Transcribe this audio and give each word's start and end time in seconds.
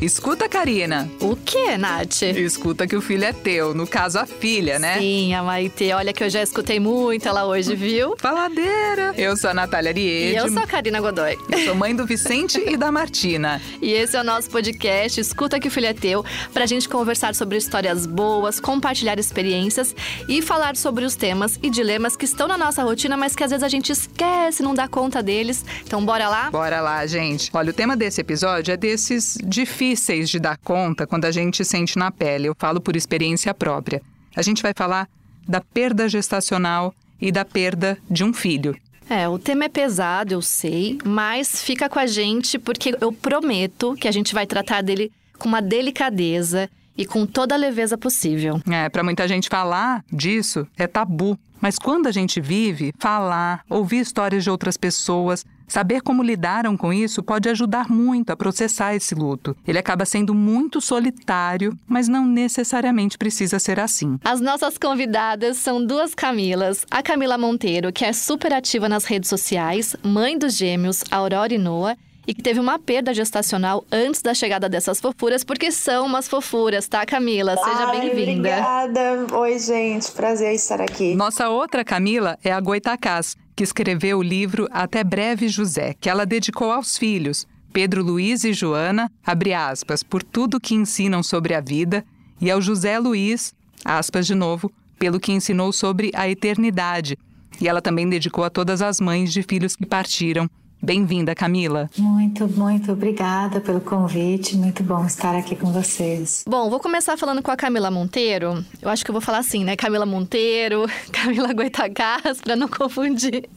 Escuta, 0.00 0.48
Karina. 0.48 1.10
O 1.20 1.34
que, 1.34 1.76
Nath? 1.76 2.22
Escuta 2.22 2.86
que 2.86 2.94
o 2.94 3.00
filho 3.00 3.24
é 3.24 3.32
teu, 3.32 3.74
no 3.74 3.84
caso 3.84 4.18
a 4.20 4.26
filha, 4.26 4.78
né? 4.78 4.96
Sim, 4.98 5.34
a 5.34 5.42
Maite. 5.42 5.90
Olha 5.92 6.12
que 6.12 6.22
eu 6.22 6.30
já 6.30 6.40
escutei 6.40 6.78
muito 6.78 7.26
ela 7.26 7.44
hoje, 7.46 7.74
viu? 7.74 8.14
Faladeira. 8.16 9.12
Eu 9.16 9.36
sou 9.36 9.50
a 9.50 9.54
Natália 9.54 9.90
Ariede. 9.90 10.34
E 10.34 10.36
eu 10.36 10.48
sou 10.52 10.62
a 10.62 10.66
Karina 10.68 11.00
Godoy. 11.00 11.36
Eu 11.50 11.58
sou 11.64 11.74
mãe 11.74 11.96
do 11.96 12.06
Vicente 12.06 12.62
e 12.64 12.76
da 12.76 12.92
Martina. 12.92 13.60
E 13.80 13.92
esse 13.92 14.16
é 14.16 14.20
o 14.20 14.24
nosso 14.24 14.50
podcast 14.50 15.20
Escuta 15.20 15.58
que 15.58 15.68
o 15.68 15.70
filho 15.70 15.86
é 15.86 15.94
teu, 15.94 16.24
pra 16.52 16.66
gente 16.66 16.88
conversar 16.88 17.34
sobre 17.34 17.56
histórias 17.56 18.06
boas, 18.06 18.58
compartilhar 18.60 19.18
experiências 19.18 19.94
e 20.28 20.42
falar 20.42 20.76
sobre 20.76 21.04
os 21.04 21.14
temas 21.14 21.58
e 21.62 21.70
dilemas 21.70 22.16
que 22.16 22.24
estão 22.24 22.46
na 22.48 22.58
nossa 22.58 22.82
rotina, 22.82 23.16
mas 23.16 23.34
que 23.34 23.44
às 23.44 23.50
vezes 23.50 23.62
a 23.62 23.68
gente 23.68 23.92
esquece, 23.92 24.62
não 24.62 24.74
dá 24.74 24.88
conta 24.88 25.22
deles. 25.22 25.64
Então 25.86 26.04
bora 26.04 26.28
lá? 26.28 26.50
Bora 26.50 26.80
lá, 26.80 27.06
gente. 27.06 27.50
Olha, 27.54 27.70
o 27.70 27.72
tema 27.72 27.96
desse 27.96 28.20
episódio 28.20 28.72
é 28.72 28.76
desses 28.76 29.38
difíceis 29.42 29.87
difíceis 29.88 30.28
de 30.28 30.38
dar 30.38 30.58
conta 30.58 31.06
quando 31.06 31.24
a 31.24 31.30
gente 31.30 31.64
sente 31.64 31.98
na 31.98 32.10
pele. 32.10 32.48
Eu 32.48 32.54
falo 32.58 32.80
por 32.80 32.96
experiência 32.96 33.54
própria. 33.54 34.02
A 34.36 34.42
gente 34.42 34.62
vai 34.62 34.72
falar 34.76 35.08
da 35.46 35.60
perda 35.60 36.08
gestacional 36.08 36.94
e 37.20 37.32
da 37.32 37.44
perda 37.44 37.98
de 38.10 38.22
um 38.22 38.32
filho. 38.32 38.76
É, 39.08 39.26
o 39.26 39.38
tema 39.38 39.64
é 39.64 39.68
pesado, 39.68 40.34
eu 40.34 40.42
sei, 40.42 40.98
mas 41.02 41.62
fica 41.62 41.88
com 41.88 41.98
a 41.98 42.06
gente 42.06 42.58
porque 42.58 42.94
eu 43.00 43.10
prometo 43.10 43.94
que 43.94 44.06
a 44.06 44.12
gente 44.12 44.34
vai 44.34 44.46
tratar 44.46 44.82
dele 44.82 45.10
com 45.38 45.48
uma 45.48 45.62
delicadeza 45.62 46.68
e 46.96 47.06
com 47.06 47.24
toda 47.24 47.54
a 47.54 47.58
leveza 47.58 47.96
possível. 47.96 48.60
É, 48.70 48.88
para 48.90 49.02
muita 49.02 49.26
gente 49.26 49.48
falar 49.48 50.04
disso 50.12 50.66
é 50.76 50.86
tabu. 50.86 51.38
Mas 51.60 51.78
quando 51.78 52.06
a 52.06 52.12
gente 52.12 52.40
vive, 52.40 52.92
falar, 52.98 53.64
ouvir 53.68 54.00
histórias 54.00 54.44
de 54.44 54.50
outras 54.50 54.76
pessoas, 54.76 55.44
saber 55.68 56.00
como 56.00 56.22
lidaram 56.22 56.76
com 56.76 56.92
isso 56.92 57.22
pode 57.22 57.48
ajudar 57.48 57.88
muito 57.88 58.30
a 58.30 58.36
processar 58.36 58.94
esse 58.94 59.14
luto. 59.14 59.56
Ele 59.66 59.78
acaba 59.78 60.04
sendo 60.04 60.34
muito 60.34 60.80
solitário, 60.80 61.78
mas 61.86 62.08
não 62.08 62.26
necessariamente 62.26 63.18
precisa 63.18 63.58
ser 63.58 63.78
assim. 63.78 64.18
As 64.24 64.40
nossas 64.40 64.78
convidadas 64.78 65.58
são 65.58 65.84
duas 65.84 66.14
Camilas. 66.14 66.84
A 66.90 67.02
Camila 67.02 67.38
Monteiro, 67.38 67.92
que 67.92 68.04
é 68.04 68.12
super 68.12 68.52
ativa 68.52 68.88
nas 68.88 69.04
redes 69.04 69.28
sociais, 69.28 69.94
mãe 70.02 70.36
dos 70.38 70.56
gêmeos 70.56 71.04
Aurora 71.10 71.54
e 71.54 71.58
Noah, 71.58 71.96
e 72.26 72.34
que 72.34 72.42
teve 72.42 72.60
uma 72.60 72.78
perda 72.78 73.14
gestacional 73.14 73.86
antes 73.90 74.20
da 74.20 74.34
chegada 74.34 74.68
dessas 74.68 75.00
fofuras, 75.00 75.42
porque 75.42 75.72
são 75.72 76.04
umas 76.04 76.28
fofuras, 76.28 76.86
tá, 76.86 77.06
Camila? 77.06 77.56
Seja 77.56 77.86
bem-vinda. 77.86 78.50
Obrigada. 78.50 79.26
Oi, 79.34 79.58
gente. 79.58 80.12
Prazer 80.12 80.54
estar 80.54 80.78
aqui. 80.78 81.14
Nossa 81.14 81.48
outra 81.48 81.82
Camila 81.82 82.38
é 82.44 82.52
a 82.52 82.60
Goitacás, 82.60 83.34
que 83.58 83.64
escreveu 83.64 84.18
o 84.18 84.22
livro 84.22 84.68
Até 84.70 85.02
Breve 85.02 85.48
José, 85.48 85.92
que 86.00 86.08
ela 86.08 86.24
dedicou 86.24 86.70
aos 86.70 86.96
filhos. 86.96 87.44
Pedro 87.72 88.04
Luiz 88.04 88.44
e 88.44 88.52
Joana, 88.52 89.10
abre 89.26 89.52
aspas, 89.52 90.00
por 90.00 90.22
tudo 90.22 90.60
que 90.60 90.76
ensinam 90.76 91.24
sobre 91.24 91.54
a 91.54 91.60
vida, 91.60 92.04
e 92.40 92.52
ao 92.52 92.60
José 92.62 92.96
Luiz, 93.00 93.52
aspas 93.84 94.28
de 94.28 94.34
novo, 94.36 94.70
pelo 94.96 95.18
que 95.18 95.32
ensinou 95.32 95.72
sobre 95.72 96.12
a 96.14 96.28
eternidade. 96.28 97.18
E 97.60 97.66
ela 97.66 97.82
também 97.82 98.08
dedicou 98.08 98.44
a 98.44 98.50
todas 98.50 98.80
as 98.80 99.00
mães 99.00 99.32
de 99.32 99.42
filhos 99.42 99.74
que 99.74 99.84
partiram, 99.84 100.48
Bem-vinda, 100.80 101.34
Camila. 101.34 101.90
Muito, 101.98 102.46
muito 102.48 102.92
obrigada 102.92 103.60
pelo 103.60 103.80
convite. 103.80 104.56
Muito 104.56 104.82
bom 104.84 105.04
estar 105.04 105.34
aqui 105.34 105.56
com 105.56 105.72
vocês. 105.72 106.44
Bom, 106.48 106.70
vou 106.70 106.78
começar 106.78 107.16
falando 107.16 107.42
com 107.42 107.50
a 107.50 107.56
Camila 107.56 107.90
Monteiro. 107.90 108.64
Eu 108.80 108.88
acho 108.88 109.04
que 109.04 109.10
eu 109.10 109.12
vou 109.12 109.20
falar 109.20 109.38
assim, 109.38 109.64
né? 109.64 109.74
Camila 109.74 110.06
Monteiro, 110.06 110.86
Camila 111.10 111.52
Goitacás, 111.52 112.40
para 112.40 112.54
não 112.54 112.68
confundir. 112.70 113.48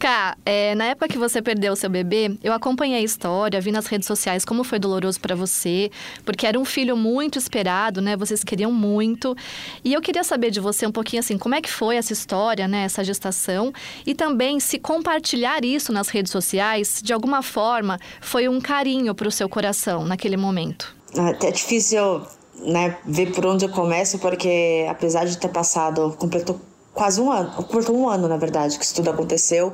Cá, 0.00 0.34
é, 0.46 0.74
na 0.74 0.86
época 0.86 1.08
que 1.08 1.18
você 1.18 1.42
perdeu 1.42 1.74
o 1.74 1.76
seu 1.76 1.90
bebê, 1.90 2.34
eu 2.42 2.54
acompanhei 2.54 3.00
a 3.00 3.02
história, 3.02 3.60
vi 3.60 3.70
nas 3.70 3.86
redes 3.86 4.06
sociais 4.06 4.46
como 4.46 4.64
foi 4.64 4.78
doloroso 4.78 5.20
para 5.20 5.34
você, 5.34 5.90
porque 6.24 6.46
era 6.46 6.58
um 6.58 6.64
filho 6.64 6.96
muito 6.96 7.38
esperado, 7.38 8.00
né? 8.00 8.16
Vocês 8.16 8.42
queriam 8.42 8.72
muito. 8.72 9.36
E 9.84 9.92
eu 9.92 10.00
queria 10.00 10.24
saber 10.24 10.50
de 10.50 10.58
você 10.58 10.86
um 10.86 10.90
pouquinho 10.90 11.20
assim, 11.20 11.36
como 11.36 11.54
é 11.54 11.60
que 11.60 11.70
foi 11.70 11.96
essa 11.96 12.14
história, 12.14 12.66
né? 12.66 12.84
Essa 12.84 13.04
gestação 13.04 13.74
e 14.06 14.14
também 14.14 14.58
se 14.58 14.78
compartilhar 14.78 15.66
isso 15.66 15.92
nas 15.92 16.08
redes 16.08 16.32
sociais, 16.32 17.02
de 17.04 17.12
alguma 17.12 17.42
forma, 17.42 18.00
foi 18.22 18.48
um 18.48 18.58
carinho 18.58 19.14
para 19.14 19.28
o 19.28 19.30
seu 19.30 19.50
coração 19.50 20.06
naquele 20.06 20.38
momento. 20.38 20.96
É 21.42 21.50
difícil 21.50 22.22
né, 22.56 22.96
ver 23.04 23.32
por 23.32 23.44
onde 23.44 23.66
eu 23.66 23.68
começo, 23.68 24.18
porque 24.18 24.86
apesar 24.88 25.26
de 25.26 25.36
ter 25.36 25.48
passado, 25.48 26.16
completou 26.18 26.58
quase 26.94 27.20
um 27.20 27.30
ano, 27.30 27.50
completou 27.52 27.96
um 27.96 28.08
ano, 28.08 28.28
na 28.28 28.36
verdade, 28.36 28.78
que 28.78 28.84
isso 28.84 28.94
tudo 28.94 29.10
aconteceu. 29.10 29.72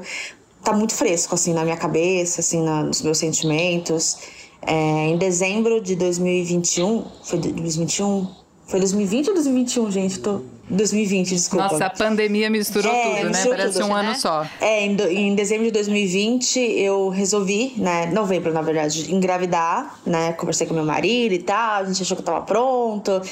Tá 0.63 0.73
muito 0.73 0.95
fresco, 0.95 1.35
assim, 1.35 1.53
na 1.53 1.65
minha 1.65 1.77
cabeça, 1.77 2.41
assim, 2.41 2.63
na, 2.63 2.83
nos 2.83 3.03
meus 3.03 3.19
sentimentos. 3.19 4.19
É, 4.63 5.07
em 5.09 5.17
dezembro 5.17 5.81
de 5.81 5.95
2021, 5.95 7.05
foi 7.23 7.39
2021? 7.39 8.27
Foi 8.67 8.81
2020 8.81 9.29
ou 9.29 9.35
2021, 9.35 9.91
gente? 9.93 10.19
Tô 10.19 10.41
2020, 10.69 11.29
desculpa. 11.29 11.69
Nossa, 11.69 11.87
a 11.87 11.91
pandemia 11.91 12.51
misturou 12.51 12.93
é, 12.93 13.21
tudo, 13.21 13.31
né? 13.31 13.45
Parece 13.47 13.73
tudo, 13.75 13.87
um 13.87 13.95
ano 13.95 14.15
só. 14.17 14.45
É, 14.61 14.85
em, 14.85 14.97
do, 14.97 15.05
em, 15.05 15.35
dezembro 15.35 15.65
de 15.67 15.71
2020 15.71 16.59
eu 16.59 17.09
resolvi, 17.09 17.75
né? 17.77 18.07
Novembro, 18.07 18.53
na 18.53 18.63
verdade, 18.63 19.15
engravidar, 19.15 20.01
né? 20.05 20.33
Conversei 20.33 20.67
com 20.67 20.75
meu 20.75 20.85
marido 20.85 21.33
e 21.33 21.39
tal, 21.39 21.83
a 21.83 21.85
gente 21.85 22.03
achou 22.03 22.17
que 22.17 22.23
eu 22.23 22.27
tava 22.27 22.41
pronto. 22.43 23.23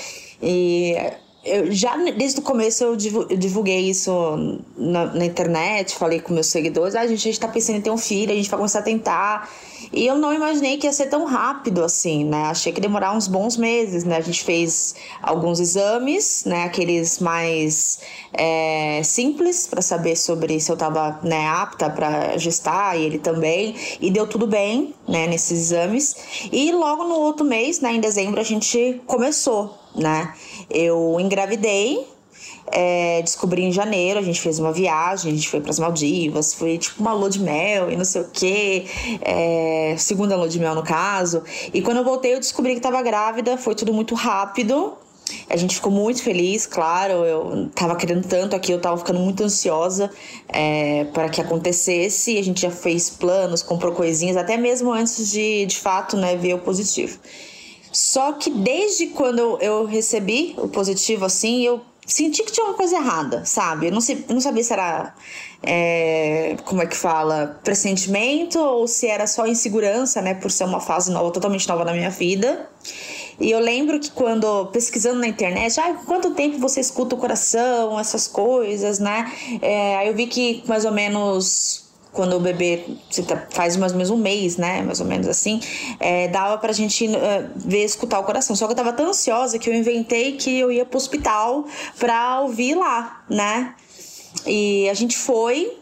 E 0.40 0.96
eu 1.44 1.70
já 1.70 1.96
desde 1.96 2.40
o 2.40 2.42
começo 2.42 2.82
eu 2.84 2.96
divulguei 2.96 3.90
isso 3.90 4.12
na, 4.76 5.06
na, 5.06 5.24
internet, 5.24 5.94
falei 5.94 6.20
com 6.20 6.32
meus 6.32 6.46
seguidores, 6.46 6.94
ah, 6.94 7.00
a 7.00 7.06
gente, 7.06 7.20
a 7.20 7.30
gente 7.30 7.40
tá 7.40 7.48
pensando 7.48 7.76
em 7.76 7.80
ter 7.82 7.90
um 7.90 7.98
filho, 7.98 8.32
a 8.32 8.34
gente 8.34 8.48
vai 8.48 8.58
começar 8.58 8.78
a 8.78 8.82
tentar. 8.82 9.48
E 9.92 10.06
eu 10.06 10.16
não 10.16 10.32
imaginei 10.34 10.76
que 10.76 10.86
ia 10.86 10.92
ser 10.92 11.06
tão 11.06 11.24
rápido 11.24 11.84
assim, 11.84 12.24
né? 12.24 12.44
Achei 12.46 12.72
que 12.72 12.78
ia 12.78 12.82
demorar 12.82 13.16
uns 13.16 13.28
bons 13.28 13.56
meses, 13.56 14.02
né? 14.02 14.16
A 14.16 14.20
gente 14.20 14.42
fez 14.42 14.96
alguns 15.22 15.60
exames, 15.60 16.44
né? 16.44 16.64
Aqueles 16.64 17.20
mais 17.20 18.00
é, 18.32 19.02
simples 19.04 19.68
para 19.68 19.80
saber 19.80 20.16
sobre 20.16 20.58
se 20.58 20.72
eu 20.72 20.76
tava 20.76 21.20
né, 21.22 21.46
apta 21.46 21.88
para 21.88 22.36
gestar 22.38 22.98
e 22.98 23.04
ele 23.04 23.18
também. 23.20 23.76
E 24.00 24.10
deu 24.10 24.26
tudo 24.26 24.48
bem, 24.48 24.94
né? 25.06 25.28
Nesses 25.28 25.70
exames. 25.70 26.16
E 26.50 26.72
logo 26.72 27.04
no 27.04 27.14
outro 27.14 27.46
mês, 27.46 27.80
né? 27.80 27.92
Em 27.92 28.00
dezembro, 28.00 28.40
a 28.40 28.44
gente 28.44 29.00
começou, 29.06 29.78
né? 29.94 30.34
Eu 30.70 31.18
engravidei, 31.20 32.06
é, 32.72 33.20
descobri 33.22 33.62
em 33.62 33.72
janeiro, 33.72 34.18
a 34.18 34.22
gente 34.22 34.40
fez 34.40 34.58
uma 34.58 34.72
viagem, 34.72 35.32
a 35.32 35.34
gente 35.34 35.48
foi 35.48 35.60
para 35.60 35.70
as 35.70 35.78
Maldivas, 35.78 36.54
foi 36.54 36.78
tipo 36.78 37.00
uma 37.00 37.12
lua 37.12 37.30
de 37.30 37.40
mel 37.40 37.90
e 37.90 37.96
não 37.96 38.04
sei 38.04 38.22
o 38.22 38.28
que, 38.30 38.86
é, 39.20 39.94
segunda 39.98 40.36
lua 40.36 40.48
de 40.48 40.58
mel 40.58 40.74
no 40.74 40.82
caso. 40.82 41.42
E 41.72 41.82
quando 41.82 41.98
eu 41.98 42.04
voltei, 42.04 42.34
eu 42.34 42.40
descobri 42.40 42.72
que 42.72 42.78
estava 42.78 43.00
grávida, 43.02 43.56
foi 43.56 43.74
tudo 43.74 43.92
muito 43.92 44.14
rápido. 44.14 44.94
A 45.48 45.56
gente 45.56 45.76
ficou 45.76 45.90
muito 45.90 46.22
feliz, 46.22 46.66
claro. 46.66 47.24
Eu 47.24 47.70
tava 47.74 47.96
querendo 47.96 48.26
tanto 48.26 48.54
aqui, 48.54 48.72
eu 48.72 48.80
tava 48.80 48.98
ficando 48.98 49.20
muito 49.20 49.42
ansiosa 49.42 50.10
é, 50.48 51.04
para 51.14 51.30
que 51.30 51.40
acontecesse. 51.40 52.36
A 52.36 52.42
gente 52.42 52.60
já 52.60 52.70
fez 52.70 53.08
planos, 53.08 53.62
comprou 53.62 53.92
coisinhas, 53.92 54.36
até 54.36 54.56
mesmo 54.56 54.92
antes 54.92 55.30
de, 55.30 55.64
de 55.64 55.78
fato, 55.78 56.16
né, 56.16 56.36
ver 56.36 56.54
o 56.54 56.58
positivo. 56.58 57.18
Só 57.94 58.32
que 58.32 58.50
desde 58.50 59.06
quando 59.06 59.56
eu, 59.60 59.84
recebi 59.84 60.52
o 60.58 60.66
positivo, 60.66 61.24
assim, 61.24 61.62
eu 61.62 61.80
senti 62.04 62.42
que 62.42 62.50
tinha 62.50 62.66
uma 62.66 62.74
coisa 62.74 62.96
errada, 62.96 63.44
sabe? 63.44 63.86
Eu 63.86 63.92
não, 63.92 64.00
sei, 64.00 64.24
não 64.28 64.40
sabia 64.40 64.64
se 64.64 64.72
era, 64.72 65.14
é, 65.62 66.56
como 66.64 66.82
é 66.82 66.86
que 66.86 66.96
fala, 66.96 67.60
pressentimento 67.62 68.58
ou 68.58 68.88
se 68.88 69.06
era 69.06 69.28
só 69.28 69.46
insegurança, 69.46 70.20
né? 70.20 70.34
Por 70.34 70.50
ser 70.50 70.64
uma 70.64 70.80
fase 70.80 71.12
nova, 71.12 71.30
totalmente 71.30 71.68
nova 71.68 71.84
na 71.84 71.92
minha 71.92 72.10
vida. 72.10 72.68
E 73.38 73.52
eu 73.52 73.60
lembro 73.60 74.00
que 74.00 74.10
quando 74.10 74.66
pesquisando 74.66 75.20
na 75.20 75.28
internet, 75.28 75.78
ah, 75.78 75.94
quanto 76.04 76.34
tempo 76.34 76.58
você 76.58 76.80
escuta 76.80 77.14
o 77.14 77.18
coração, 77.18 77.98
essas 77.98 78.26
coisas, 78.26 78.98
né? 78.98 79.32
É, 79.62 79.96
aí 79.98 80.08
eu 80.08 80.14
vi 80.14 80.26
que 80.26 80.64
mais 80.66 80.84
ou 80.84 80.90
menos 80.90 81.83
quando 82.14 82.36
o 82.36 82.40
bebê 82.40 82.84
tá, 83.26 83.46
faz 83.50 83.76
mais 83.76 83.92
ou 83.92 83.98
menos 83.98 84.10
um 84.10 84.16
mês, 84.16 84.56
né? 84.56 84.80
Mais 84.82 85.00
ou 85.00 85.06
menos 85.06 85.26
assim, 85.26 85.60
é, 86.00 86.28
dava 86.28 86.56
pra 86.56 86.72
gente 86.72 87.06
uh, 87.06 87.50
ver, 87.56 87.84
escutar 87.84 88.20
o 88.20 88.24
coração. 88.24 88.56
Só 88.56 88.66
que 88.66 88.72
eu 88.72 88.76
tava 88.76 88.92
tão 88.92 89.08
ansiosa 89.08 89.58
que 89.58 89.68
eu 89.68 89.74
inventei 89.74 90.32
que 90.32 90.58
eu 90.58 90.72
ia 90.72 90.86
pro 90.86 90.96
hospital 90.96 91.66
pra 91.98 92.40
ouvir 92.40 92.76
lá, 92.76 93.24
né? 93.28 93.74
E 94.46 94.88
a 94.88 94.94
gente 94.94 95.18
foi, 95.18 95.76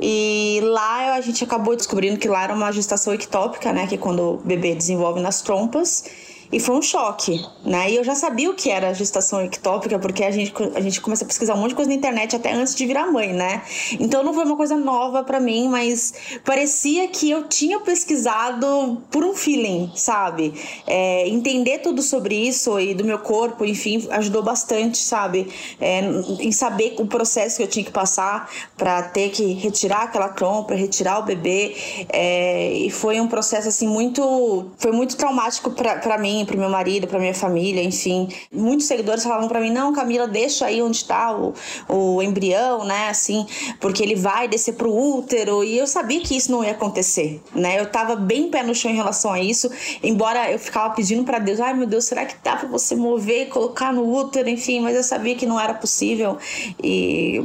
e 0.00 0.60
lá 0.62 1.14
a 1.14 1.20
gente 1.20 1.44
acabou 1.44 1.76
descobrindo 1.76 2.18
que 2.18 2.28
lá 2.28 2.44
era 2.44 2.54
uma 2.54 2.72
gestação 2.72 3.14
ectópica, 3.14 3.72
né? 3.72 3.86
Que 3.86 3.94
é 3.94 3.98
quando 3.98 4.34
o 4.34 4.36
bebê 4.38 4.74
desenvolve 4.74 5.20
nas 5.20 5.40
trompas. 5.40 6.04
E 6.52 6.58
foi 6.58 6.76
um 6.76 6.82
choque, 6.82 7.44
né? 7.64 7.90
E 7.90 7.96
eu 7.96 8.02
já 8.02 8.14
sabia 8.14 8.50
o 8.50 8.54
que 8.54 8.70
era 8.70 8.92
gestação 8.92 9.40
ectópica, 9.44 9.98
porque 9.98 10.24
a 10.24 10.30
gente, 10.32 10.52
a 10.74 10.80
gente 10.80 11.00
começa 11.00 11.24
a 11.24 11.26
pesquisar 11.26 11.54
um 11.54 11.58
monte 11.58 11.70
de 11.70 11.74
coisa 11.76 11.88
na 11.88 11.94
internet 11.94 12.34
até 12.34 12.52
antes 12.52 12.74
de 12.74 12.86
virar 12.86 13.06
mãe, 13.06 13.32
né? 13.32 13.62
Então 14.00 14.24
não 14.24 14.34
foi 14.34 14.44
uma 14.44 14.56
coisa 14.56 14.76
nova 14.76 15.22
para 15.22 15.38
mim, 15.38 15.68
mas 15.68 16.12
parecia 16.44 17.06
que 17.06 17.30
eu 17.30 17.46
tinha 17.46 17.78
pesquisado 17.78 19.00
por 19.10 19.24
um 19.24 19.32
feeling, 19.34 19.92
sabe? 19.94 20.52
É, 20.86 21.28
entender 21.28 21.78
tudo 21.78 22.02
sobre 22.02 22.34
isso 22.34 22.80
e 22.80 22.94
do 22.94 23.04
meu 23.04 23.20
corpo, 23.20 23.64
enfim, 23.64 24.08
ajudou 24.10 24.42
bastante, 24.42 24.98
sabe? 24.98 25.48
É, 25.80 26.00
em 26.40 26.50
saber 26.50 26.96
o 26.98 27.06
processo 27.06 27.58
que 27.58 27.62
eu 27.62 27.68
tinha 27.68 27.84
que 27.84 27.92
passar 27.92 28.50
para 28.76 29.02
ter 29.02 29.30
que 29.30 29.52
retirar 29.52 30.02
aquela 30.02 30.28
trompa, 30.28 30.74
retirar 30.74 31.20
o 31.20 31.22
bebê. 31.22 31.76
É, 32.08 32.72
e 32.72 32.90
foi 32.90 33.20
um 33.20 33.28
processo, 33.28 33.68
assim, 33.68 33.86
muito. 33.86 34.66
Foi 34.78 34.90
muito 34.90 35.16
traumático 35.16 35.70
para 35.70 36.18
mim 36.18 36.39
pro 36.44 36.58
meu 36.58 36.68
marido, 36.68 37.06
pra 37.06 37.18
minha 37.18 37.34
família, 37.34 37.82
enfim. 37.82 38.28
Muitos 38.52 38.86
seguidores 38.86 39.22
falavam 39.22 39.48
para 39.48 39.60
mim: 39.60 39.70
não, 39.70 39.92
Camila, 39.92 40.26
deixa 40.26 40.66
aí 40.66 40.82
onde 40.82 41.04
tá 41.04 41.36
o, 41.36 41.54
o 41.88 42.22
embrião, 42.22 42.84
né? 42.84 43.08
Assim, 43.08 43.46
porque 43.80 44.02
ele 44.02 44.14
vai 44.14 44.48
descer 44.48 44.74
pro 44.74 44.94
útero. 44.94 45.64
E 45.64 45.78
eu 45.78 45.86
sabia 45.86 46.20
que 46.20 46.36
isso 46.36 46.50
não 46.50 46.64
ia 46.64 46.72
acontecer, 46.72 47.40
né? 47.54 47.80
Eu 47.80 47.86
tava 47.86 48.16
bem 48.16 48.50
pé 48.50 48.62
no 48.62 48.74
chão 48.74 48.90
em 48.90 48.96
relação 48.96 49.32
a 49.32 49.40
isso, 49.40 49.70
embora 50.02 50.50
eu 50.50 50.58
ficava 50.58 50.94
pedindo 50.94 51.24
para 51.24 51.38
Deus: 51.38 51.60
ai 51.60 51.74
meu 51.74 51.86
Deus, 51.86 52.04
será 52.04 52.24
que 52.24 52.34
dá 52.42 52.56
pra 52.56 52.68
você 52.68 52.94
mover 52.94 53.42
e 53.42 53.46
colocar 53.46 53.92
no 53.92 54.10
útero? 54.12 54.48
Enfim, 54.48 54.80
mas 54.80 54.96
eu 54.96 55.02
sabia 55.02 55.34
que 55.34 55.46
não 55.46 55.58
era 55.58 55.74
possível. 55.74 56.38
E 56.82 57.44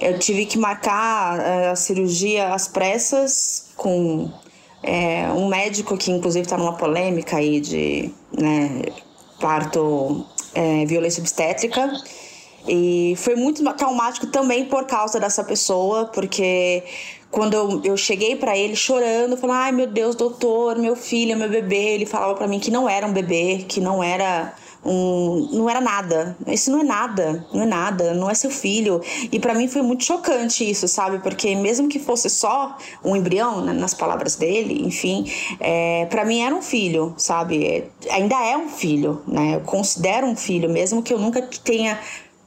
eu 0.00 0.18
tive 0.18 0.46
que 0.46 0.58
marcar 0.58 1.40
eh, 1.40 1.70
a 1.70 1.76
cirurgia 1.76 2.54
às 2.54 2.68
pressas 2.68 3.70
com 3.76 4.30
é, 4.82 5.28
um 5.32 5.48
médico 5.48 5.96
que 5.96 6.10
inclusive 6.10 6.44
está 6.44 6.56
numa 6.56 6.74
polêmica 6.74 7.36
aí 7.36 7.60
de 7.60 8.10
né, 8.32 8.82
parto, 9.40 10.24
é, 10.54 10.84
violência 10.86 11.20
obstétrica. 11.20 11.92
E 12.66 13.14
foi 13.16 13.34
muito 13.34 13.64
traumático 13.74 14.26
também 14.26 14.66
por 14.66 14.84
causa 14.84 15.18
dessa 15.18 15.42
pessoa, 15.42 16.06
porque 16.06 16.82
quando 17.30 17.54
eu, 17.54 17.80
eu 17.84 17.96
cheguei 17.96 18.36
para 18.36 18.56
ele 18.56 18.76
chorando, 18.76 19.36
falando: 19.36 19.56
ai 19.56 19.72
meu 19.72 19.86
Deus, 19.86 20.14
doutor, 20.14 20.76
meu 20.76 20.94
filho, 20.94 21.36
meu 21.36 21.48
bebê, 21.48 21.94
ele 21.94 22.06
falava 22.06 22.34
para 22.34 22.46
mim 22.46 22.58
que 22.58 22.70
não 22.70 22.88
era 22.88 23.06
um 23.06 23.12
bebê, 23.12 23.64
que 23.66 23.80
não 23.80 24.02
era 24.02 24.54
um, 24.84 25.48
não 25.52 25.68
era 25.68 25.80
nada. 25.80 26.36
Isso 26.46 26.70
não 26.70 26.80
é 26.80 26.84
nada, 26.84 27.46
não 27.52 27.62
é 27.62 27.66
nada, 27.66 28.14
não 28.14 28.30
é 28.30 28.34
seu 28.34 28.50
filho. 28.50 29.00
E 29.30 29.38
para 29.38 29.54
mim 29.54 29.68
foi 29.68 29.82
muito 29.82 30.04
chocante 30.04 30.68
isso, 30.68 30.86
sabe? 30.88 31.18
Porque 31.18 31.54
mesmo 31.54 31.88
que 31.88 31.98
fosse 31.98 32.30
só 32.30 32.76
um 33.04 33.16
embrião, 33.16 33.60
né, 33.60 33.72
nas 33.72 33.94
palavras 33.94 34.36
dele, 34.36 34.86
enfim, 34.86 35.30
é, 35.60 36.06
para 36.06 36.24
mim 36.24 36.42
era 36.42 36.54
um 36.54 36.62
filho, 36.62 37.14
sabe? 37.16 37.64
É, 37.64 37.88
ainda 38.10 38.36
é 38.44 38.56
um 38.56 38.68
filho, 38.68 39.22
né? 39.26 39.56
Eu 39.56 39.60
considero 39.60 40.26
um 40.26 40.36
filho, 40.36 40.68
mesmo 40.68 41.02
que 41.02 41.12
eu 41.12 41.18
nunca 41.18 41.42
tenha 41.62 41.98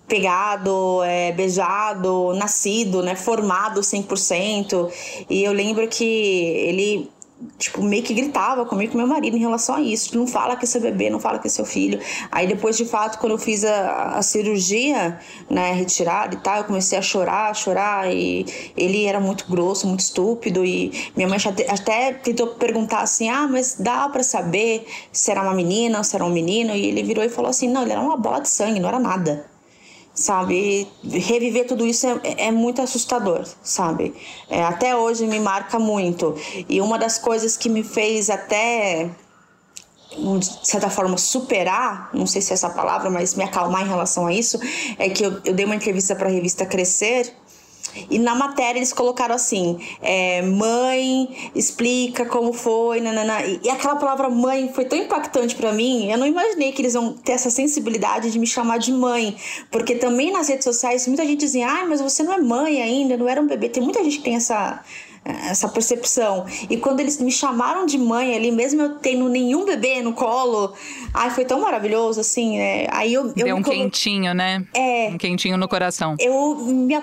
pegado, 0.08 1.02
é, 1.04 1.32
beijado, 1.32 2.34
nascido, 2.34 3.02
né, 3.02 3.16
formado 3.16 3.80
100%. 3.80 4.92
E 5.30 5.42
eu 5.42 5.54
lembro 5.54 5.88
que 5.88 6.04
ele 6.04 7.10
tipo, 7.58 7.82
meio 7.82 8.04
que 8.04 8.14
gritava 8.14 8.66
comigo 8.66 8.92
com 8.92 8.98
meu 8.98 9.08
marido 9.08 9.38
em 9.38 9.40
relação 9.40 9.76
a 9.76 9.82
isso. 9.82 10.18
Não 10.18 10.28
fala 10.28 10.56
que 10.56 10.66
é 10.66 10.68
seu 10.68 10.82
bebê, 10.82 11.10
não 11.10 11.20
fala 11.20 11.40
que 11.40 11.48
é 11.48 11.50
seu 11.50 11.66
filho. 11.66 12.00
Aí 12.32 12.48
depois, 12.48 12.78
de 12.78 12.86
fato, 12.86 13.20
quando 13.20 13.34
eu 13.34 13.38
fiz 13.38 13.64
a, 13.64 14.18
a 14.18 14.22
cirurgia, 14.22 15.20
né, 15.50 15.74
retirada 15.74 16.36
e 16.36 16.38
tal, 16.40 16.58
eu 16.58 16.64
comecei 16.64 16.98
a 16.98 17.02
chorar, 17.02 17.52
a 17.52 17.54
chorar. 17.54 18.14
E 18.14 18.46
ele 18.76 19.06
era 19.06 19.20
muito 19.20 19.46
grosso, 19.50 19.88
muito 19.88 20.02
estúpido. 20.02 20.66
E 20.66 21.12
minha 21.16 21.28
mãe 21.28 21.38
até 21.70 22.14
tentou 22.14 22.48
perguntar 22.48 23.02
assim: 23.02 23.30
ah, 23.30 23.48
mas 23.48 23.76
dá 23.80 24.08
para 24.10 24.24
saber 24.24 24.86
se 25.12 25.32
era 25.32 25.42
uma 25.42 25.54
menina 25.54 25.98
ou 25.98 26.04
se 26.04 26.16
era 26.16 26.26
um 26.26 26.30
menino? 26.30 26.76
E 26.76 26.86
ele 26.86 27.04
virou 27.04 27.24
e 27.24 27.30
falou 27.30 27.50
assim: 27.50 27.68
não, 27.68 27.84
ele 27.84 27.92
era 27.92 28.02
uma 28.02 28.18
bola 28.18 28.42
de 28.42 28.50
sangue, 28.50 28.80
não 28.80 28.90
era 28.90 29.00
nada 29.00 29.51
sabe? 30.14 30.88
Reviver 31.04 31.68
tudo 31.68 31.86
isso 31.86 32.08
é, 32.08 32.48
é 32.48 32.52
muito 32.52 32.82
assustador, 32.82 33.46
sabe? 33.64 34.14
É, 34.50 34.64
até 34.64 34.96
hoje 34.96 35.26
me 35.26 35.40
marca 35.40 35.80
muito. 35.80 36.36
E 36.68 36.82
uma 36.82 36.98
das 36.98 37.18
coisas 37.18 37.58
que 37.58 37.70
me 37.70 37.84
fez 37.84 38.30
até, 38.30 39.10
de 40.12 40.68
certa 40.68 40.90
forma, 40.90 41.18
superar 41.18 42.10
não 42.14 42.28
sei 42.28 42.42
se 42.42 42.52
é 42.52 42.54
essa 42.54 42.70
palavra, 42.70 43.10
mas 43.10 43.36
me 43.36 43.44
acalmar 43.44 43.84
em 43.84 43.88
relação 43.88 44.28
a 44.28 44.34
isso 44.34 44.60
é 44.98 45.10
que 45.10 45.24
eu, 45.24 45.40
eu 45.46 45.54
dei 45.54 45.66
uma 45.66 45.76
entrevista 45.76 46.16
para 46.16 46.28
a 46.28 46.32
revista 46.32 46.66
Crescer 46.66 47.34
e 48.10 48.20
na 48.20 48.36
matéria 48.36 48.80
eles 48.80 48.94
colocaram 48.94 49.36
assim: 49.36 49.80
é, 50.02 50.42
mãe, 50.42 51.52
explica 51.56 52.26
como 52.26 52.54
foi, 52.54 53.02
nanana. 53.02 53.46
E, 53.46 53.62
e 53.64 53.70
aquela 53.70 53.96
palavra 53.96 54.30
mãe 54.30 54.72
foi 54.74 54.86
tão 54.86 54.98
impactante 54.98 55.56
para 55.56 55.72
mim, 55.72 56.12
eu 56.12 56.18
não 56.18 56.28
imaginei 56.28 56.72
que 56.72 56.82
eles 56.82 56.94
vão 56.94 57.14
ter 57.14 57.34
essa 57.34 57.50
sensibilidade 57.50 58.32
de 58.32 58.40
me 58.40 58.48
chamar 58.48 58.78
de 58.78 58.92
mãe. 58.92 59.36
Porque 59.70 59.96
também 59.96 60.32
nas 60.32 60.48
redes 60.48 60.64
sociais 60.64 61.08
muita 61.08 61.26
gente 61.26 61.40
dizia: 61.40 61.68
ai, 61.68 61.88
mas 61.88 62.02
você 62.02 62.24
não 62.24 62.34
é 62.34 62.38
mãe 62.38 62.82
ainda, 62.82 63.18
não 63.18 63.28
era 63.28 63.42
um 63.42 63.48
bebê. 63.48 63.70
Tem 63.70 63.84
muita 63.84 64.04
gente 64.04 64.18
que 64.18 64.24
tem 64.24 64.36
essa 64.36 64.82
essa 65.24 65.70
percepção. 65.70 66.46
E 66.70 66.78
quando 66.78 67.00
eles 67.00 67.22
me 67.22 67.32
chamaram 67.32 67.86
de 67.86 67.98
mãe 67.98 68.36
ali, 68.36 68.52
mesmo 68.52 68.82
eu 68.82 68.96
tendo 68.96 69.30
nenhum 69.30 69.66
bebê 69.66 70.02
no 70.02 70.14
colo, 70.14 70.74
ai, 71.14 71.30
foi 71.30 71.46
tão 71.46 71.62
maravilhoso, 71.62 72.20
assim, 72.20 72.58
né? 72.58 72.88
Aí 72.90 73.14
eu, 73.14 73.28
eu 73.28 73.46
Deu 73.46 73.56
um 73.56 73.62
quentinho, 73.62 74.34
né? 74.34 74.66
É. 74.74 75.10
Um 75.10 75.18
quentinho 75.18 75.58
no 75.58 75.68
coração. 75.68 76.16
Eu 76.20 76.56
me 76.56 76.96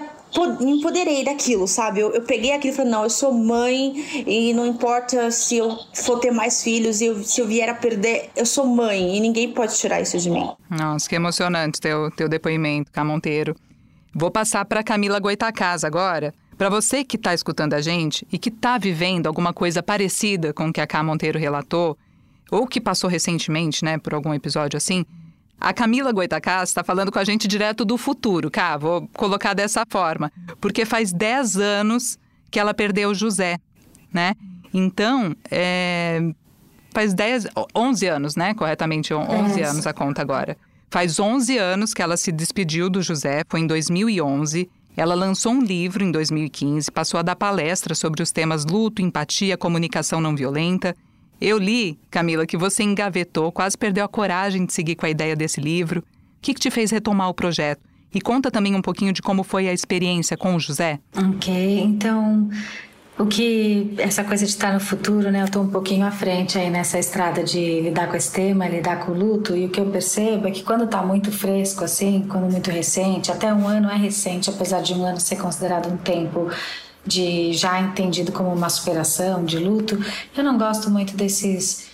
me 0.60 0.78
empoderei 0.78 1.24
daquilo, 1.24 1.66
sabe? 1.66 2.00
Eu, 2.00 2.12
eu 2.12 2.22
peguei 2.22 2.52
aquilo 2.52 2.72
e 2.72 2.76
falei, 2.76 2.92
não, 2.92 3.02
eu 3.04 3.10
sou 3.10 3.32
mãe 3.32 4.24
e 4.26 4.52
não 4.52 4.66
importa 4.66 5.30
se 5.30 5.56
eu 5.56 5.76
for 5.94 6.18
ter 6.18 6.30
mais 6.30 6.62
filhos 6.62 7.00
eu, 7.00 7.22
se 7.22 7.40
eu 7.40 7.46
vier 7.46 7.68
a 7.68 7.74
perder, 7.74 8.30
eu 8.36 8.46
sou 8.46 8.66
mãe 8.66 9.16
e 9.16 9.20
ninguém 9.20 9.52
pode 9.52 9.76
tirar 9.76 10.00
isso 10.00 10.18
de 10.18 10.30
mim. 10.30 10.48
Nossa, 10.70 11.08
que 11.08 11.14
emocionante 11.14 11.80
teu, 11.80 12.10
teu 12.10 12.28
depoimento, 12.28 12.90
Camonteiro. 12.92 13.54
Vou 14.14 14.30
passar 14.30 14.64
para 14.64 14.82
Camila 14.82 15.18
Goitacás 15.18 15.84
agora. 15.84 16.34
Para 16.56 16.68
você 16.68 17.04
que 17.04 17.16
está 17.16 17.32
escutando 17.32 17.74
a 17.74 17.80
gente 17.80 18.26
e 18.32 18.38
que 18.38 18.48
está 18.48 18.78
vivendo 18.78 19.28
alguma 19.28 19.52
coisa 19.52 19.82
parecida 19.82 20.52
com 20.52 20.68
o 20.68 20.72
que 20.72 20.80
a 20.80 20.86
Cá 20.86 21.04
Monteiro 21.04 21.38
relatou, 21.38 21.96
ou 22.50 22.66
que 22.66 22.80
passou 22.80 23.08
recentemente, 23.08 23.84
né, 23.84 23.98
por 23.98 24.14
algum 24.14 24.34
episódio 24.34 24.76
assim, 24.76 25.04
a 25.60 25.72
Camila 25.72 26.12
Goitacás 26.12 26.70
está 26.70 26.84
falando 26.84 27.10
com 27.10 27.18
a 27.18 27.24
gente 27.24 27.48
direto 27.48 27.84
do 27.84 27.98
futuro, 27.98 28.50
cá, 28.50 28.76
vou 28.76 29.08
colocar 29.14 29.54
dessa 29.54 29.84
forma, 29.88 30.30
porque 30.60 30.84
faz 30.84 31.12
10 31.12 31.56
anos 31.56 32.18
que 32.50 32.60
ela 32.60 32.72
perdeu 32.72 33.10
o 33.10 33.14
José, 33.14 33.58
né? 34.12 34.34
Então, 34.72 35.34
é, 35.50 36.20
faz 36.92 37.12
10, 37.12 37.48
11 37.74 38.06
anos, 38.06 38.36
né? 38.36 38.54
Corretamente, 38.54 39.12
11 39.12 39.60
é. 39.60 39.64
anos 39.64 39.86
a 39.86 39.92
conta 39.92 40.22
agora. 40.22 40.56
Faz 40.90 41.18
11 41.18 41.58
anos 41.58 41.92
que 41.92 42.00
ela 42.00 42.16
se 42.16 42.30
despediu 42.30 42.88
do 42.88 43.02
José, 43.02 43.42
foi 43.48 43.60
em 43.60 43.66
2011. 43.66 44.70
Ela 44.96 45.14
lançou 45.14 45.52
um 45.52 45.62
livro 45.62 46.02
em 46.02 46.10
2015, 46.10 46.90
passou 46.90 47.20
a 47.20 47.22
dar 47.22 47.36
palestra 47.36 47.94
sobre 47.94 48.22
os 48.22 48.32
temas 48.32 48.64
luto, 48.64 49.02
empatia, 49.02 49.56
comunicação 49.56 50.20
não 50.20 50.34
violenta 50.34 50.94
eu 51.40 51.58
li, 51.58 51.98
Camila, 52.10 52.46
que 52.46 52.56
você 52.56 52.82
engavetou, 52.82 53.52
quase 53.52 53.76
perdeu 53.76 54.04
a 54.04 54.08
coragem 54.08 54.66
de 54.66 54.72
seguir 54.72 54.96
com 54.96 55.06
a 55.06 55.10
ideia 55.10 55.36
desse 55.36 55.60
livro. 55.60 56.00
O 56.00 56.04
que, 56.40 56.54
que 56.54 56.60
te 56.60 56.70
fez 56.70 56.90
retomar 56.90 57.28
o 57.28 57.34
projeto? 57.34 57.80
E 58.14 58.20
conta 58.20 58.50
também 58.50 58.74
um 58.74 58.82
pouquinho 58.82 59.12
de 59.12 59.20
como 59.20 59.42
foi 59.42 59.68
a 59.68 59.72
experiência 59.72 60.36
com 60.36 60.54
o 60.54 60.60
José. 60.60 60.98
Ok, 61.16 61.80
então 61.80 62.48
o 63.18 63.26
que 63.26 63.94
essa 63.98 64.22
coisa 64.22 64.46
de 64.46 64.52
estar 64.52 64.72
no 64.72 64.80
futuro, 64.80 65.30
né? 65.30 65.40
Eu 65.40 65.46
estou 65.46 65.62
um 65.62 65.68
pouquinho 65.68 66.06
à 66.06 66.10
frente 66.10 66.56
aí 66.56 66.70
nessa 66.70 66.98
estrada 66.98 67.42
de 67.42 67.80
lidar 67.80 68.08
com 68.08 68.16
esse 68.16 68.32
tema, 68.32 68.68
lidar 68.68 69.04
com 69.04 69.12
o 69.12 69.14
luto. 69.14 69.56
E 69.56 69.66
o 69.66 69.68
que 69.68 69.80
eu 69.80 69.86
percebo 69.86 70.46
é 70.46 70.50
que 70.50 70.62
quando 70.62 70.84
está 70.84 71.02
muito 71.02 71.32
fresco, 71.32 71.84
assim, 71.84 72.24
quando 72.28 72.50
muito 72.50 72.70
recente, 72.70 73.32
até 73.32 73.52
um 73.52 73.66
ano 73.66 73.90
é 73.90 73.96
recente, 73.96 74.48
apesar 74.48 74.80
de 74.80 74.94
um 74.94 75.04
ano 75.04 75.18
ser 75.20 75.36
considerado 75.36 75.92
um 75.92 75.96
tempo 75.96 76.48
de 77.08 77.52
já 77.54 77.80
entendido 77.80 78.30
como 78.30 78.52
uma 78.52 78.68
superação, 78.68 79.44
de 79.44 79.58
luto. 79.58 79.98
Eu 80.36 80.44
não 80.44 80.58
gosto 80.58 80.90
muito 80.90 81.16
desses 81.16 81.88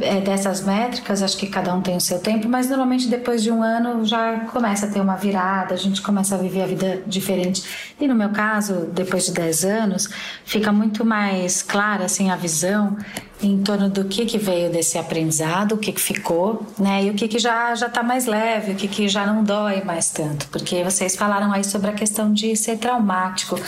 é, 0.00 0.18
dessas 0.18 0.62
métricas, 0.62 1.22
acho 1.22 1.36
que 1.36 1.46
cada 1.46 1.74
um 1.74 1.82
tem 1.82 1.94
o 1.94 2.00
seu 2.00 2.18
tempo, 2.18 2.48
mas 2.48 2.70
normalmente 2.70 3.06
depois 3.06 3.42
de 3.42 3.50
um 3.50 3.62
ano 3.62 4.02
já 4.04 4.40
começa 4.46 4.86
a 4.86 4.88
ter 4.88 4.98
uma 4.98 5.14
virada, 5.14 5.74
a 5.74 5.76
gente 5.76 6.00
começa 6.00 6.34
a 6.34 6.38
viver 6.38 6.62
a 6.62 6.66
vida 6.66 7.02
diferente. 7.06 7.62
E 8.00 8.08
no 8.08 8.14
meu 8.14 8.30
caso, 8.30 8.88
depois 8.92 9.26
de 9.26 9.32
10 9.32 9.64
anos, 9.66 10.08
fica 10.44 10.72
muito 10.72 11.04
mais 11.04 11.62
clara 11.62 12.06
assim 12.06 12.30
a 12.30 12.36
visão 12.36 12.96
em 13.42 13.62
torno 13.62 13.90
do 13.90 14.06
que 14.06 14.24
que 14.24 14.38
veio 14.38 14.72
desse 14.72 14.96
aprendizado, 14.96 15.72
o 15.72 15.78
que 15.78 15.92
que 15.92 16.00
ficou, 16.00 16.66
né? 16.78 17.04
E 17.04 17.10
o 17.10 17.14
que 17.14 17.28
que 17.28 17.38
já 17.38 17.74
já 17.74 17.88
tá 17.90 18.02
mais 18.02 18.24
leve, 18.24 18.72
o 18.72 18.74
que 18.74 18.88
que 18.88 19.06
já 19.06 19.26
não 19.26 19.44
dói 19.44 19.84
mais 19.84 20.08
tanto, 20.08 20.48
porque 20.48 20.82
vocês 20.82 21.14
falaram 21.14 21.52
aí 21.52 21.62
sobre 21.62 21.90
a 21.90 21.92
questão 21.92 22.32
de 22.32 22.56
ser 22.56 22.78
traumático. 22.78 23.60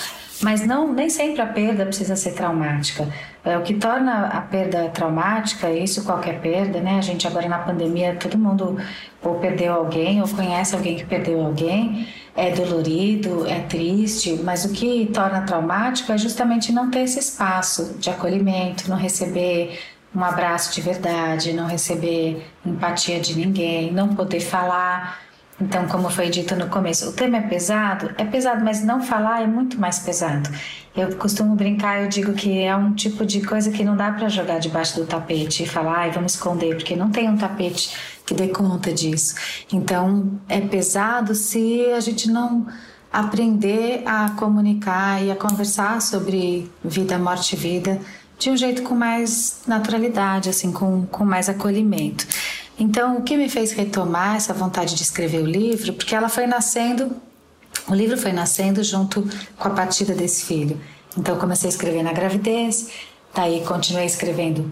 Mas 0.43 0.67
não, 0.67 0.93
nem 0.93 1.09
sempre 1.09 1.41
a 1.41 1.47
perda 1.47 1.87
precisa 1.87 2.15
ser 2.15 2.33
traumática. 2.33 3.09
É, 3.45 3.57
o 3.57 3.63
que 3.63 3.75
torna 3.75 4.27
a 4.27 4.41
perda 4.41 4.89
traumática, 4.89 5.71
isso 5.71 6.05
qualquer 6.05 6.41
perda, 6.41 6.81
né? 6.81 6.99
A 6.99 7.01
gente 7.01 7.27
agora 7.27 7.49
na 7.49 7.59
pandemia, 7.59 8.17
todo 8.17 8.37
mundo 8.37 8.77
ou 9.23 9.37
perdeu 9.37 9.73
alguém 9.73 10.21
ou 10.21 10.29
conhece 10.29 10.75
alguém 10.75 10.97
que 10.97 11.05
perdeu 11.05 11.41
alguém, 11.41 12.09
é 12.35 12.51
dolorido, 12.51 13.47
é 13.47 13.61
triste, 13.61 14.39
mas 14.45 14.65
o 14.65 14.73
que 14.73 15.07
torna 15.13 15.43
traumático 15.43 16.13
é 16.13 16.19
justamente 16.19 16.73
não 16.73 16.91
ter 16.91 17.01
esse 17.01 17.19
espaço 17.19 17.97
de 17.99 18.11
acolhimento, 18.11 18.91
não 18.91 18.97
receber 18.97 19.79
um 20.15 20.25
abraço 20.25 20.75
de 20.75 20.81
verdade, 20.81 21.53
não 21.53 21.67
receber 21.67 22.47
empatia 22.65 23.21
de 23.21 23.37
ninguém, 23.37 23.93
não 23.93 24.15
poder 24.15 24.41
falar. 24.41 25.21
Então, 25.59 25.87
como 25.89 26.11
foi 26.11 26.29
dito 26.29 26.55
no 26.55 26.69
começo, 26.69 27.09
o 27.09 27.13
tema 27.13 27.39
é 27.39 27.41
pesado? 27.41 28.11
É 28.19 28.25
pesado, 28.25 28.63
mas 28.63 28.85
não 28.85 29.03
falar 29.03 29.43
é 29.43 29.47
muito 29.47 29.81
mais 29.81 29.99
pesado. 29.99 30.51
Eu 30.95 31.17
costumo 31.17 31.55
brincar, 31.55 32.03
eu 32.03 32.09
digo 32.09 32.35
que 32.35 32.61
é 32.61 32.77
um 32.77 32.93
tipo 32.93 33.25
de 33.25 33.41
coisa 33.41 33.71
que 33.71 33.83
não 33.83 33.97
dá 33.97 34.13
para 34.13 34.29
jogar 34.29 34.59
debaixo 34.59 34.97
do 34.97 35.07
tapete 35.07 35.63
e 35.63 35.67
falar, 35.67 36.01
ai, 36.01 36.11
vamos 36.11 36.35
esconder, 36.35 36.77
porque 36.77 36.95
não 36.95 37.11
tem 37.11 37.29
um 37.29 37.39
tapete 37.39 37.97
que 38.27 38.35
dê 38.35 38.49
conta 38.49 38.93
disso. 38.93 39.35
Então, 39.73 40.39
é 40.47 40.61
pesado 40.61 41.35
se 41.35 41.87
a 41.87 42.01
gente 42.01 42.31
não 42.31 42.67
aprender 43.11 44.03
a 44.05 44.31
comunicar 44.31 45.23
e 45.23 45.31
a 45.31 45.37
conversar 45.37 46.03
sobre 46.03 46.71
vida, 46.85 47.19
morte 47.19 47.55
e 47.55 47.57
vida 47.57 47.99
de 48.39 48.51
um 48.51 48.57
jeito 48.57 48.83
com 48.83 48.95
mais 48.95 49.63
naturalidade, 49.67 50.51
assim, 50.51 50.71
com, 50.71 51.07
com 51.07 51.25
mais 51.25 51.49
acolhimento. 51.49 52.27
Então, 52.79 53.17
o 53.17 53.23
que 53.23 53.37
me 53.37 53.49
fez 53.49 53.73
retomar 53.73 54.37
essa 54.37 54.53
vontade 54.53 54.95
de 54.95 55.03
escrever 55.03 55.43
o 55.43 55.47
livro, 55.47 55.93
porque 55.95 56.15
ela 56.15 56.29
foi 56.29 56.47
nascendo, 56.47 57.17
o 57.89 57.95
livro 57.95 58.19
foi 58.19 58.33
nascendo 58.33 58.83
junto 58.85 59.27
com 59.59 59.69
a 59.69 59.71
partida 59.71 60.15
desse 60.15 60.45
filho. 60.45 60.79
Então, 61.17 61.39
comecei 61.39 61.69
a 61.69 61.73
escrever 61.73 62.03
na 62.03 62.13
gravidez, 62.13 62.91
daí 63.35 63.65
continuei 63.65 64.05
escrevendo 64.05 64.71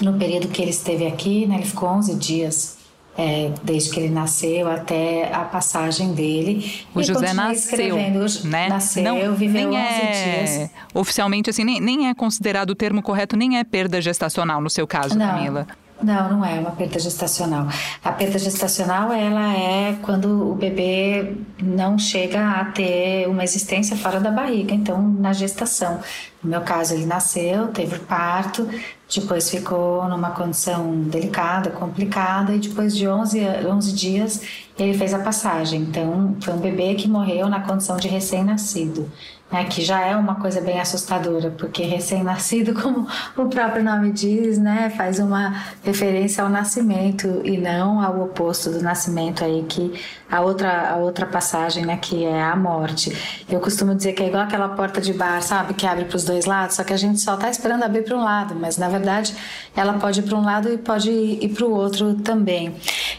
no 0.00 0.18
período 0.18 0.48
que 0.48 0.62
ele 0.62 0.70
esteve 0.70 1.06
aqui, 1.06 1.46
né? 1.46 1.56
Ele 1.56 1.66
ficou 1.66 1.88
11 1.88 2.14
dias 2.14 2.76
é, 3.16 3.50
desde 3.62 3.90
que 3.90 4.00
ele 4.00 4.08
nasceu 4.08 4.70
até 4.70 5.32
a 5.34 5.40
passagem 5.40 6.14
dele. 6.14 6.84
O 6.94 7.00
e 7.00 7.04
José 7.04 7.32
nasceu, 7.34 7.96
né? 8.44 8.68
Nasceu, 8.68 9.02
Não, 9.02 9.34
viveu 9.34 9.68
nem 9.68 9.68
11 9.68 9.76
é, 9.76 10.44
dias. 10.44 10.70
Oficialmente, 10.94 11.50
assim, 11.50 11.64
nem, 11.64 11.80
nem 11.80 12.08
é 12.08 12.14
considerado 12.14 12.70
o 12.70 12.74
termo 12.74 13.02
correto, 13.02 13.36
nem 13.36 13.58
é 13.58 13.64
perda 13.64 14.00
gestacional 14.00 14.60
no 14.60 14.70
seu 14.70 14.86
caso, 14.86 15.18
Não. 15.18 15.26
Camila. 15.26 15.66
Não, 16.02 16.30
não 16.30 16.44
é 16.44 16.58
uma 16.58 16.72
perda 16.72 16.98
gestacional. 16.98 17.68
A 18.02 18.12
perda 18.12 18.38
gestacional 18.38 19.12
ela 19.12 19.54
é 19.54 19.96
quando 20.02 20.50
o 20.50 20.54
bebê 20.54 21.36
não 21.62 21.98
chega 21.98 22.60
a 22.60 22.64
ter 22.64 23.28
uma 23.28 23.44
existência 23.44 23.96
fora 23.96 24.18
da 24.18 24.30
barriga, 24.30 24.74
então 24.74 25.00
na 25.00 25.32
gestação. 25.32 26.00
No 26.42 26.50
meu 26.50 26.60
caso, 26.62 26.94
ele 26.94 27.06
nasceu, 27.06 27.68
teve 27.68 28.00
parto, 28.00 28.68
depois 29.14 29.48
ficou 29.48 30.08
numa 30.08 30.30
condição 30.30 31.02
delicada, 31.02 31.70
complicada, 31.70 32.52
e 32.52 32.58
depois 32.58 32.96
de 32.96 33.06
11, 33.06 33.40
11 33.70 33.92
dias 33.92 34.42
ele 34.76 34.94
fez 34.94 35.14
a 35.14 35.20
passagem. 35.20 35.82
Então, 35.82 36.36
foi 36.40 36.54
um 36.54 36.58
bebê 36.58 36.94
que 36.94 37.06
morreu 37.06 37.48
na 37.48 37.60
condição 37.60 37.96
de 37.96 38.08
recém-nascido 38.08 39.08
né, 39.52 39.64
que 39.64 39.82
já 39.82 40.00
é 40.00 40.16
uma 40.16 40.36
coisa 40.36 40.60
bem 40.60 40.80
assustadora, 40.80 41.50
porque 41.50 41.82
recém-nascido, 41.82 42.72
como 42.80 43.06
o 43.36 43.46
próprio 43.46 43.84
nome 43.84 44.10
diz, 44.10 44.58
né, 44.58 44.90
faz 44.96 45.18
uma 45.18 45.62
referência 45.84 46.42
ao 46.42 46.48
nascimento 46.48 47.42
e 47.44 47.58
não 47.58 48.00
ao 48.00 48.22
oposto 48.22 48.70
do 48.70 48.82
nascimento 48.82 49.44
aí 49.44 49.64
que 49.68 49.92
a 50.30 50.40
outra 50.40 50.92
a 50.92 50.96
outra 50.96 51.26
passagem, 51.26 51.84
né, 51.84 51.98
que 52.00 52.24
é 52.24 52.42
a 52.42 52.56
morte. 52.56 53.12
Eu 53.48 53.60
costumo 53.60 53.94
dizer 53.94 54.14
que 54.14 54.22
é 54.22 54.28
igual 54.28 54.44
aquela 54.44 54.70
porta 54.70 55.00
de 55.00 55.12
bar, 55.12 55.42
sabe, 55.42 55.74
que 55.74 55.86
abre 55.86 56.06
para 56.06 56.16
os 56.16 56.24
dois 56.24 56.46
lados, 56.46 56.76
só 56.76 56.84
que 56.84 56.92
a 56.92 56.96
gente 56.96 57.20
só 57.20 57.34
está 57.34 57.50
esperando 57.50 57.82
abrir 57.82 58.02
para 58.02 58.16
um 58.16 58.24
lado, 58.24 58.54
mas 58.54 58.78
na 58.78 58.88
verdade 58.88 59.34
ela 59.76 59.94
pode 59.94 60.20
ir 60.20 60.22
para 60.22 60.36
um 60.36 60.44
lado 60.44 60.72
e 60.72 60.78
pode 60.78 61.10
ir 61.10 61.48
para 61.50 61.66
o 61.66 61.70
outro 61.70 62.14
também. 62.14 62.74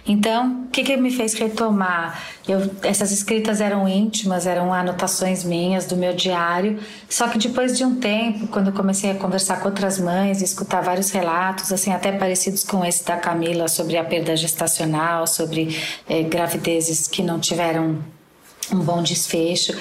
Então, 0.05 0.63
o 0.65 0.67
que, 0.69 0.83
que 0.83 0.97
me 0.97 1.11
fez 1.11 1.33
retomar? 1.35 2.19
Eu, 2.47 2.69
essas 2.83 3.11
escritas 3.11 3.61
eram 3.61 3.87
íntimas, 3.87 4.45
eram 4.45 4.73
anotações 4.73 5.43
minhas 5.43 5.85
do 5.85 5.95
meu 5.95 6.13
diário. 6.13 6.79
Só 7.09 7.27
que 7.29 7.37
depois 7.37 7.77
de 7.77 7.85
um 7.85 7.95
tempo, 7.95 8.47
quando 8.47 8.67
eu 8.67 8.73
comecei 8.73 9.11
a 9.11 9.15
conversar 9.15 9.61
com 9.61 9.69
outras 9.69 9.97
mães 9.97 10.41
escutar 10.41 10.81
vários 10.81 11.09
relatos, 11.11 11.71
assim 11.71 11.91
até 11.91 12.11
parecidos 12.11 12.63
com 12.63 12.83
esse 12.83 13.05
da 13.05 13.15
Camila 13.15 13.67
sobre 13.69 13.97
a 13.97 14.03
perda 14.03 14.35
gestacional, 14.35 15.25
sobre 15.25 15.79
eh, 16.09 16.23
gravidezes 16.23 17.07
que 17.07 17.23
não 17.23 17.39
tiveram 17.39 17.99
um 18.71 18.79
bom 18.79 19.01
desfecho 19.01 19.73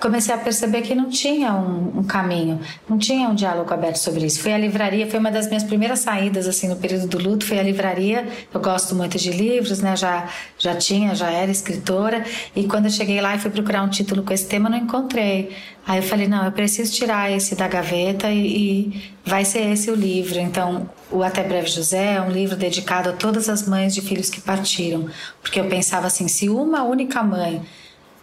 comecei 0.00 0.34
a 0.34 0.38
perceber 0.38 0.80
que 0.82 0.94
não 0.94 1.10
tinha 1.10 1.52
um, 1.52 1.98
um, 1.98 2.02
caminho, 2.02 2.58
não 2.88 2.96
tinha 2.96 3.28
um 3.28 3.34
diálogo 3.34 3.72
aberto 3.72 3.96
sobre 3.96 4.24
isso. 4.24 4.40
Foi 4.40 4.52
a 4.52 4.58
livraria, 4.58 5.06
foi 5.06 5.20
uma 5.20 5.30
das 5.30 5.46
minhas 5.46 5.62
primeiras 5.62 6.00
saídas 6.00 6.48
assim 6.48 6.68
no 6.68 6.76
período 6.76 7.06
do 7.06 7.18
luto, 7.18 7.44
foi 7.44 7.58
a 7.58 7.62
livraria. 7.62 8.26
Eu 8.52 8.60
gosto 8.60 8.94
muito 8.94 9.18
de 9.18 9.30
livros, 9.30 9.80
né? 9.80 9.94
Já 9.94 10.28
já 10.58 10.74
tinha, 10.74 11.14
já 11.14 11.30
era 11.30 11.50
escritora 11.50 12.24
e 12.56 12.64
quando 12.64 12.86
eu 12.86 12.90
cheguei 12.90 13.20
lá 13.20 13.34
e 13.34 13.38
fui 13.38 13.50
procurar 13.50 13.82
um 13.82 13.88
título 13.88 14.22
com 14.22 14.32
esse 14.32 14.46
tema, 14.46 14.70
não 14.70 14.78
encontrei. 14.78 15.54
Aí 15.86 15.98
eu 15.98 16.02
falei, 16.02 16.28
não, 16.28 16.44
eu 16.44 16.52
preciso 16.52 16.92
tirar 16.92 17.30
esse 17.30 17.54
da 17.54 17.66
gaveta 17.66 18.30
e, 18.30 18.46
e 18.92 19.12
vai 19.24 19.44
ser 19.44 19.70
esse 19.70 19.90
o 19.90 19.94
livro. 19.94 20.38
Então, 20.38 20.88
o 21.10 21.22
Até 21.22 21.42
Breve 21.42 21.68
José 21.68 22.14
é 22.14 22.20
um 22.20 22.30
livro 22.30 22.56
dedicado 22.56 23.08
a 23.08 23.12
todas 23.12 23.48
as 23.48 23.66
mães 23.66 23.94
de 23.94 24.00
filhos 24.00 24.30
que 24.30 24.40
partiram, 24.40 25.08
porque 25.42 25.58
eu 25.58 25.66
pensava 25.68 26.06
assim, 26.06 26.28
se 26.28 26.48
uma 26.48 26.84
única 26.84 27.22
mãe, 27.22 27.62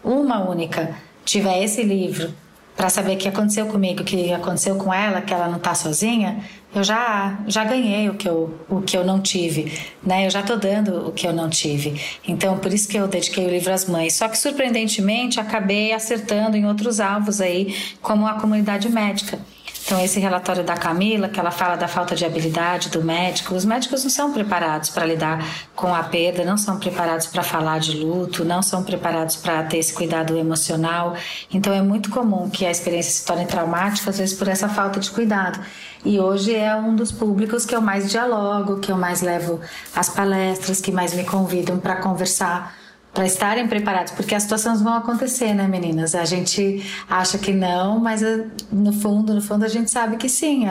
uma 0.03 0.47
única 0.47 0.95
tiver 1.27 1.61
esse 1.61 1.83
livro 1.83 2.33
para 2.75 2.89
saber 2.89 3.15
o 3.15 3.17
que 3.17 3.27
aconteceu 3.27 3.65
comigo, 3.65 4.01
o 4.01 4.05
que 4.05 4.31
aconteceu 4.31 4.75
com 4.75 4.93
ela, 4.93 5.19
que 5.19 5.33
ela 5.33 5.47
não 5.47 5.57
está 5.57 5.73
sozinha, 5.73 6.43
eu 6.73 6.83
já 6.83 7.39
já 7.47 7.63
ganhei 7.63 8.07
o 8.07 8.13
que 8.13 8.29
eu 8.29 8.55
o 8.69 8.81
que 8.81 8.95
eu 8.95 9.03
não 9.03 9.19
tive, 9.19 9.73
né? 10.03 10.27
Eu 10.27 10.29
já 10.29 10.41
estou 10.41 10.57
dando 10.57 11.07
o 11.07 11.11
que 11.11 11.27
eu 11.27 11.33
não 11.33 11.49
tive. 11.49 11.99
Então, 12.27 12.57
por 12.59 12.71
isso 12.71 12.87
que 12.87 12.95
eu 12.95 13.07
dediquei 13.07 13.45
o 13.45 13.49
livro 13.49 13.73
às 13.73 13.85
mães. 13.85 14.13
Só 14.13 14.27
que 14.29 14.37
surpreendentemente 14.37 15.39
acabei 15.39 15.91
acertando 15.91 16.55
em 16.55 16.65
outros 16.65 16.99
alvos 16.99 17.41
aí, 17.41 17.75
como 18.01 18.27
a 18.27 18.35
comunidade 18.35 18.87
médica. 18.89 19.39
Então, 19.87 20.03
esse 20.03 20.19
relatório 20.19 20.65
da 20.65 20.75
Camila, 20.75 21.29
que 21.29 21.39
ela 21.39 21.49
fala 21.49 21.77
da 21.77 21.87
falta 21.87 22.13
de 22.13 22.25
habilidade 22.25 22.89
do 22.89 23.01
médico, 23.01 23.55
os 23.55 23.63
médicos 23.63 24.03
não 24.03 24.09
são 24.09 24.33
preparados 24.33 24.89
para 24.89 25.05
lidar 25.05 25.41
com 25.73 25.95
a 25.95 26.03
perda, 26.03 26.43
não 26.43 26.57
são 26.57 26.77
preparados 26.77 27.27
para 27.27 27.41
falar 27.41 27.79
de 27.79 27.95
luto, 27.95 28.43
não 28.43 28.61
são 28.61 28.83
preparados 28.83 29.37
para 29.37 29.63
ter 29.63 29.77
esse 29.77 29.93
cuidado 29.93 30.37
emocional. 30.37 31.15
Então, 31.53 31.71
é 31.71 31.81
muito 31.81 32.09
comum 32.09 32.49
que 32.49 32.65
a 32.65 32.69
experiência 32.69 33.13
se 33.13 33.25
torne 33.25 33.45
traumática, 33.45 34.09
às 34.09 34.17
vezes 34.17 34.37
por 34.37 34.49
essa 34.49 34.67
falta 34.67 34.99
de 34.99 35.09
cuidado. 35.09 35.57
E 36.03 36.19
hoje 36.19 36.53
é 36.53 36.75
um 36.75 36.93
dos 36.93 37.13
públicos 37.13 37.65
que 37.65 37.73
eu 37.73 37.79
mais 37.79 38.11
dialogo, 38.11 38.79
que 38.79 38.91
eu 38.91 38.97
mais 38.97 39.21
levo 39.21 39.61
as 39.95 40.09
palestras, 40.09 40.81
que 40.81 40.91
mais 40.91 41.13
me 41.13 41.23
convidam 41.23 41.79
para 41.79 41.95
conversar 41.95 42.76
para 43.17 43.25
estarem 43.25 43.67
preparados, 43.67 44.13
porque 44.13 44.35
as 44.35 44.43
situações 44.43 44.79
vão 44.79 44.93
acontecer, 44.93 45.51
né, 45.51 45.67
meninas? 45.67 46.13
A 46.13 46.23
gente 46.23 46.85
acha 47.09 47.39
que 47.39 47.51
não, 47.51 47.99
mas 47.99 48.21
eh, 48.21 48.45
no 48.71 48.93
fundo, 48.93 49.33
no 49.33 49.41
fundo 49.41 49.65
a 49.65 49.67
gente 49.67 49.89
sabe 49.89 50.17
que 50.17 50.29
sim. 50.29 50.67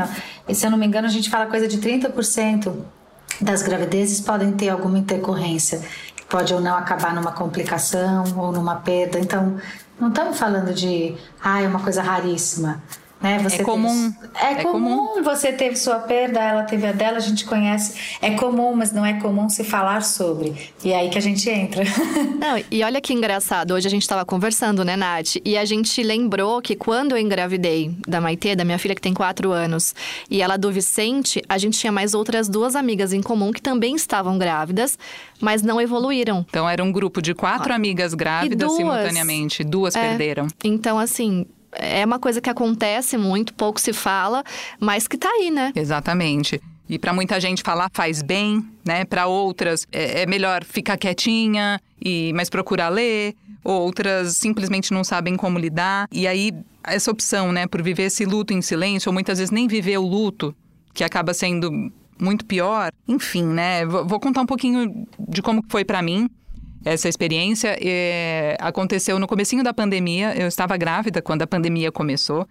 E 0.49 0.55
se 0.55 0.65
eu 0.65 0.71
não 0.71 0.79
me 0.79 0.87
engano, 0.87 1.09
a 1.09 1.11
gente 1.11 1.29
fala 1.29 1.47
coisa 1.47 1.67
de 1.67 1.79
30% 1.79 2.73
das 3.41 3.63
gravidezes 3.65 4.21
podem 4.21 4.53
ter 4.53 4.69
alguma 4.69 4.97
intercorrência, 4.97 5.83
pode 6.29 6.55
ou 6.55 6.61
não 6.61 6.77
acabar 6.77 7.13
numa 7.13 7.33
complicação 7.33 8.23
ou 8.37 8.53
numa 8.53 8.77
perda. 8.77 9.19
Então, 9.19 9.57
não 9.99 10.11
estamos 10.11 10.39
falando 10.39 10.73
de, 10.73 11.17
ah, 11.43 11.61
é 11.61 11.67
uma 11.67 11.81
coisa 11.81 12.01
raríssima. 12.01 12.81
Né? 13.21 13.39
Você 13.39 13.63
é 13.63 13.65
comum. 13.65 14.13
Teve... 14.13 14.33
É, 14.35 14.53
é 14.53 14.55
comum. 14.63 15.07
comum. 15.07 15.23
Você 15.23 15.53
teve 15.53 15.77
sua 15.77 15.99
perda, 16.01 16.41
ela 16.41 16.65
teve 16.65 16.87
a 16.87 16.93
dela, 16.93 17.17
a 17.17 17.21
gente 17.21 17.45
conhece. 17.45 17.95
É 18.21 18.33
comum, 18.33 18.75
mas 18.75 18.93
não 18.93 19.05
é 19.05 19.15
comum 19.15 19.49
se 19.49 19.65
falar 19.65 20.03
sobre. 20.03 20.55
E 20.85 20.93
é 20.93 21.01
aí 21.01 21.11
que 21.11 21.19
a 21.19 21.23
gente 21.23 21.49
entra. 21.49 21.85
Não, 22.39 22.63
e 22.71 22.83
olha 22.85 23.01
que 23.01 23.13
engraçado. 23.13 23.73
Hoje 23.73 23.87
a 23.87 23.91
gente 23.91 24.03
estava 24.03 24.25
conversando, 24.25 24.85
né, 24.85 24.97
Nath? 24.97 25.37
E 25.45 25.57
a 25.57 25.65
gente 25.65 26.03
lembrou 26.03 26.61
que 26.61 26.77
quando 26.77 27.13
eu 27.13 27.19
engravidei 27.19 27.97
da 28.07 28.21
Maitê, 28.21 28.55
da 28.55 28.65
minha 28.65 28.79
filha 28.79 28.95
que 28.95 29.01
tem 29.01 29.15
quatro 29.15 29.51
anos, 29.51 29.95
e 30.31 30.43
ela 30.43 30.57
do 30.57 30.71
Vicente, 30.71 31.43
a 31.49 31.57
gente 31.57 31.79
tinha 31.79 31.91
mais 31.91 32.13
outras 32.15 32.49
duas 32.49 32.77
amigas 32.77 33.13
em 33.13 33.23
comum 33.23 33.51
que 33.51 33.63
também 33.63 33.97
estavam 33.97 34.37
grávidas, 34.37 34.99
mas 35.41 35.63
não 35.63 35.81
evoluíram. 35.81 36.45
Então 36.49 36.69
era 36.69 36.85
um 36.85 36.93
grupo 36.93 37.23
de 37.23 37.35
quatro 37.35 37.73
ah. 37.73 37.77
amigas 37.77 38.13
grávidas 38.15 38.69
duas, 38.69 38.77
simultaneamente. 38.77 39.65
Duas 39.65 39.95
é, 39.95 40.01
perderam. 40.01 40.47
Então, 40.63 40.99
assim, 40.99 41.47
é 41.73 42.05
uma 42.05 42.19
coisa 42.19 42.41
que 42.41 42.51
acontece 42.51 43.17
muito, 43.17 43.55
pouco 43.55 43.81
se 43.81 43.93
fala, 43.93 44.43
mas 44.81 45.07
que 45.07 45.17
tá 45.17 45.29
aí, 45.29 45.51
né? 45.51 45.73
Exatamente. 45.75 46.61
E 46.89 46.99
para 46.99 47.13
muita 47.13 47.41
gente 47.41 47.63
falar 47.63 47.91
faz 47.93 48.23
bem, 48.23 48.65
né? 48.85 49.05
Para 49.05 49.27
outras 49.27 49.87
é, 49.91 50.23
é, 50.23 50.27
melhor 50.27 50.65
ficar 50.65 50.97
quietinha 50.97 51.81
e 52.01 52.33
mas 52.35 52.49
procurar 52.49 52.89
ler. 52.89 53.35
Outras 53.65 54.37
simplesmente 54.37 54.93
não 54.93 55.03
sabem 55.03 55.37
como 55.37 55.59
lidar. 55.59 56.07
E 56.13 56.27
aí 56.27 56.53
essa 56.85 57.11
opção, 57.11 57.51
né, 57.51 57.67
por 57.67 57.83
viver 57.83 58.05
esse 58.05 58.25
luto 58.25 58.53
em 58.53 58.63
silêncio 58.63 59.09
ou 59.09 59.13
muitas 59.13 59.39
vezes 59.39 59.51
nem 59.51 59.67
viver 59.67 59.99
o 59.99 60.07
luto, 60.07 60.55
que 60.95 61.03
acaba 61.03 61.35
sendo 61.35 61.91
muito 62.19 62.45
pior. 62.47 62.93
Enfim, 63.09 63.45
né? 63.45 63.85
Vou 63.85 64.21
contar 64.21 64.43
um 64.43 64.47
pouquinho 64.47 65.07
de 65.19 65.43
como 65.43 65.65
foi 65.69 65.85
para 65.85 66.01
mim. 66.01 66.29
Essa 66.87 67.09
experiência 67.09 67.77
é, 67.81 68.57
aconteceu 68.61 69.19
no 69.19 69.27
comecinho 69.27 69.65
da 69.65 69.75
pandemia. 69.75 70.41
Eu 70.41 70.47
estava 70.47 70.77
grávida 70.77 71.21
quando 71.21 71.43
a 71.43 71.47
pandemia 71.47 71.91
começou. 71.91 72.47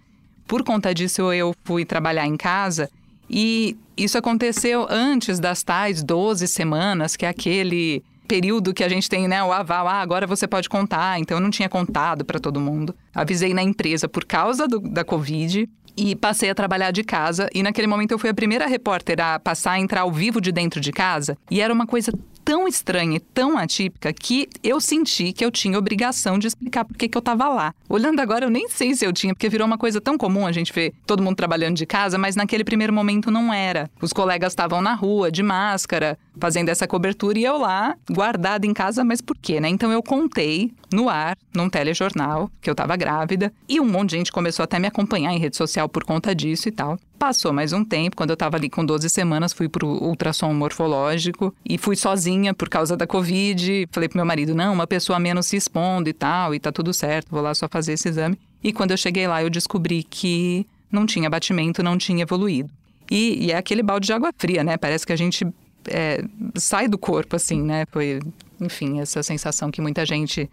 Por 0.46 0.62
conta 0.62 0.94
disso, 0.94 1.32
eu 1.32 1.54
fui 1.64 1.86
trabalhar 1.86 2.26
em 2.26 2.36
casa 2.36 2.90
e 3.30 3.78
isso 3.96 4.18
aconteceu 4.18 4.86
antes 4.90 5.40
das 5.40 5.62
tais 5.62 6.02
12 6.02 6.46
semanas, 6.48 7.16
que 7.16 7.24
é 7.24 7.30
aquele 7.30 8.04
período 8.28 8.74
que 8.74 8.84
a 8.84 8.90
gente 8.90 9.08
tem, 9.08 9.26
né, 9.26 9.42
o 9.42 9.50
aval, 9.50 9.88
ah, 9.88 10.02
agora 10.02 10.26
você 10.26 10.46
pode 10.46 10.68
contar. 10.68 11.18
Então 11.18 11.38
eu 11.38 11.42
não 11.42 11.50
tinha 11.50 11.68
contado 11.68 12.22
para 12.22 12.38
todo 12.38 12.60
mundo. 12.60 12.94
Avisei 13.14 13.54
na 13.54 13.62
empresa 13.62 14.06
por 14.06 14.26
causa 14.26 14.68
do, 14.68 14.80
da 14.80 15.02
Covid 15.02 15.66
e 15.96 16.14
passei 16.14 16.50
a 16.50 16.54
trabalhar 16.54 16.90
de 16.90 17.02
casa. 17.02 17.48
E 17.54 17.62
naquele 17.62 17.86
momento 17.86 18.12
eu 18.12 18.18
fui 18.18 18.28
a 18.28 18.34
primeira 18.34 18.66
repórter 18.66 19.18
a 19.18 19.38
passar 19.38 19.72
a 19.72 19.80
entrar 19.80 20.02
ao 20.02 20.12
vivo 20.12 20.42
de 20.42 20.52
dentro 20.52 20.78
de 20.78 20.92
casa. 20.92 21.38
E 21.50 21.62
era 21.62 21.72
uma 21.72 21.86
coisa 21.86 22.12
tão 22.46 22.68
estranha 22.68 23.16
e 23.16 23.20
tão 23.20 23.58
atípica 23.58 24.12
que 24.12 24.48
eu 24.62 24.80
senti 24.80 25.32
que 25.32 25.44
eu 25.44 25.50
tinha 25.50 25.76
obrigação 25.76 26.38
de 26.38 26.46
explicar 26.46 26.84
por 26.84 26.96
que, 26.96 27.10
eu 27.12 27.18
estava 27.18 27.48
lá. 27.48 27.74
Olhando 27.88 28.20
agora, 28.20 28.44
eu 28.44 28.50
nem 28.50 28.68
sei 28.68 28.94
se 28.94 29.04
eu 29.04 29.12
tinha, 29.12 29.34
porque 29.34 29.48
virou 29.48 29.66
uma 29.66 29.76
coisa 29.76 30.00
tão 30.00 30.16
comum 30.16 30.46
a 30.46 30.52
gente 30.52 30.72
ver 30.72 30.94
todo 31.04 31.24
mundo 31.24 31.34
trabalhando 31.34 31.74
de 31.74 31.84
casa, 31.84 32.16
mas 32.16 32.36
naquele 32.36 32.62
primeiro 32.62 32.92
momento 32.92 33.32
não 33.32 33.52
era. 33.52 33.90
Os 34.00 34.12
colegas 34.12 34.52
estavam 34.52 34.80
na 34.80 34.94
rua, 34.94 35.28
de 35.28 35.42
máscara, 35.42 36.16
fazendo 36.38 36.68
essa 36.68 36.86
cobertura 36.86 37.36
e 37.36 37.44
eu 37.44 37.58
lá, 37.58 37.96
guardada 38.08 38.64
em 38.64 38.72
casa, 38.72 39.02
mas 39.02 39.20
por 39.20 39.36
quê, 39.36 39.58
né? 39.58 39.68
Então 39.68 39.90
eu 39.90 40.00
contei 40.00 40.70
no 40.92 41.08
ar, 41.08 41.36
num 41.52 41.68
telejornal, 41.68 42.48
que 42.60 42.70
eu 42.70 42.72
estava 42.72 42.94
grávida, 42.94 43.52
e 43.68 43.80
um 43.80 43.84
monte 43.84 44.10
de 44.10 44.18
gente 44.18 44.30
começou 44.32 44.62
até 44.62 44.78
me 44.78 44.86
acompanhar 44.86 45.32
em 45.32 45.38
rede 45.40 45.56
social 45.56 45.88
por 45.88 46.04
conta 46.04 46.32
disso 46.32 46.68
e 46.68 46.72
tal. 46.72 46.96
Passou 47.18 47.50
mais 47.50 47.72
um 47.72 47.82
tempo, 47.82 48.14
quando 48.14 48.30
eu 48.30 48.34
estava 48.34 48.56
ali 48.56 48.68
com 48.68 48.84
12 48.84 49.08
semanas, 49.08 49.52
fui 49.52 49.70
para 49.70 49.86
o 49.86 50.08
ultrassom 50.08 50.52
morfológico 50.52 51.54
e 51.64 51.78
fui 51.78 51.96
sozinha 51.96 52.52
por 52.52 52.68
causa 52.68 52.94
da 52.94 53.06
Covid. 53.06 53.88
Falei 53.90 54.06
pro 54.08 54.18
meu 54.18 54.26
marido: 54.26 54.54
não, 54.54 54.74
uma 54.74 54.86
pessoa 54.86 55.18
menos 55.18 55.46
se 55.46 55.56
expondo 55.56 56.10
e 56.10 56.12
tal, 56.12 56.54
e 56.54 56.60
tá 56.60 56.70
tudo 56.70 56.92
certo, 56.92 57.30
vou 57.30 57.40
lá 57.40 57.54
só 57.54 57.66
fazer 57.68 57.94
esse 57.94 58.08
exame. 58.08 58.38
E 58.62 58.70
quando 58.70 58.90
eu 58.90 58.98
cheguei 58.98 59.26
lá, 59.26 59.42
eu 59.42 59.48
descobri 59.48 60.02
que 60.02 60.66
não 60.92 61.06
tinha 61.06 61.30
batimento, 61.30 61.82
não 61.82 61.96
tinha 61.96 62.22
evoluído. 62.22 62.68
E, 63.10 63.46
e 63.46 63.52
é 63.52 63.56
aquele 63.56 63.82
balde 63.82 64.06
de 64.06 64.12
água 64.12 64.30
fria, 64.36 64.62
né? 64.62 64.76
Parece 64.76 65.06
que 65.06 65.12
a 65.12 65.16
gente 65.16 65.46
é, 65.88 66.22
sai 66.54 66.86
do 66.86 66.98
corpo, 66.98 67.34
assim, 67.34 67.62
né? 67.62 67.86
Foi, 67.90 68.20
enfim, 68.60 69.00
essa 69.00 69.22
sensação 69.22 69.70
que 69.70 69.80
muita 69.80 70.04
gente 70.04 70.50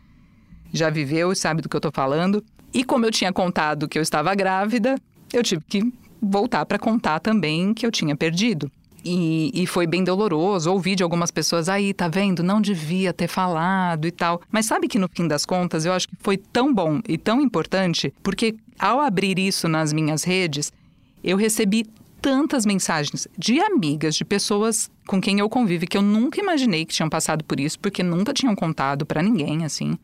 já 0.71 0.89
viveu 0.89 1.31
e 1.31 1.35
sabe 1.35 1.61
do 1.61 1.67
que 1.67 1.75
eu 1.75 1.81
tô 1.81 1.91
falando. 1.91 2.43
E 2.73 2.85
como 2.85 3.05
eu 3.05 3.11
tinha 3.11 3.33
contado 3.33 3.87
que 3.87 3.97
eu 3.97 4.01
estava 4.01 4.33
grávida, 4.33 4.95
eu 5.33 5.43
tive 5.43 5.63
que 5.67 5.93
voltar 6.23 6.65
para 6.65 6.79
contar 6.79 7.19
também 7.19 7.73
que 7.73 7.85
eu 7.85 7.91
tinha 7.91 8.15
perdido. 8.15 8.71
E, 9.05 9.51
e, 9.53 9.67
foi 9.67 9.85
bem 9.85 10.03
doloroso. 10.03 10.71
Ouvi 10.71 10.95
de 10.95 11.03
algumas 11.03 11.29
pessoas 11.29 11.67
aí, 11.67 11.93
tá 11.93 12.07
vendo? 12.07 12.41
Não 12.41 12.61
devia 12.61 13.11
ter 13.11 13.27
falado 13.27 14.07
e 14.07 14.11
tal. 14.11 14.41
Mas 14.49 14.65
sabe 14.65 14.87
que 14.87 14.97
no 14.97 15.09
fim 15.09 15.27
das 15.27 15.45
contas, 15.45 15.85
eu 15.85 15.91
acho 15.91 16.07
que 16.07 16.15
foi 16.19 16.37
tão 16.37 16.73
bom 16.73 17.01
e 17.07 17.17
tão 17.17 17.41
importante, 17.41 18.13
porque 18.23 18.55
ao 18.79 19.01
abrir 19.01 19.37
isso 19.37 19.67
nas 19.67 19.91
minhas 19.91 20.23
redes, 20.23 20.71
eu 21.21 21.35
recebi 21.35 21.85
tantas 22.21 22.65
mensagens 22.65 23.27
de 23.37 23.59
amigas, 23.59 24.15
de 24.15 24.23
pessoas 24.23 24.89
com 25.05 25.19
quem 25.19 25.39
eu 25.39 25.49
convivo, 25.49 25.85
que 25.85 25.97
eu 25.97 26.01
nunca 26.01 26.39
imaginei 26.39 26.85
que 26.85 26.93
tinham 26.93 27.09
passado 27.09 27.43
por 27.43 27.59
isso, 27.59 27.77
porque 27.77 28.01
nunca 28.01 28.33
tinham 28.33 28.55
contado 28.55 29.05
para 29.05 29.21
ninguém, 29.21 29.65
assim. 29.65 29.97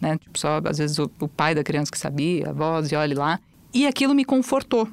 Né? 0.00 0.16
Tipo, 0.18 0.38
só 0.38 0.60
às 0.64 0.78
vezes 0.78 0.96
o, 1.00 1.10
o 1.18 1.26
pai 1.26 1.56
da 1.56 1.64
criança 1.64 1.90
que 1.90 1.98
sabia, 1.98 2.50
a 2.50 2.52
voz, 2.52 2.92
e 2.92 2.94
olhe 2.94 3.14
lá. 3.14 3.40
E 3.74 3.84
aquilo 3.84 4.14
me 4.14 4.24
confortou, 4.24 4.88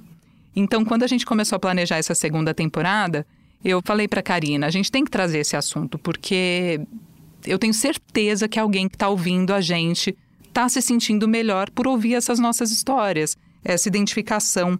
então, 0.56 0.86
quando 0.86 1.04
a 1.04 1.08
gente 1.08 1.26
começou 1.26 1.56
a 1.56 1.60
planejar 1.60 1.98
essa 1.98 2.14
segunda 2.14 2.54
temporada, 2.54 3.26
eu 3.64 3.82
falei 3.84 4.08
para 4.08 4.22
Karina, 4.22 4.68
a 4.68 4.70
gente 4.70 4.92
tem 4.92 5.04
que 5.04 5.12
trazer 5.12 5.40
esse 5.40 5.56
assunto 5.56 5.98
porque 5.98 6.82
eu 7.46 7.58
tenho 7.58 7.74
certeza 7.74 8.48
que 8.48 8.60
alguém 8.60 8.88
que 8.88 8.96
está 8.96 9.10
ouvindo 9.10 9.54
a 9.54 9.62
gente 9.62 10.16
está 10.48 10.70
se 10.70 10.82
sentindo 10.82 11.28
melhor 11.28 11.70
por 11.72 11.88
ouvir 11.88 12.14
essas 12.14 12.40
nossas 12.40 12.72
histórias, 12.72 13.36
essa 13.64 13.88
identificação. 13.88 14.80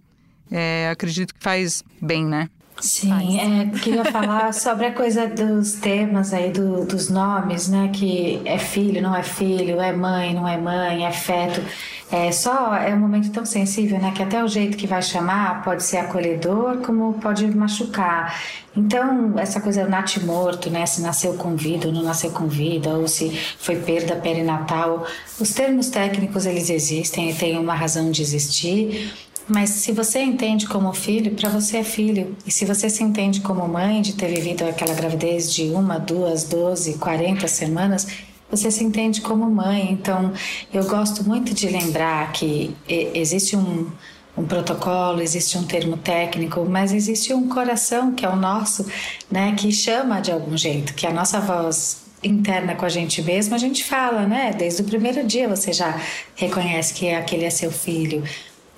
É, 0.50 0.88
acredito 0.90 1.34
que 1.34 1.42
faz 1.42 1.82
bem, 2.00 2.24
né? 2.24 2.48
Sim, 2.80 3.38
é, 3.38 3.78
queria 3.78 4.04
falar 4.04 4.52
sobre 4.54 4.86
a 4.86 4.92
coisa 4.92 5.26
dos 5.26 5.74
temas 5.74 6.34
aí, 6.34 6.50
do, 6.50 6.84
dos 6.84 7.08
nomes, 7.08 7.68
né? 7.68 7.90
Que 7.92 8.40
é 8.44 8.58
filho, 8.58 9.00
não 9.00 9.14
é 9.14 9.22
filho, 9.22 9.80
é 9.80 9.92
mãe, 9.92 10.34
não 10.34 10.46
é 10.46 10.56
mãe, 10.56 11.06
é 11.06 11.12
feto. 11.12 11.62
É 12.10 12.30
só 12.30 12.74
é 12.76 12.94
um 12.94 12.98
momento 12.98 13.30
tão 13.30 13.44
sensível, 13.46 13.98
né? 13.98 14.12
Que 14.14 14.22
até 14.22 14.42
o 14.42 14.48
jeito 14.48 14.76
que 14.76 14.86
vai 14.86 15.02
chamar 15.02 15.62
pode 15.62 15.82
ser 15.82 15.98
acolhedor, 15.98 16.78
como 16.78 17.14
pode 17.14 17.46
machucar. 17.46 18.38
Então, 18.76 19.38
essa 19.38 19.60
coisa 19.60 19.84
do 19.86 20.26
morto, 20.26 20.68
né? 20.68 20.84
Se 20.84 21.00
nasceu 21.00 21.34
com 21.34 21.56
vida 21.56 21.86
ou 21.86 21.92
não 21.92 22.02
nasceu 22.02 22.30
com 22.30 22.46
vida, 22.46 22.90
ou 22.90 23.08
se 23.08 23.30
foi 23.58 23.76
perda 23.76 24.16
perinatal. 24.16 25.06
Os 25.40 25.54
termos 25.54 25.88
técnicos, 25.88 26.44
eles 26.44 26.68
existem 26.70 27.30
e 27.30 27.34
têm 27.34 27.58
uma 27.58 27.74
razão 27.74 28.10
de 28.10 28.20
existir. 28.20 29.12
Mas 29.46 29.70
se 29.70 29.92
você 29.92 30.20
entende 30.20 30.66
como 30.66 30.92
filho, 30.92 31.34
para 31.34 31.50
você 31.50 31.78
é 31.78 31.84
filho. 31.84 32.34
E 32.46 32.50
se 32.50 32.64
você 32.64 32.88
se 32.88 33.02
entende 33.02 33.40
como 33.40 33.66
mãe 33.68 34.00
de 34.00 34.14
ter 34.14 34.28
vivido 34.28 34.64
aquela 34.64 34.94
gravidez 34.94 35.52
de 35.52 35.64
uma, 35.70 35.98
duas, 35.98 36.44
doze, 36.44 36.94
quarenta 36.94 37.46
semanas, 37.46 38.06
você 38.50 38.70
se 38.70 38.82
entende 38.82 39.20
como 39.20 39.48
mãe. 39.50 39.92
Então, 39.92 40.32
eu 40.72 40.84
gosto 40.84 41.24
muito 41.24 41.52
de 41.52 41.68
lembrar 41.68 42.32
que 42.32 42.74
existe 42.88 43.54
um, 43.54 43.90
um 44.36 44.44
protocolo, 44.44 45.20
existe 45.20 45.58
um 45.58 45.64
termo 45.64 45.96
técnico, 45.96 46.64
mas 46.64 46.92
existe 46.92 47.34
um 47.34 47.48
coração 47.48 48.12
que 48.12 48.24
é 48.24 48.28
o 48.28 48.36
nosso, 48.36 48.86
né, 49.30 49.54
que 49.58 49.70
chama 49.70 50.20
de 50.20 50.32
algum 50.32 50.56
jeito, 50.56 50.94
que 50.94 51.06
a 51.06 51.12
nossa 51.12 51.40
voz 51.40 52.02
interna 52.22 52.74
com 52.74 52.86
a 52.86 52.88
gente 52.88 53.20
mesmo, 53.20 53.54
a 53.54 53.58
gente 53.58 53.84
fala, 53.84 54.26
né? 54.26 54.54
Desde 54.56 54.80
o 54.80 54.84
primeiro 54.86 55.26
dia 55.26 55.46
você 55.46 55.74
já 55.74 56.00
reconhece 56.34 56.94
que 56.94 57.10
aquele 57.10 57.44
é 57.44 57.50
seu 57.50 57.70
filho. 57.70 58.24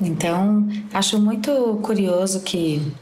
Então, 0.01 0.69
acho 0.93 1.19
muito 1.19 1.79
curioso 1.83 2.41
que 2.41 2.93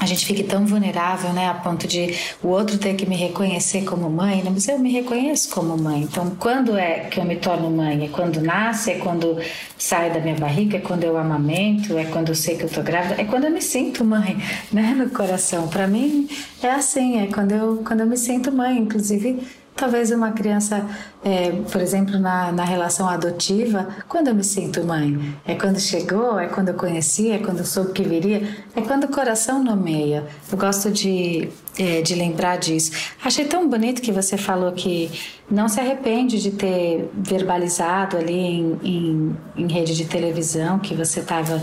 a 0.00 0.06
gente 0.06 0.24
fique 0.24 0.44
tão 0.44 0.64
vulnerável, 0.64 1.32
né, 1.32 1.48
a 1.48 1.54
ponto 1.54 1.88
de 1.88 2.14
o 2.40 2.48
outro 2.48 2.78
ter 2.78 2.94
que 2.94 3.04
me 3.04 3.16
reconhecer 3.16 3.84
como 3.84 4.08
mãe, 4.08 4.42
né? 4.44 4.50
mas 4.52 4.68
eu 4.68 4.78
me 4.78 4.92
reconheço 4.92 5.50
como 5.50 5.76
mãe. 5.76 6.02
Então, 6.02 6.36
quando 6.38 6.76
é 6.76 7.00
que 7.00 7.18
eu 7.18 7.24
me 7.24 7.34
torno 7.36 7.68
mãe? 7.68 8.04
É 8.04 8.08
quando 8.08 8.40
nasce, 8.40 8.92
é 8.92 8.98
quando 8.98 9.36
sai 9.76 10.10
da 10.10 10.20
minha 10.20 10.36
barriga, 10.36 10.76
é 10.76 10.80
quando 10.80 11.02
eu 11.02 11.16
amamento, 11.16 11.98
é 11.98 12.04
quando 12.04 12.28
eu 12.28 12.34
sei 12.34 12.56
que 12.56 12.64
eu 12.64 12.68
tô 12.68 12.80
grávida, 12.80 13.20
é 13.20 13.24
quando 13.24 13.44
eu 13.44 13.50
me 13.50 13.60
sinto 13.60 14.04
mãe, 14.04 14.36
né, 14.72 14.94
no 14.96 15.10
coração. 15.10 15.66
Para 15.66 15.88
mim 15.88 16.28
é 16.62 16.70
assim, 16.70 17.20
é 17.20 17.26
quando 17.26 17.52
eu 17.52 17.82
quando 17.84 18.00
eu 18.00 18.06
me 18.06 18.16
sinto 18.16 18.52
mãe, 18.52 18.78
inclusive 18.78 19.40
Talvez 19.78 20.10
uma 20.10 20.32
criança, 20.32 20.84
é, 21.24 21.52
por 21.70 21.80
exemplo, 21.80 22.18
na, 22.18 22.50
na 22.50 22.64
relação 22.64 23.08
adotiva, 23.08 23.86
quando 24.08 24.26
eu 24.26 24.34
me 24.34 24.42
sinto 24.42 24.84
mãe? 24.84 25.36
É 25.46 25.54
quando 25.54 25.78
chegou? 25.78 26.36
É 26.36 26.48
quando 26.48 26.70
eu 26.70 26.74
conheci? 26.74 27.30
É 27.30 27.38
quando 27.38 27.60
eu 27.60 27.64
soube 27.64 27.92
que 27.92 28.02
viria? 28.02 28.42
É 28.74 28.80
quando 28.80 29.04
o 29.04 29.08
coração 29.08 29.62
nomeia. 29.62 30.26
Eu 30.50 30.58
gosto 30.58 30.90
de, 30.90 31.48
é, 31.78 32.02
de 32.02 32.16
lembrar 32.16 32.56
disso. 32.58 32.90
Achei 33.24 33.44
tão 33.44 33.68
bonito 33.68 34.02
que 34.02 34.10
você 34.10 34.36
falou 34.36 34.72
que 34.72 35.08
não 35.48 35.68
se 35.68 35.78
arrepende 35.78 36.42
de 36.42 36.50
ter 36.50 37.08
verbalizado 37.14 38.16
ali 38.16 38.34
em, 38.34 38.80
em, 38.82 39.36
em 39.56 39.72
rede 39.72 39.94
de 39.94 40.06
televisão 40.06 40.80
que 40.80 40.92
você 40.92 41.20
estava 41.20 41.62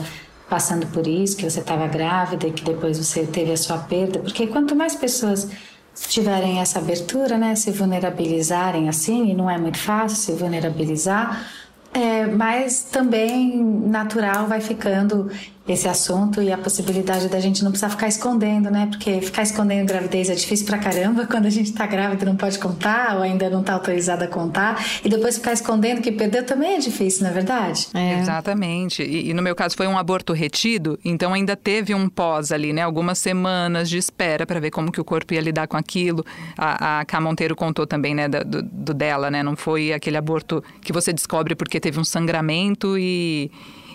passando 0.50 0.88
por 0.88 1.06
isso, 1.06 1.36
que 1.36 1.44
você 1.44 1.60
estava 1.60 1.86
grávida 1.86 2.48
e 2.48 2.52
que 2.54 2.64
depois 2.64 2.98
você 2.98 3.26
teve 3.26 3.52
a 3.52 3.58
sua 3.58 3.80
perda, 3.80 4.20
porque 4.20 4.48
quanto 4.48 4.74
mais 4.74 4.96
pessoas 4.96 5.50
tiverem 5.96 6.60
essa 6.60 6.80
abertura, 6.80 7.38
né, 7.38 7.56
se 7.56 7.72
vulnerabilizarem 7.72 8.90
assim, 8.90 9.32
e 9.32 9.34
não 9.34 9.50
é 9.50 9.58
muito 9.58 9.78
fácil 9.78 10.18
se 10.18 10.32
vulnerabilizar, 10.34 11.50
é, 11.94 12.26
mas 12.26 12.84
também 12.84 13.64
natural 13.64 14.48
vai 14.48 14.60
ficando 14.60 15.32
esse 15.68 15.88
assunto 15.88 16.42
e 16.42 16.52
a 16.52 16.58
possibilidade 16.58 17.28
da 17.28 17.40
gente 17.40 17.64
não 17.64 17.72
precisar 17.72 17.90
ficar 17.90 18.08
escondendo, 18.08 18.70
né? 18.70 18.88
Porque 18.88 19.20
ficar 19.20 19.42
escondendo 19.42 19.88
gravidez 19.88 20.30
é 20.30 20.36
difícil 20.36 20.66
pra 20.66 20.78
caramba. 20.78 21.26
Quando 21.28 21.48
a 21.48 21.50
gente 21.50 21.74
tá 21.74 21.88
grávida 21.88 22.26
não 22.26 22.36
pode 22.36 22.60
contar 22.60 23.16
ou 23.16 23.24
ainda 23.24 23.50
não 23.50 23.64
tá 23.64 23.74
autorizada 23.74 24.26
a 24.26 24.28
contar. 24.28 24.84
E 25.04 25.10
depois 25.10 25.38
ficar 25.38 25.54
escondendo 25.54 26.02
que 26.02 26.12
perdeu 26.12 26.46
também 26.46 26.76
é 26.76 26.80
difícil, 26.80 27.24
não 27.24 27.32
é 27.32 27.34
verdade? 27.34 27.88
É. 27.94 28.20
Exatamente. 28.20 29.02
E, 29.02 29.30
e, 29.30 29.34
no 29.34 29.42
meu 29.42 29.56
caso 29.56 29.76
foi 29.76 29.88
um 29.88 29.98
aborto 29.98 30.34
retido, 30.34 31.00
então 31.04 31.34
ainda 31.34 31.56
teve 31.56 31.96
um 31.96 32.08
pós 32.08 32.52
ali, 32.52 32.72
né? 32.72 32.84
Algumas 32.84 33.18
semanas 33.18 33.90
de 33.90 33.98
espera 33.98 34.46
para 34.46 34.60
ver 34.60 34.70
como 34.70 34.92
que 34.92 35.02
o 35.02 35.06
corpo 35.06 35.34
ia 35.34 35.42
lidar 35.42 35.68
com 35.68 35.78
aquilo. 35.78 36.24
A, 36.58 37.04
a 37.12 37.22
Monteiro 37.22 37.56
contou 37.56 37.88
também, 37.88 38.14
né, 38.14 38.28
do, 38.28 38.62
do 38.62 38.94
dela, 38.94 39.32
né? 39.32 39.42
Não 39.42 39.56
foi 39.56 39.92
aquele 39.92 40.18
aborto 40.18 40.64
que 40.82 40.94
você 40.94 41.12
descobre 41.12 41.56
porque 41.56 41.80
teve 41.80 42.00
um 42.00 42.04
sangramento 42.04 42.98
e 43.00 43.50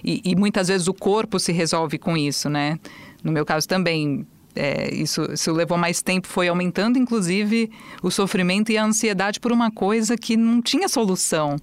e, 0.05 0.21
e, 0.25 0.37
muitas 0.37 0.69
vezes 0.69 0.89
o 0.89 0.95
corpo 0.95 1.39
se 1.39 1.53
resolve 1.53 1.99
com 1.99 2.17
isso, 2.17 2.49
né? 2.49 2.79
No 3.23 3.31
meu 3.31 3.45
caso 3.45 3.69
também, 3.69 4.27
é, 4.55 4.93
isso, 4.93 5.23
isso 5.33 5.53
levou 5.53 5.79
mais 5.79 6.03
tempo, 6.03 6.27
foi 6.27 6.49
aumentando 6.49 6.99
inclusive 6.99 7.71
o 8.03 8.11
sofrimento 8.11 8.73
e 8.73 8.79
a 8.79 8.85
ansiedade 8.85 9.39
por 9.39 9.53
uma 9.53 9.71
coisa 9.71 10.17
que 10.17 10.37
não 10.37 10.61
tinha 10.61 10.89
solução. 10.89 11.57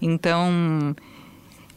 Então. 0.00 0.94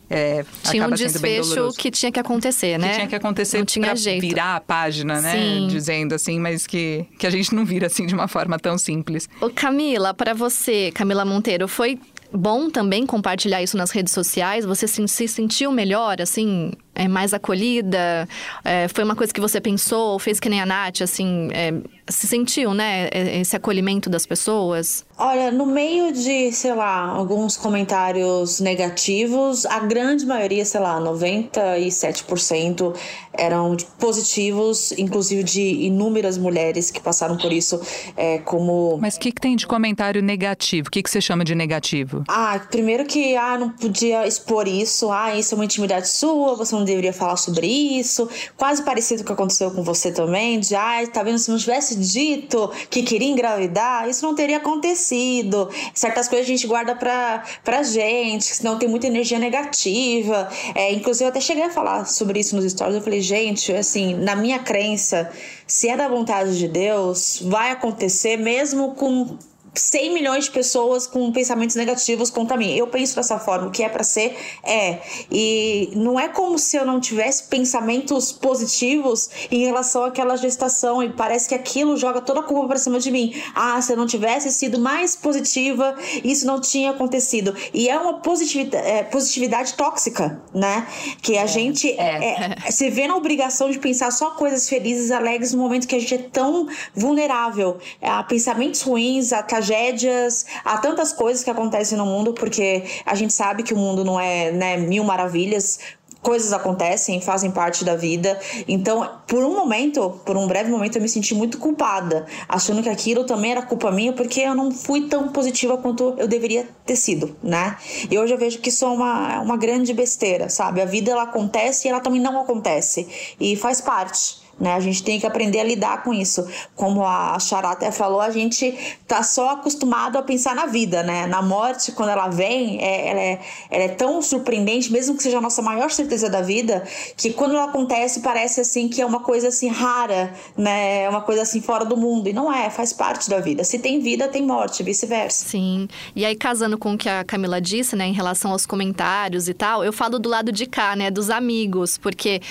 É, 0.09 0.45
tinha 0.63 0.87
um 0.87 0.91
desfecho 0.91 1.73
que 1.77 1.91
tinha 1.91 2.09
que 2.09 2.19
acontecer, 2.19 2.77
né? 2.77 2.87
Que 2.87 2.95
tinha 2.95 3.07
que 3.07 3.15
acontecer 3.15 3.65
para 3.65 3.93
virar 3.93 4.55
a 4.55 4.61
página, 4.61 5.19
né? 5.19 5.33
Sim. 5.33 5.67
Dizendo 5.67 6.15
assim, 6.15 6.39
mas 6.39 6.65
que, 6.65 7.05
que 7.19 7.27
a 7.27 7.29
gente 7.29 7.53
não 7.53 7.65
vira 7.65 7.87
assim 7.87 8.05
de 8.05 8.13
uma 8.13 8.27
forma 8.27 8.57
tão 8.57 8.77
simples. 8.77 9.27
Ô 9.41 9.49
Camila, 9.49 10.13
para 10.13 10.33
você, 10.33 10.91
Camila 10.93 11.25
Monteiro, 11.25 11.67
foi 11.67 11.99
bom 12.31 12.69
também 12.69 13.05
compartilhar 13.05 13.61
isso 13.61 13.77
nas 13.77 13.91
redes 13.91 14.13
sociais? 14.13 14.65
Você 14.65 14.87
se, 14.87 15.07
se 15.07 15.27
sentiu 15.27 15.71
melhor, 15.71 16.21
assim, 16.21 16.71
é, 16.97 17.07
mais 17.07 17.33
acolhida? 17.33 18.27
É, 18.63 18.87
foi 18.87 19.03
uma 19.03 19.15
coisa 19.15 19.31
que 19.33 19.39
você 19.39 19.61
pensou, 19.61 20.17
fez 20.19 20.39
que 20.39 20.49
nem 20.49 20.59
a 20.59 20.65
Nath, 20.65 21.01
assim, 21.01 21.49
é, 21.53 21.73
se 22.09 22.27
sentiu, 22.27 22.73
né, 22.73 23.09
esse 23.13 23.55
acolhimento 23.55 24.09
das 24.09 24.25
pessoas? 24.25 25.05
Olha, 25.17 25.51
no 25.51 25.65
meio 25.65 26.11
de, 26.13 26.51
sei 26.51 26.73
lá, 26.73 27.07
alguns 27.07 27.57
comentários 27.57 28.59
negativos, 28.59 29.65
a 29.65 29.79
grande 29.79 30.25
maioria, 30.25 30.63
sei 30.63 30.79
lá, 30.79 30.99
97% 31.01 32.95
eram 33.33 33.75
positivos, 33.99 34.91
inclusive 34.93 35.43
de 35.43 35.61
inúmeras 35.61 36.37
mulheres 36.37 36.89
que 36.91 36.99
passaram 36.99 37.37
por 37.37 37.51
isso 37.51 37.79
é, 38.15 38.39
como... 38.39 38.97
Mas 38.99 39.15
o 39.15 39.19
que, 39.19 39.31
que 39.31 39.41
tem 39.41 39.55
de 39.55 39.65
comentário 39.67 40.21
negativo? 40.21 40.87
O 40.87 40.91
que, 40.91 41.03
que 41.03 41.09
você 41.09 41.21
chama 41.21 41.43
de 41.43 41.53
negativo? 41.55 42.23
Ah, 42.27 42.59
primeiro 42.69 43.05
que, 43.05 43.35
ah, 43.35 43.57
não 43.57 43.69
podia 43.69 44.25
expor 44.27 44.67
isso, 44.67 45.11
ah, 45.11 45.35
isso 45.35 45.53
é 45.53 45.55
uma 45.55 45.65
intimidade 45.65 46.09
sua, 46.09 46.55
você 46.55 46.75
não 46.75 46.83
deveria 46.87 47.13
falar 47.13 47.37
sobre 47.37 47.67
isso, 47.67 48.27
quase 48.55 48.83
parecido 48.83 49.23
com 49.23 49.25
o 49.25 49.27
que 49.27 49.33
aconteceu 49.33 49.71
com 49.71 49.83
você 49.83 50.11
também, 50.11 50.59
de, 50.59 50.75
ah, 50.75 51.05
tá 51.11 51.21
vendo, 51.21 51.37
se 51.37 51.51
não 51.51 51.57
tivesse 51.57 51.95
dito 51.95 52.71
que 52.89 53.03
queria 53.03 53.27
engravidar, 53.27 54.09
isso 54.09 54.25
não 54.25 54.33
teria 54.33 54.57
acontecido. 54.57 55.69
Certas 55.93 56.27
coisas 56.27 56.47
a 56.47 56.49
gente 56.49 56.65
guarda 56.65 56.95
pra, 56.95 57.43
pra 57.63 57.83
gente, 57.83 58.45
senão 58.45 58.79
tem 58.79 58.89
muita 58.89 59.07
energia 59.07 59.37
negativa. 59.37 60.49
É, 60.73 60.91
inclusive, 60.91 61.25
eu 61.25 61.29
até 61.29 61.39
cheguei 61.39 61.63
a 61.63 61.69
falar 61.69 62.05
sobre 62.05 62.39
isso 62.39 62.55
nos 62.55 62.69
stories. 62.71 62.95
Eu 62.95 63.01
falei, 63.01 63.21
gente, 63.21 63.71
assim, 63.73 64.15
na 64.15 64.35
minha 64.35 64.59
crença, 64.59 65.29
se 65.65 65.89
é 65.89 65.97
da 65.97 66.07
vontade 66.07 66.57
de 66.57 66.67
Deus, 66.67 67.39
vai 67.43 67.71
acontecer 67.71 68.37
mesmo 68.37 68.95
com 68.95 69.37
100 69.79 70.13
milhões 70.13 70.45
de 70.45 70.51
pessoas 70.51 71.07
com 71.07 71.31
pensamentos 71.31 71.75
negativos 71.75 72.29
contra 72.29 72.57
mim. 72.57 72.73
Eu 72.75 72.87
penso 72.87 73.15
dessa 73.15 73.39
forma, 73.39 73.67
o 73.67 73.71
que 73.71 73.83
é 73.83 73.89
para 73.89 74.03
ser 74.03 74.35
é. 74.63 74.99
E 75.31 75.91
não 75.95 76.19
é 76.19 76.27
como 76.27 76.57
se 76.57 76.77
eu 76.77 76.85
não 76.85 76.99
tivesse 76.99 77.43
pensamentos 77.43 78.31
positivos 78.31 79.29
em 79.51 79.65
relação 79.65 80.03
àquela 80.03 80.35
gestação 80.35 81.01
e 81.03 81.09
parece 81.09 81.49
que 81.49 81.55
aquilo 81.55 81.97
joga 81.97 82.21
toda 82.21 82.39
a 82.39 82.43
culpa 82.43 82.69
para 82.69 82.77
cima 82.77 82.99
de 82.99 83.11
mim. 83.11 83.33
Ah, 83.55 83.81
se 83.81 83.93
eu 83.93 83.97
não 83.97 84.05
tivesse 84.05 84.51
sido 84.51 84.79
mais 84.79 85.15
positiva, 85.15 85.95
isso 86.23 86.45
não 86.45 86.59
tinha 86.59 86.91
acontecido. 86.91 87.55
E 87.73 87.89
é 87.89 87.97
uma 87.97 88.19
positividade, 88.19 88.87
é, 88.87 89.03
positividade 89.03 89.73
tóxica, 89.73 90.41
né? 90.53 90.87
Que 91.21 91.37
a 91.37 91.43
é, 91.43 91.47
gente 91.47 91.89
é. 91.91 92.55
é. 92.65 92.71
se 92.71 92.89
vê 92.89 93.07
na 93.07 93.15
obrigação 93.15 93.69
de 93.69 93.79
pensar 93.79 94.11
só 94.11 94.31
coisas 94.31 94.67
felizes, 94.67 95.11
alegres 95.11 95.53
no 95.53 95.61
momento 95.61 95.87
que 95.87 95.95
a 95.95 95.99
gente 95.99 96.15
é 96.15 96.17
tão 96.17 96.67
vulnerável 96.95 97.77
a 98.01 98.23
pensamentos 98.23 98.81
ruins, 98.81 99.33
a 99.33 99.43
tragédias, 99.67 100.45
há 100.63 100.77
tantas 100.77 101.11
coisas 101.11 101.43
que 101.43 101.49
acontecem 101.49 101.97
no 101.97 102.05
mundo, 102.05 102.33
porque 102.33 102.83
a 103.05 103.13
gente 103.15 103.33
sabe 103.33 103.63
que 103.63 103.73
o 103.73 103.77
mundo 103.77 104.03
não 104.03 104.19
é 104.19 104.51
né, 104.51 104.77
mil 104.77 105.03
maravilhas, 105.03 105.79
coisas 106.21 106.51
acontecem, 106.51 107.21
fazem 107.21 107.51
parte 107.51 107.85
da 107.85 107.95
vida. 107.95 108.39
Então, 108.67 109.09
por 109.27 109.43
um 109.43 109.55
momento, 109.55 110.19
por 110.25 110.35
um 110.35 110.47
breve 110.47 110.69
momento, 110.69 110.97
eu 110.97 111.01
me 111.01 111.07
senti 111.07 111.35
muito 111.35 111.57
culpada, 111.57 112.25
achando 112.49 112.81
que 112.81 112.89
aquilo 112.89 113.23
também 113.23 113.51
era 113.51 113.61
culpa 113.61 113.91
minha, 113.91 114.13
porque 114.13 114.41
eu 114.41 114.55
não 114.55 114.71
fui 114.71 115.07
tão 115.07 115.29
positiva 115.29 115.77
quanto 115.77 116.15
eu 116.17 116.27
deveria 116.27 116.67
ter 116.85 116.95
sido, 116.95 117.35
né? 117.43 117.77
E 118.09 118.17
hoje 118.17 118.33
eu 118.33 118.37
vejo 118.37 118.59
que 118.59 118.69
isso 118.69 118.85
é 118.85 118.89
uma, 118.89 119.41
uma 119.41 119.57
grande 119.57 119.93
besteira, 119.93 120.49
sabe? 120.49 120.81
A 120.81 120.85
vida 120.85 121.11
ela 121.11 121.23
acontece 121.23 121.87
e 121.87 121.91
ela 121.91 121.99
também 121.99 122.19
não 122.19 122.39
acontece. 122.41 123.07
E 123.39 123.55
faz 123.55 123.79
parte. 123.79 124.46
Né? 124.59 124.73
A 124.73 124.79
gente 124.79 125.03
tem 125.03 125.19
que 125.19 125.25
aprender 125.25 125.59
a 125.59 125.63
lidar 125.63 126.03
com 126.03 126.13
isso. 126.13 126.47
Como 126.75 127.05
a 127.05 127.37
Chará 127.39 127.71
até 127.71 127.91
falou, 127.91 128.19
a 128.19 128.31
gente 128.31 128.73
tá 129.07 129.21
só 129.21 129.51
acostumado 129.51 130.17
a 130.17 130.21
pensar 130.23 130.55
na 130.55 130.65
vida, 130.65 131.03
né? 131.03 131.27
Na 131.27 131.41
morte, 131.41 131.91
quando 131.91 132.09
ela 132.09 132.27
vem, 132.27 132.81
é, 132.81 133.09
ela, 133.09 133.19
é, 133.19 133.39
ela 133.69 133.83
é 133.83 133.87
tão 133.89 134.21
surpreendente, 134.21 134.91
mesmo 134.91 135.15
que 135.15 135.23
seja 135.23 135.37
a 135.37 135.41
nossa 135.41 135.61
maior 135.61 135.91
certeza 135.91 136.29
da 136.29 136.41
vida, 136.41 136.83
que 137.15 137.31
quando 137.31 137.53
ela 137.53 137.65
acontece 137.65 138.21
parece 138.21 138.61
assim 138.61 138.87
que 138.87 139.01
é 139.01 139.05
uma 139.05 139.19
coisa 139.19 139.49
assim 139.49 139.67
rara, 139.67 140.33
né? 140.57 141.03
É 141.03 141.09
uma 141.09 141.21
coisa 141.21 141.43
assim 141.43 141.61
fora 141.61 141.85
do 141.85 141.95
mundo. 141.95 142.27
E 142.27 142.33
não 142.33 142.51
é, 142.51 142.69
faz 142.69 142.91
parte 142.93 143.29
da 143.29 143.39
vida. 143.39 143.63
Se 143.63 143.77
tem 143.77 143.99
vida, 143.99 144.27
tem 144.27 144.41
morte, 144.41 144.81
vice-versa. 144.81 145.45
Sim. 145.45 145.87
E 146.15 146.25
aí, 146.25 146.35
casando 146.35 146.77
com 146.77 146.93
o 146.93 146.97
que 146.97 147.09
a 147.09 147.23
Camila 147.23 147.61
disse, 147.61 147.95
né, 147.95 148.07
em 148.07 148.13
relação 148.13 148.51
aos 148.51 148.65
comentários 148.65 149.47
e 149.47 149.53
tal, 149.53 149.83
eu 149.83 149.93
falo 149.93 150.17
do 150.17 150.29
lado 150.29 150.51
de 150.51 150.65
cá, 150.65 150.95
né, 150.95 151.11
dos 151.11 151.29
amigos, 151.29 151.97
porque 151.97 152.41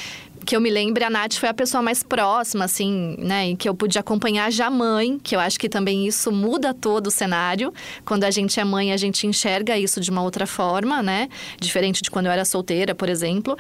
que 0.47 0.55
eu 0.55 0.61
me 0.61 0.71
lembre, 0.71 1.03
a 1.03 1.11
Nath 1.11 1.35
foi 1.35 1.49
a 1.49 1.55
pessoa 1.55 1.83
mais 1.83 2.05
próxima, 2.05 2.65
assim, 2.65 3.17
né? 3.19 3.51
E 3.51 3.57
que 3.57 3.69
eu 3.69 3.75
pude 3.75 3.99
acompanhar 3.99 4.51
já 4.53 4.71
mãe, 4.71 5.19
que 5.19 5.35
eu 5.35 5.41
acho 5.41 5.59
que 5.59 5.69
também 5.69 6.07
isso 6.07 6.31
muda 6.31 6.73
todo 6.73 7.09
o 7.09 7.11
cenário. 7.11 7.75
Quando 8.05 8.23
a 8.23 8.31
gente 8.31 8.61
é 8.61 8.65
mãe, 8.65 8.93
a 8.93 8.97
gente 8.97 9.27
enxerga 9.27 9.77
isso 9.77 10.01
de 10.01 10.09
uma 10.09 10.23
outra 10.23 10.47
forma, 10.47 11.03
né? 11.03 11.29
Diferente 11.59 12.01
de 12.01 12.11
quando 12.11 12.27
eu 12.27 12.33
era 12.33 12.45
solteira, 12.45 12.95
por 12.95 13.09
exemplo. 13.09 13.59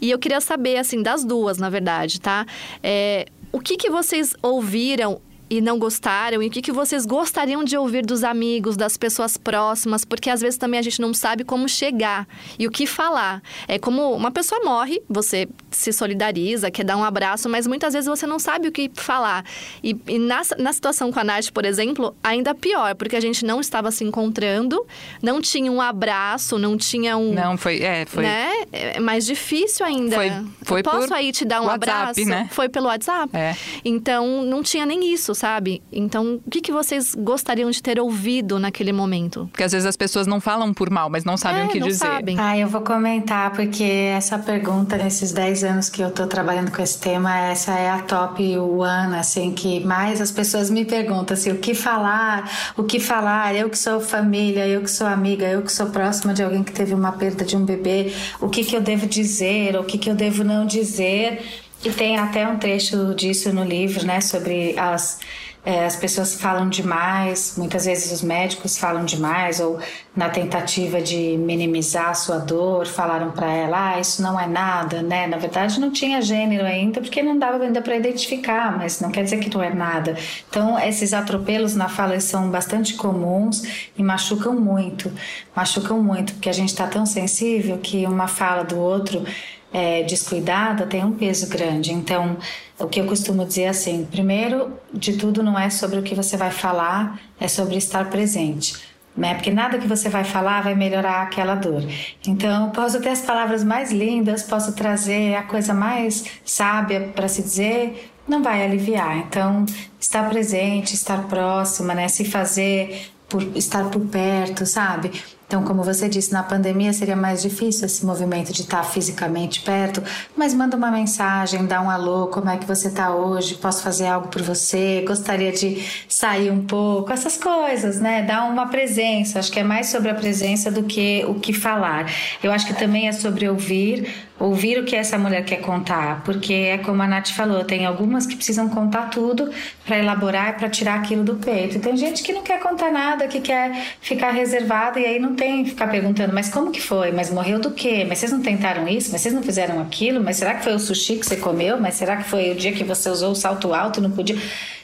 E 0.00 0.10
eu 0.10 0.18
queria 0.18 0.40
saber, 0.40 0.76
assim, 0.76 1.00
das 1.00 1.24
duas, 1.24 1.56
na 1.56 1.70
verdade, 1.70 2.20
tá? 2.20 2.44
É, 2.82 3.26
o 3.52 3.60
que, 3.60 3.76
que 3.76 3.88
vocês 3.88 4.34
ouviram 4.42 5.20
e 5.48 5.60
não 5.60 5.78
gostaram? 5.78 6.42
E 6.42 6.46
o 6.46 6.50
que, 6.50 6.62
que 6.62 6.72
vocês 6.72 7.06
gostariam 7.06 7.62
de 7.64 7.76
ouvir 7.76 8.04
dos 8.04 8.24
amigos, 8.24 8.76
das 8.76 8.96
pessoas 8.96 9.36
próximas? 9.36 10.04
Porque 10.04 10.30
às 10.30 10.40
vezes 10.40 10.58
também 10.58 10.80
a 10.80 10.82
gente 10.82 11.00
não 11.00 11.12
sabe 11.12 11.44
como 11.44 11.68
chegar 11.68 12.26
e 12.58 12.66
o 12.66 12.70
que 12.70 12.86
falar. 12.86 13.42
É 13.68 13.78
como 13.78 14.14
uma 14.14 14.30
pessoa 14.30 14.62
morre, 14.64 15.02
você 15.08 15.48
se 15.70 15.92
solidariza, 15.92 16.70
quer 16.70 16.84
dar 16.84 16.96
um 16.96 17.04
abraço, 17.04 17.48
mas 17.48 17.66
muitas 17.66 17.92
vezes 17.92 18.08
você 18.08 18.26
não 18.26 18.38
sabe 18.38 18.68
o 18.68 18.72
que 18.72 18.90
falar. 18.94 19.44
E, 19.82 19.96
e 20.06 20.18
na, 20.18 20.42
na 20.58 20.72
situação 20.72 21.12
com 21.12 21.20
a 21.20 21.24
Nath, 21.24 21.50
por 21.50 21.64
exemplo, 21.64 22.16
ainda 22.22 22.54
pior, 22.54 22.94
porque 22.94 23.16
a 23.16 23.20
gente 23.20 23.44
não 23.44 23.60
estava 23.60 23.90
se 23.90 24.04
encontrando, 24.04 24.84
não 25.22 25.40
tinha 25.40 25.70
um 25.70 25.80
abraço, 25.80 26.58
não 26.58 26.76
tinha 26.76 27.16
um. 27.16 27.32
Não, 27.32 27.56
foi. 27.56 27.82
É, 27.82 28.04
foi. 28.06 28.22
Né? 28.22 28.50
É 28.72 29.00
mais 29.00 29.24
difícil 29.26 29.84
ainda. 29.84 30.16
Foi, 30.16 30.32
foi 30.62 30.82
Posso 30.82 31.14
aí 31.14 31.32
te 31.32 31.44
dar 31.44 31.60
um 31.60 31.66
WhatsApp, 31.66 31.90
abraço? 31.90 32.24
Né? 32.24 32.48
Foi 32.50 32.68
pelo 32.68 32.86
WhatsApp. 32.86 33.34
É. 33.36 33.56
Então, 33.84 34.42
não 34.44 34.62
tinha 34.62 34.86
nem 34.86 35.12
isso, 35.12 35.34
sabe? 35.34 35.43
Então, 35.92 36.40
o 36.44 36.50
que, 36.50 36.60
que 36.60 36.72
vocês 36.72 37.14
gostariam 37.14 37.70
de 37.70 37.82
ter 37.82 38.00
ouvido 38.00 38.58
naquele 38.58 38.92
momento? 38.92 39.46
Porque 39.50 39.62
às 39.62 39.72
vezes 39.72 39.86
as 39.86 39.96
pessoas 39.96 40.26
não 40.26 40.40
falam 40.40 40.72
por 40.72 40.88
mal, 40.88 41.10
mas 41.10 41.24
não 41.24 41.36
sabem 41.36 41.62
é, 41.62 41.64
o 41.66 41.68
que 41.68 41.80
não 41.80 41.88
dizer. 41.88 42.06
Sabem. 42.06 42.36
Ah, 42.38 42.56
eu 42.56 42.66
vou 42.66 42.80
comentar, 42.80 43.52
porque 43.52 43.84
essa 43.84 44.38
pergunta, 44.38 44.96
nesses 44.96 45.32
10 45.32 45.64
anos 45.64 45.88
que 45.90 46.00
eu 46.00 46.10
tô 46.10 46.26
trabalhando 46.26 46.70
com 46.70 46.80
esse 46.82 46.98
tema, 46.98 47.38
essa 47.38 47.72
é 47.72 47.90
a 47.90 47.98
top 47.98 48.58
one, 48.58 49.16
assim, 49.16 49.52
que 49.52 49.80
mais 49.80 50.20
as 50.20 50.30
pessoas 50.30 50.70
me 50.70 50.84
perguntam, 50.84 51.34
assim, 51.34 51.50
o 51.50 51.58
que 51.58 51.74
falar, 51.74 52.50
o 52.76 52.84
que 52.84 52.98
falar, 52.98 53.54
eu 53.54 53.68
que 53.68 53.78
sou 53.78 54.00
família, 54.00 54.66
eu 54.66 54.80
que 54.82 54.90
sou 54.90 55.06
amiga, 55.06 55.46
eu 55.46 55.62
que 55.62 55.72
sou 55.72 55.86
próxima 55.86 56.32
de 56.32 56.42
alguém 56.42 56.62
que 56.62 56.72
teve 56.72 56.94
uma 56.94 57.12
perda 57.12 57.44
de 57.44 57.56
um 57.56 57.64
bebê, 57.64 58.12
o 58.40 58.48
que 58.48 58.64
que 58.64 58.74
eu 58.74 58.80
devo 58.80 59.06
dizer, 59.06 59.76
o 59.76 59.84
que 59.84 59.98
que 59.98 60.08
eu 60.08 60.14
devo 60.14 60.42
não 60.42 60.64
dizer, 60.64 61.42
e 61.84 61.90
tem 61.90 62.18
até 62.18 62.46
um 62.48 62.58
trecho 62.58 63.14
disso 63.14 63.52
no 63.52 63.64
livro, 63.64 64.06
né, 64.06 64.20
sobre 64.20 64.78
as 64.78 65.20
é, 65.66 65.86
as 65.86 65.96
pessoas 65.96 66.34
falam 66.34 66.68
demais, 66.68 67.54
muitas 67.56 67.86
vezes 67.86 68.12
os 68.12 68.20
médicos 68.20 68.76
falam 68.76 69.02
demais, 69.02 69.60
ou 69.60 69.78
na 70.14 70.28
tentativa 70.28 71.00
de 71.00 71.38
minimizar 71.38 72.10
a 72.10 72.14
sua 72.14 72.36
dor, 72.36 72.86
falaram 72.86 73.30
para 73.30 73.50
ela: 73.50 73.94
ah, 73.94 74.00
isso 74.00 74.22
não 74.22 74.38
é 74.38 74.46
nada, 74.46 75.00
né? 75.00 75.26
Na 75.26 75.38
verdade, 75.38 75.80
não 75.80 75.90
tinha 75.90 76.20
gênero 76.20 76.66
ainda, 76.66 77.00
porque 77.00 77.22
não 77.22 77.38
dava 77.38 77.64
ainda 77.64 77.80
para 77.80 77.96
identificar, 77.96 78.76
mas 78.76 79.00
não 79.00 79.10
quer 79.10 79.24
dizer 79.24 79.38
que 79.38 79.52
não 79.54 79.62
é 79.62 79.72
nada. 79.72 80.14
Então, 80.50 80.78
esses 80.78 81.14
atropelos 81.14 81.74
na 81.74 81.88
fala 81.88 82.20
são 82.20 82.50
bastante 82.50 82.92
comuns 82.94 83.88
e 83.96 84.02
machucam 84.02 84.54
muito 84.54 85.10
machucam 85.54 86.02
muito, 86.02 86.34
porque 86.34 86.48
a 86.48 86.52
gente 86.52 86.70
está 86.70 86.86
tão 86.86 87.06
sensível 87.06 87.78
que 87.78 88.04
uma 88.06 88.26
fala 88.26 88.64
do 88.64 88.78
outro 88.78 89.24
é, 89.74 90.04
descuidada 90.04 90.86
tem 90.86 91.04
um 91.04 91.10
peso 91.10 91.48
grande. 91.48 91.92
Então, 91.92 92.36
o 92.78 92.86
que 92.86 93.00
eu 93.00 93.06
costumo 93.06 93.44
dizer 93.44 93.62
é 93.62 93.68
assim: 93.70 94.06
primeiro 94.08 94.72
de 94.92 95.16
tudo, 95.16 95.42
não 95.42 95.58
é 95.58 95.68
sobre 95.68 95.98
o 95.98 96.02
que 96.02 96.14
você 96.14 96.36
vai 96.36 96.52
falar, 96.52 97.20
é 97.40 97.48
sobre 97.48 97.76
estar 97.76 98.08
presente. 98.08 98.76
Né? 99.16 99.34
Porque 99.34 99.50
nada 99.50 99.78
que 99.78 99.86
você 99.86 100.08
vai 100.08 100.24
falar 100.24 100.62
vai 100.62 100.74
melhorar 100.76 101.22
aquela 101.22 101.56
dor. 101.56 101.84
Então, 102.26 102.70
posso 102.70 103.00
ter 103.00 103.10
as 103.10 103.20
palavras 103.20 103.64
mais 103.64 103.90
lindas, 103.92 104.44
posso 104.44 104.72
trazer 104.72 105.34
a 105.34 105.42
coisa 105.42 105.74
mais 105.74 106.24
sábia 106.44 107.12
para 107.14 107.28
se 107.28 107.42
dizer, 107.42 108.12
não 108.26 108.42
vai 108.42 108.64
aliviar. 108.64 109.18
Então, 109.18 109.66
estar 110.00 110.28
presente, 110.28 110.94
estar 110.94 111.24
próxima, 111.28 111.94
né? 111.94 112.08
Se 112.08 112.24
fazer 112.24 113.08
por 113.28 113.42
estar 113.56 113.88
por 113.90 114.04
perto, 114.06 114.66
sabe? 114.66 115.10
Então, 115.54 115.62
como 115.62 115.84
você 115.84 116.08
disse, 116.08 116.32
na 116.32 116.42
pandemia 116.42 116.92
seria 116.92 117.14
mais 117.14 117.40
difícil 117.40 117.86
esse 117.86 118.04
movimento 118.04 118.52
de 118.52 118.62
estar 118.62 118.82
fisicamente 118.82 119.60
perto, 119.60 120.02
mas 120.36 120.52
manda 120.52 120.76
uma 120.76 120.90
mensagem, 120.90 121.64
dá 121.64 121.80
um 121.80 121.88
alô, 121.88 122.26
como 122.26 122.50
é 122.50 122.56
que 122.56 122.66
você 122.66 122.88
está 122.88 123.14
hoje? 123.14 123.54
Posso 123.54 123.80
fazer 123.80 124.08
algo 124.08 124.26
por 124.26 124.42
você? 124.42 125.04
Gostaria 125.06 125.52
de 125.52 125.80
sair 126.08 126.50
um 126.50 126.66
pouco? 126.66 127.12
Essas 127.12 127.36
coisas, 127.36 128.00
né? 128.00 128.22
Dá 128.22 128.42
uma 128.46 128.66
presença. 128.66 129.38
Acho 129.38 129.52
que 129.52 129.60
é 129.60 129.62
mais 129.62 129.86
sobre 129.86 130.10
a 130.10 130.14
presença 130.16 130.72
do 130.72 130.82
que 130.82 131.24
o 131.28 131.34
que 131.34 131.52
falar. 131.52 132.10
Eu 132.42 132.50
acho 132.50 132.66
que 132.66 132.74
também 132.74 133.06
é 133.06 133.12
sobre 133.12 133.48
ouvir 133.48 134.12
ouvir 134.38 134.78
o 134.78 134.84
que 134.84 134.96
essa 134.96 135.16
mulher 135.16 135.44
quer 135.44 135.60
contar, 135.60 136.22
porque 136.24 136.52
é 136.52 136.78
como 136.78 137.00
a 137.00 137.06
Nath 137.06 137.28
falou, 137.28 137.64
tem 137.64 137.86
algumas 137.86 138.26
que 138.26 138.34
precisam 138.34 138.68
contar 138.68 139.08
tudo 139.08 139.50
para 139.86 139.98
elaborar 139.98 140.50
e 140.50 140.52
para 140.54 140.68
tirar 140.68 140.96
aquilo 140.96 141.22
do 141.22 141.36
peito. 141.36 141.78
Tem 141.78 141.96
gente 141.96 142.22
que 142.22 142.32
não 142.32 142.42
quer 142.42 142.58
contar 142.58 142.90
nada, 142.90 143.28
que 143.28 143.40
quer 143.40 143.72
ficar 144.00 144.32
reservada 144.32 144.98
e 144.98 145.06
aí 145.06 145.18
não 145.20 145.36
tem 145.36 145.64
ficar 145.64 145.86
perguntando, 145.88 146.34
mas 146.34 146.48
como 146.48 146.72
que 146.72 146.80
foi? 146.80 147.12
Mas 147.12 147.30
morreu 147.30 147.60
do 147.60 147.70
quê? 147.70 148.04
Mas 148.08 148.18
vocês 148.18 148.32
não 148.32 148.42
tentaram 148.42 148.88
isso? 148.88 149.12
Mas 149.12 149.20
vocês 149.20 149.34
não 149.34 149.42
fizeram 149.42 149.80
aquilo? 149.80 150.22
Mas 150.22 150.36
será 150.36 150.54
que 150.54 150.64
foi 150.64 150.74
o 150.74 150.80
sushi 150.80 151.16
que 151.16 151.26
você 151.26 151.36
comeu? 151.36 151.80
Mas 151.80 151.94
será 151.94 152.16
que 152.16 152.24
foi 152.24 152.50
o 152.50 152.54
dia 152.56 152.72
que 152.72 152.82
você 152.82 153.08
usou 153.08 153.30
o 153.30 153.36
salto 153.36 153.72
alto 153.72 154.00
e 154.00 154.02
não 154.02 154.10
podia? 154.10 154.36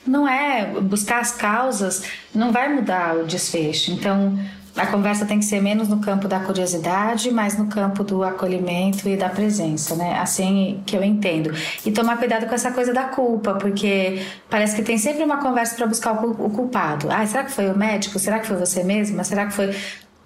Não 0.07 0.29
é 0.29 0.65
buscar 0.81 1.21
as 1.21 1.33
causas, 1.33 2.05
não 2.35 2.53
vai 2.53 2.73
mudar 2.73 3.17
o 3.17 3.27
desfecho. 3.27 3.91
Então, 3.91 4.39
a 4.77 4.87
conversa 4.87 5.27
tem 5.27 5.39
que 5.39 5.45
ser 5.45 5.61
menos 5.61 5.89
no 5.89 6.01
campo 6.01 6.29
da 6.29 6.41
curiosidade, 6.41 7.31
mais 7.31 7.59
no 7.59 7.67
campo 7.67 8.05
do 8.05 8.23
acolhimento 8.23 9.09
e 9.09 9.17
da 9.17 9.29
presença, 9.29 9.95
né? 9.95 10.19
Assim 10.19 10.83
que 10.87 10.97
eu 10.97 11.03
entendo. 11.03 11.53
E 11.85 11.91
tomar 11.91 12.17
cuidado 12.19 12.47
com 12.47 12.55
essa 12.55 12.71
coisa 12.71 12.93
da 12.93 13.05
culpa, 13.05 13.55
porque 13.55 14.23
parece 14.49 14.77
que 14.77 14.83
tem 14.83 14.99
sempre 14.99 15.23
uma 15.23 15.39
conversa 15.39 15.75
para 15.77 15.87
buscar 15.87 16.13
o 16.13 16.51
culpado. 16.51 17.09
Ah, 17.11 17.27
será 17.27 17.45
que 17.45 17.53
foi 17.53 17.71
o 17.71 17.77
médico? 17.77 18.19
Será 18.19 18.39
que 18.39 18.47
foi 18.47 18.57
você 18.57 18.83
mesma? 18.85 19.25
Será 19.25 19.47
que 19.47 19.53
foi 19.53 19.75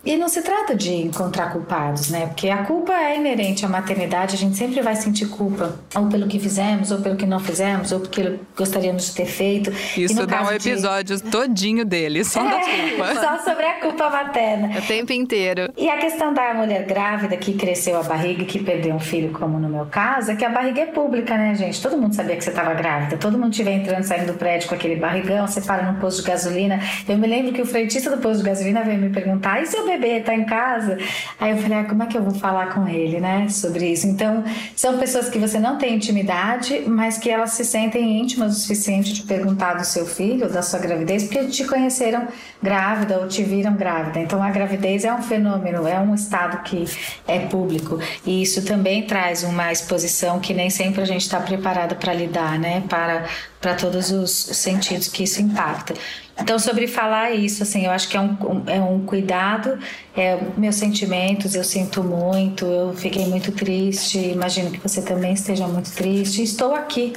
e 0.05 0.17
não 0.17 0.29
se 0.29 0.43
trata 0.43 0.75
de 0.75 0.93
encontrar 0.95 1.53
culpados, 1.53 2.11
né? 2.11 2.27
Porque 2.27 2.49
a 2.49 2.65
culpa 2.65 2.93
é 2.93 3.17
inerente 3.17 3.65
à 3.65 3.69
maternidade, 3.69 4.35
a 4.35 4.39
gente 4.39 4.57
sempre 4.57 4.81
vai 4.83 4.95
sentir 4.97 5.27
culpa, 5.29 5.79
ou 5.95 6.07
pelo 6.09 6.27
que 6.27 6.39
fizemos, 6.39 6.91
ou 6.91 7.01
pelo 7.01 7.17
que 7.17 7.27
não 7.27 7.41
fizemos, 7.41 7.93
ou 7.93 8.01
porque 8.01 8.39
gostaríamos 8.57 9.07
de 9.07 9.15
ter 9.15 9.27
feito. 9.27 9.73
Isso 9.97 10.27
dá 10.27 10.43
um 10.43 10.51
episódio 10.51 11.17
de... 11.17 11.23
todinho 11.23 11.85
dele, 11.85 12.25
só 12.25 12.41
é, 12.41 12.51
da 12.51 12.61
culpa. 12.61 13.15
Só 13.15 13.39
sobre 13.45 13.65
a 13.65 13.81
culpa 13.81 14.11
materna. 14.11 14.79
O 14.79 14.83
tempo 14.83 15.13
inteiro. 15.13 15.73
E 15.77 15.89
a 15.89 15.97
questão 15.99 16.35
da 16.35 16.55
mulher 16.55 16.85
grávida 16.85 17.37
que 17.37 17.55
cresceu 17.55 17.99
a 17.99 18.03
barriga 18.03 18.43
e 18.43 18.47
que 18.47 18.59
perdeu 18.59 18.95
um 18.95 19.01
filho, 19.01 19.33
como 19.33 19.59
no 19.59 19.69
meu 19.69 19.87
caso, 19.87 20.31
é 20.33 20.37
que 20.37 20.45
a 20.45 20.51
barriga 20.51 20.83
é 20.83 20.87
pública, 20.87 21.37
né, 21.37 21.55
gente? 21.55 21.81
Todo 21.81 21.97
mundo 21.97 22.15
sabia 22.15 22.37
que 22.37 22.45
você 22.45 22.51
estava 22.51 22.75
grávida, 22.75 23.17
todo 23.17 23.39
mundo 23.39 23.51
estiver 23.51 23.73
entrando 23.73 24.03
e 24.03 24.07
saindo 24.07 24.33
do 24.33 24.39
prédio 24.39 24.69
com 24.69 24.75
aquele 24.75 24.97
barrigão, 24.97 25.47
você 25.47 25.61
para 25.61 25.91
no 25.91 25.99
posto 26.01 26.23
de 26.23 26.29
gasolina. 26.29 26.81
Eu 27.09 27.17
me 27.17 27.27
lembro 27.27 27.53
que 27.53 27.63
o 27.63 27.67
frentista 27.67 28.11
do 28.11 28.19
posto 28.19 28.43
de 28.43 28.49
gasolina 28.49 28.83
veio 28.83 28.99
me 28.99 29.11
perguntar: 29.11 29.63
e 29.63 29.67
seu 29.67 29.85
bebê 29.99 30.21
tá 30.21 30.35
em 30.35 30.45
casa. 30.45 30.99
Aí 31.39 31.53
eu 31.53 31.59
falei, 31.59 31.79
ah, 31.79 31.85
como 31.85 32.03
é 32.03 32.07
que 32.07 32.17
eu 32.17 32.23
vou 32.23 32.35
falar 32.35 32.73
com 32.73 32.87
ele, 32.89 33.21
né, 33.21 33.49
sobre 33.49 33.93
isso? 33.93 34.07
Então, 34.07 34.45
são 34.77 34.99
pessoas 34.99 35.29
que 35.29 35.39
você 35.39 35.59
não 35.59 35.79
tem 35.79 35.95
intimidade, 35.95 36.85
mas 36.87 37.19
que 37.19 37.31
elas 37.31 37.51
se 37.51 37.65
sentem 37.65 38.21
íntimas 38.21 38.57
o 38.57 38.61
suficiente 38.61 39.13
de 39.13 39.23
perguntar 39.23 39.75
do 39.75 39.85
seu 39.85 40.07
filho, 40.07 40.49
da 40.49 40.63
sua 40.63 40.79
gravidez, 40.79 41.25
porque 41.25 41.47
te 41.47 41.65
conheceram 41.65 42.27
grávida 42.63 43.19
ou 43.19 43.29
te 43.29 43.43
viram 43.43 43.75
grávida. 43.75 44.21
Então, 44.21 44.43
a 44.43 44.51
gravidez 44.51 45.05
é 45.05 45.13
um 45.13 45.23
fenômeno, 45.23 45.87
é 45.87 45.99
um 45.99 46.15
estado 46.15 46.63
que 46.63 46.85
é 47.27 47.41
público. 47.41 47.99
E 48.27 48.43
isso 48.43 48.65
também 48.65 49.07
traz 49.07 49.43
uma 49.43 49.73
exposição 49.73 50.41
que 50.41 50.55
nem 50.55 50.71
sempre 50.71 51.03
a 51.03 51.07
gente 51.07 51.23
está 51.23 51.41
preparada 51.41 51.95
para 51.95 52.13
lidar, 52.13 52.59
né, 52.59 52.83
para 52.89 53.25
para 53.65 53.75
todos 53.75 54.11
os 54.11 54.31
sentidos 54.31 55.09
que 55.09 55.23
isso 55.23 55.41
impacta. 55.41 55.95
Então, 56.39 56.59
sobre 56.59 56.89
falar 56.89 57.31
isso, 57.31 57.63
assim, 57.63 57.85
eu 57.85 57.93
acho 57.93 58.09
que 58.09 58.17
é 58.17 58.21
um, 58.21 58.37
é 58.67 58.81
um 58.81 59.05
cuidado, 59.07 59.79
é, 60.17 60.37
meus 60.57 60.75
sentimentos, 60.75 61.55
eu 61.55 61.63
sinto 61.63 62.03
muito, 62.03 62.65
eu 62.65 62.93
fiquei 62.95 63.27
muito 63.27 63.53
triste, 63.53 64.19
imagino 64.19 64.71
que 64.71 64.81
você 64.81 65.01
também 65.01 65.33
esteja 65.33 65.67
muito 65.69 65.93
triste, 65.93 66.43
estou 66.43 66.75
aqui. 66.75 67.13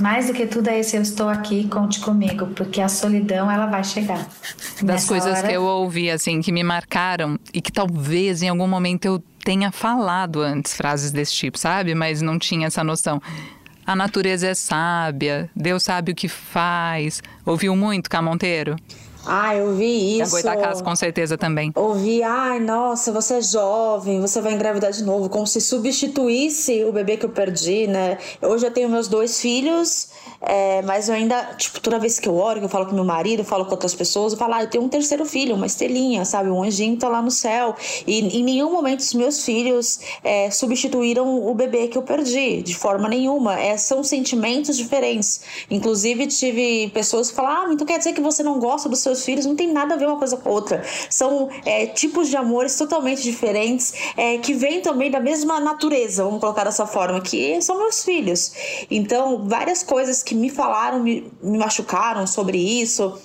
Mais 0.00 0.28
do 0.28 0.32
que 0.32 0.46
tudo 0.46 0.68
é 0.68 0.78
esse, 0.78 0.96
eu 0.96 1.02
estou 1.02 1.28
aqui, 1.28 1.68
conte 1.68 2.00
comigo, 2.00 2.46
porque 2.54 2.80
a 2.80 2.88
solidão, 2.88 3.50
ela 3.50 3.66
vai 3.66 3.84
chegar. 3.84 4.26
Das 4.82 5.06
coisas 5.06 5.38
hora... 5.38 5.48
que 5.48 5.54
eu 5.54 5.62
ouvi, 5.62 6.10
assim, 6.10 6.40
que 6.40 6.50
me 6.52 6.62
marcaram 6.62 7.38
e 7.52 7.60
que 7.60 7.70
talvez 7.70 8.42
em 8.42 8.48
algum 8.48 8.66
momento 8.66 9.04
eu 9.04 9.22
tenha 9.44 9.70
falado 9.70 10.40
antes 10.40 10.74
frases 10.74 11.10
desse 11.10 11.34
tipo, 11.34 11.58
sabe? 11.58 11.94
Mas 11.94 12.22
não 12.22 12.38
tinha 12.38 12.68
essa 12.68 12.82
noção 12.82 13.20
a 13.90 13.96
natureza 13.96 14.46
é 14.46 14.54
sábia, 14.54 15.50
Deus 15.54 15.82
sabe 15.82 16.12
o 16.12 16.14
que 16.14 16.28
faz. 16.28 17.20
Ouviu 17.44 17.74
muito, 17.74 18.08
Camonteiro? 18.08 18.76
Ah, 19.26 19.54
eu 19.54 19.74
vi 19.74 20.18
isso. 20.18 20.36
A 20.36 20.40
Goitacás 20.40 20.82
com 20.82 20.96
certeza 20.96 21.36
também. 21.36 21.72
Ouvi, 21.74 22.22
ai, 22.22 22.58
nossa, 22.58 23.12
você 23.12 23.34
é 23.34 23.42
jovem, 23.42 24.20
você 24.20 24.40
vai 24.40 24.54
engravidar 24.54 24.90
de 24.92 25.02
novo, 25.04 25.28
como 25.28 25.46
se 25.46 25.60
substituísse 25.60 26.84
o 26.84 26.92
bebê 26.92 27.16
que 27.16 27.26
eu 27.26 27.30
perdi, 27.30 27.86
né? 27.86 28.18
Hoje 28.40 28.66
eu 28.66 28.70
tenho 28.70 28.88
meus 28.88 29.08
dois 29.08 29.40
filhos, 29.40 30.08
é, 30.40 30.80
mas 30.82 31.08
eu 31.08 31.14
ainda, 31.14 31.54
tipo, 31.56 31.80
toda 31.80 31.98
vez 31.98 32.18
que 32.18 32.28
eu 32.28 32.34
oro, 32.34 32.60
que 32.60 32.64
eu 32.64 32.68
falo 32.68 32.86
com 32.86 32.94
meu 32.94 33.04
marido, 33.04 33.40
eu 33.40 33.44
falo 33.44 33.64
com 33.66 33.72
outras 33.72 33.94
pessoas, 33.94 34.32
eu 34.32 34.38
falo, 34.38 34.54
ah, 34.54 34.62
eu 34.62 34.70
tenho 34.70 34.84
um 34.84 34.88
terceiro 34.88 35.24
filho, 35.26 35.54
uma 35.54 35.66
estrelinha, 35.66 36.24
sabe? 36.24 36.48
Um 36.50 36.62
anjinho 36.62 36.96
tá 36.96 37.08
lá 37.08 37.20
no 37.20 37.30
céu. 37.30 37.76
E 38.06 38.38
em 38.38 38.42
nenhum 38.42 38.72
momento 38.72 39.00
os 39.00 39.12
meus 39.12 39.44
filhos 39.44 40.00
é, 40.24 40.50
substituíram 40.50 41.46
o 41.46 41.54
bebê 41.54 41.88
que 41.88 41.98
eu 41.98 42.02
perdi, 42.02 42.62
de 42.62 42.74
forma 42.74 43.08
nenhuma. 43.08 43.60
É, 43.60 43.76
são 43.76 44.02
sentimentos 44.02 44.76
diferentes. 44.76 45.42
Inclusive, 45.70 46.26
tive 46.26 46.90
pessoas 46.94 47.28
que 47.30 47.36
falam, 47.36 47.50
ah, 47.50 47.72
então 47.72 47.86
quer 47.86 47.98
dizer 47.98 48.14
que 48.14 48.20
você 48.20 48.42
não 48.42 48.58
gosta 48.58 48.88
do 48.88 48.96
seu 48.96 49.09
seus 49.10 49.24
filhos 49.24 49.46
não 49.46 49.56
tem 49.56 49.72
nada 49.72 49.94
a 49.94 49.96
ver 49.96 50.06
uma 50.06 50.18
coisa 50.18 50.36
com 50.36 50.50
outra. 50.50 50.82
São 51.08 51.48
é, 51.64 51.86
tipos 51.86 52.28
de 52.28 52.36
amores 52.36 52.76
totalmente 52.76 53.22
diferentes, 53.22 53.94
é, 54.16 54.38
que 54.38 54.54
vêm 54.54 54.80
também 54.80 55.10
da 55.10 55.20
mesma 55.20 55.60
natureza, 55.60 56.24
vamos 56.24 56.40
colocar 56.40 56.64
dessa 56.64 56.86
forma, 56.86 57.20
que 57.20 57.60
são 57.60 57.78
meus 57.78 58.04
filhos. 58.04 58.52
Então, 58.90 59.46
várias 59.46 59.82
coisas 59.82 60.22
que 60.22 60.34
me 60.34 60.50
falaram, 60.50 61.00
me, 61.00 61.30
me 61.42 61.58
machucaram 61.58 62.26
sobre 62.26 62.58
isso 62.58 63.18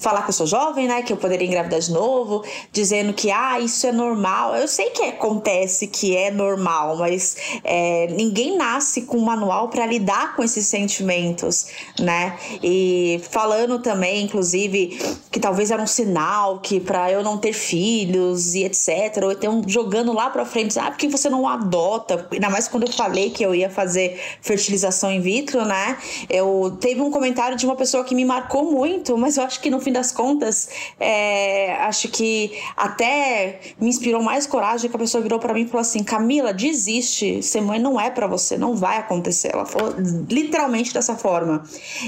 falar 0.00 0.22
que 0.22 0.30
eu 0.30 0.34
sou 0.34 0.46
jovem, 0.46 0.88
né? 0.88 1.02
Que 1.02 1.12
eu 1.12 1.16
poderia 1.16 1.46
engravidar 1.46 1.78
de 1.78 1.92
novo, 1.92 2.42
dizendo 2.72 3.12
que 3.12 3.30
ah, 3.30 3.60
isso 3.60 3.86
é 3.86 3.92
normal. 3.92 4.56
Eu 4.56 4.66
sei 4.66 4.90
que 4.90 5.02
acontece 5.02 5.86
que 5.86 6.16
é 6.16 6.30
normal, 6.30 6.96
mas 6.96 7.36
é, 7.62 8.08
ninguém 8.08 8.56
nasce 8.56 9.02
com 9.02 9.18
um 9.18 9.24
manual 9.24 9.68
para 9.68 9.84
lidar 9.86 10.34
com 10.34 10.42
esses 10.42 10.66
sentimentos, 10.66 11.66
né? 11.98 12.36
E 12.62 13.20
falando 13.30 13.78
também, 13.78 14.24
inclusive, 14.24 14.98
que 15.30 15.38
talvez 15.38 15.70
era 15.70 15.82
um 15.82 15.86
sinal 15.86 16.60
que 16.60 16.80
para 16.80 17.10
eu 17.12 17.22
não 17.22 17.36
ter 17.36 17.52
filhos 17.52 18.54
e 18.54 18.64
etc. 18.64 19.22
Ou 19.22 19.32
então 19.32 19.62
jogando 19.66 20.12
lá 20.12 20.30
para 20.30 20.46
frente, 20.46 20.78
ah, 20.78 20.90
porque 20.90 21.08
você 21.08 21.28
não 21.28 21.46
adota? 21.46 22.26
Ainda 22.32 22.48
mais 22.48 22.66
quando 22.66 22.86
eu 22.86 22.92
falei 22.92 23.30
que 23.30 23.44
eu 23.44 23.54
ia 23.54 23.68
fazer 23.68 24.18
fertilização 24.40 25.12
in 25.12 25.20
vitro, 25.20 25.64
né? 25.64 25.98
Eu 26.28 26.76
teve 26.80 27.02
um 27.02 27.10
comentário 27.10 27.56
de 27.56 27.66
uma 27.66 27.76
pessoa 27.76 28.02
que 28.02 28.14
me 28.14 28.24
marcou 28.24 28.64
muito, 28.64 29.16
mas 29.18 29.36
eu 29.36 29.44
acho 29.44 29.60
que 29.60 29.68
no 29.68 29.80
fim 29.90 29.92
das 29.92 30.12
contas, 30.12 30.68
é, 30.98 31.74
acho 31.82 32.08
que 32.08 32.52
até 32.76 33.60
me 33.80 33.88
inspirou 33.88 34.22
mais 34.22 34.46
coragem 34.46 34.88
que 34.88 34.96
a 34.96 34.98
pessoa 34.98 35.22
virou 35.22 35.38
para 35.38 35.52
mim 35.52 35.62
e 35.62 35.66
falou 35.66 35.80
assim: 35.80 36.02
Camila, 36.02 36.52
desiste, 36.54 37.42
ser 37.42 37.60
mãe 37.60 37.78
não 37.78 38.00
é 38.00 38.08
para 38.10 38.26
você, 38.26 38.56
não 38.56 38.76
vai 38.76 38.98
acontecer. 38.98 39.50
Ela 39.52 39.66
falou 39.66 39.94
literalmente 40.28 40.94
dessa 40.94 41.16
forma. 41.16 41.64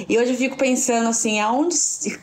E 0.08 0.16
hoje 0.16 0.32
eu 0.32 0.36
fico 0.36 0.56
pensando 0.56 1.08
assim: 1.08 1.40
aonde 1.40 1.76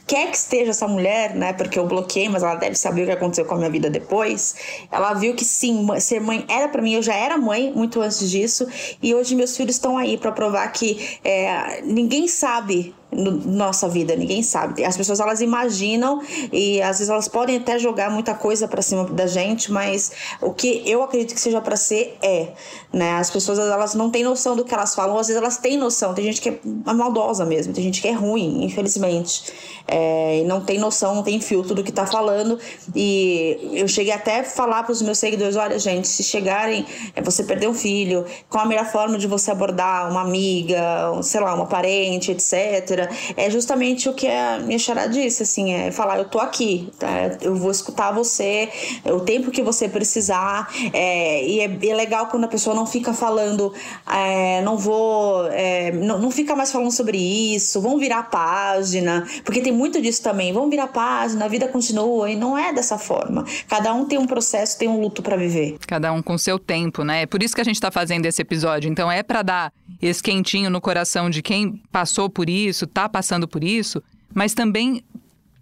quer 0.07 0.31
que 0.31 0.37
esteja 0.37 0.71
essa 0.71 0.87
mulher, 0.87 1.35
né? 1.35 1.53
Porque 1.53 1.77
eu 1.77 1.85
bloqueei, 1.85 2.29
mas 2.29 2.41
ela 2.41 2.55
deve 2.55 2.75
saber 2.75 3.03
o 3.03 3.05
que 3.05 3.11
aconteceu 3.11 3.45
com 3.45 3.55
a 3.55 3.57
minha 3.57 3.69
vida 3.69 3.89
depois. 3.89 4.55
Ela 4.91 5.13
viu 5.13 5.35
que 5.35 5.43
sim, 5.43 5.87
ser 5.99 6.21
mãe 6.21 6.45
era 6.47 6.69
para 6.69 6.81
mim, 6.81 6.93
eu 6.93 7.03
já 7.03 7.13
era 7.13 7.37
mãe 7.37 7.71
muito 7.75 8.01
antes 8.01 8.29
disso, 8.29 8.67
e 9.01 9.13
hoje 9.13 9.35
meus 9.35 9.55
filhos 9.55 9.75
estão 9.75 9.97
aí 9.97 10.17
para 10.17 10.31
provar 10.31 10.67
que 10.71 11.19
é, 11.23 11.81
ninguém 11.81 12.27
sabe 12.27 12.93
no, 13.11 13.31
nossa 13.31 13.87
vida, 13.87 14.15
ninguém 14.15 14.43
sabe. 14.43 14.85
As 14.85 14.95
pessoas 14.95 15.19
elas 15.19 15.41
imaginam 15.41 16.21
e 16.51 16.81
às 16.81 16.99
vezes 16.99 17.09
elas 17.09 17.27
podem 17.27 17.57
até 17.57 17.79
jogar 17.79 18.09
muita 18.11 18.33
coisa 18.33 18.67
para 18.67 18.81
cima 18.81 19.05
da 19.05 19.25
gente, 19.25 19.71
mas 19.71 20.11
o 20.41 20.53
que 20.53 20.83
eu 20.85 21.01
acredito 21.03 21.33
que 21.33 21.41
seja 21.41 21.59
para 21.59 21.75
ser 21.75 22.17
é, 22.21 22.49
né? 22.93 23.13
As 23.13 23.29
pessoas 23.29 23.57
elas 23.57 23.95
não 23.95 24.09
têm 24.09 24.23
noção 24.23 24.55
do 24.55 24.63
que 24.63 24.73
elas 24.73 24.93
falam, 24.93 25.17
às 25.17 25.27
vezes 25.27 25.41
elas 25.41 25.57
têm 25.57 25.77
noção. 25.77 26.13
Tem 26.13 26.23
gente 26.23 26.41
que 26.41 26.49
é 26.49 26.59
maldosa 26.93 27.45
mesmo, 27.45 27.73
tem 27.73 27.83
gente 27.83 28.01
que 28.01 28.07
é 28.07 28.13
ruim, 28.13 28.63
infelizmente. 28.63 29.51
É, 29.87 30.43
não 30.45 30.61
tem 30.61 30.77
noção, 30.77 31.15
não 31.15 31.23
tem 31.23 31.41
filtro 31.41 31.73
do 31.73 31.83
que 31.83 31.91
tá 31.91 32.05
falando. 32.05 32.59
E 32.95 33.71
eu 33.73 33.87
cheguei 33.87 34.13
até 34.13 34.41
a 34.41 34.43
falar 34.43 34.83
para 34.83 34.91
os 34.91 35.01
meus 35.01 35.17
seguidores: 35.17 35.55
olha, 35.55 35.79
gente, 35.79 36.07
se 36.07 36.23
chegarem, 36.23 36.85
é, 37.15 37.21
você 37.21 37.43
perdeu 37.43 37.71
um 37.71 37.73
filho, 37.73 38.23
qual 38.47 38.65
a 38.65 38.67
melhor 38.67 38.85
forma 38.85 39.17
de 39.17 39.25
você 39.25 39.49
abordar 39.49 40.11
uma 40.11 40.21
amiga, 40.21 41.19
sei 41.23 41.41
lá, 41.41 41.55
uma 41.55 41.65
parente, 41.65 42.31
etc 42.31 42.98
é 43.37 43.49
justamente 43.49 44.09
o 44.09 44.13
que 44.13 44.27
a 44.27 44.59
minha 44.59 44.79
Xará 44.79 45.07
disse, 45.07 45.43
assim, 45.43 45.73
é 45.73 45.91
falar, 45.91 46.17
eu 46.17 46.25
tô 46.25 46.39
aqui, 46.39 46.89
tá? 46.97 47.37
eu 47.41 47.55
vou 47.55 47.71
escutar 47.71 48.11
você, 48.11 48.69
o 49.05 49.19
tempo 49.19 49.51
que 49.51 49.61
você 49.61 49.87
precisar, 49.87 50.69
é, 50.93 51.45
e 51.45 51.59
é, 51.59 51.89
é, 51.89 51.95
legal 51.95 52.27
quando 52.27 52.45
a 52.45 52.47
pessoa 52.47 52.75
não 52.75 52.85
fica 52.85 53.13
falando, 53.13 53.73
é, 54.11 54.61
não 54.61 54.77
vou, 54.77 55.47
é, 55.51 55.91
não, 55.91 56.19
não 56.19 56.31
fica 56.31 56.55
mais 56.55 56.71
falando 56.71 56.91
sobre 56.91 57.17
isso, 57.17 57.81
vamos 57.81 57.99
virar 57.99 58.23
página, 58.23 59.27
porque 59.43 59.61
tem 59.61 59.71
muito 59.71 60.01
disso 60.01 60.21
também, 60.21 60.51
vamos 60.53 60.69
virar 60.69 60.87
página, 60.87 61.45
a 61.45 61.47
vida 61.47 61.67
continua, 61.67 62.29
e 62.29 62.35
não 62.35 62.57
é 62.57 62.73
dessa 62.73 62.97
forma. 62.97 63.45
Cada 63.67 63.93
um 63.93 64.05
tem 64.05 64.17
um 64.17 64.27
processo, 64.27 64.77
tem 64.77 64.87
um 64.87 64.99
luto 64.99 65.21
para 65.21 65.35
viver. 65.35 65.77
Cada 65.87 66.11
um 66.11 66.21
com 66.21 66.37
seu 66.37 66.57
tempo, 66.59 67.03
né? 67.03 67.23
É 67.23 67.25
por 67.25 67.41
isso 67.43 67.55
que 67.55 67.61
a 67.61 67.63
gente 67.63 67.79
tá 67.79 67.91
fazendo 67.91 68.25
esse 68.25 68.41
episódio, 68.41 68.89
então 68.89 69.11
é 69.11 69.23
para 69.23 69.41
dar 69.41 69.73
esse 70.01 70.21
quentinho 70.21 70.69
no 70.69 70.79
coração 70.79 71.29
de 71.29 71.41
quem 71.41 71.81
passou 71.91 72.29
por 72.29 72.49
isso, 72.49 72.87
está 72.89 73.07
passando 73.07 73.47
por 73.47 73.63
isso, 73.63 74.03
mas 74.33 74.53
também 74.53 75.03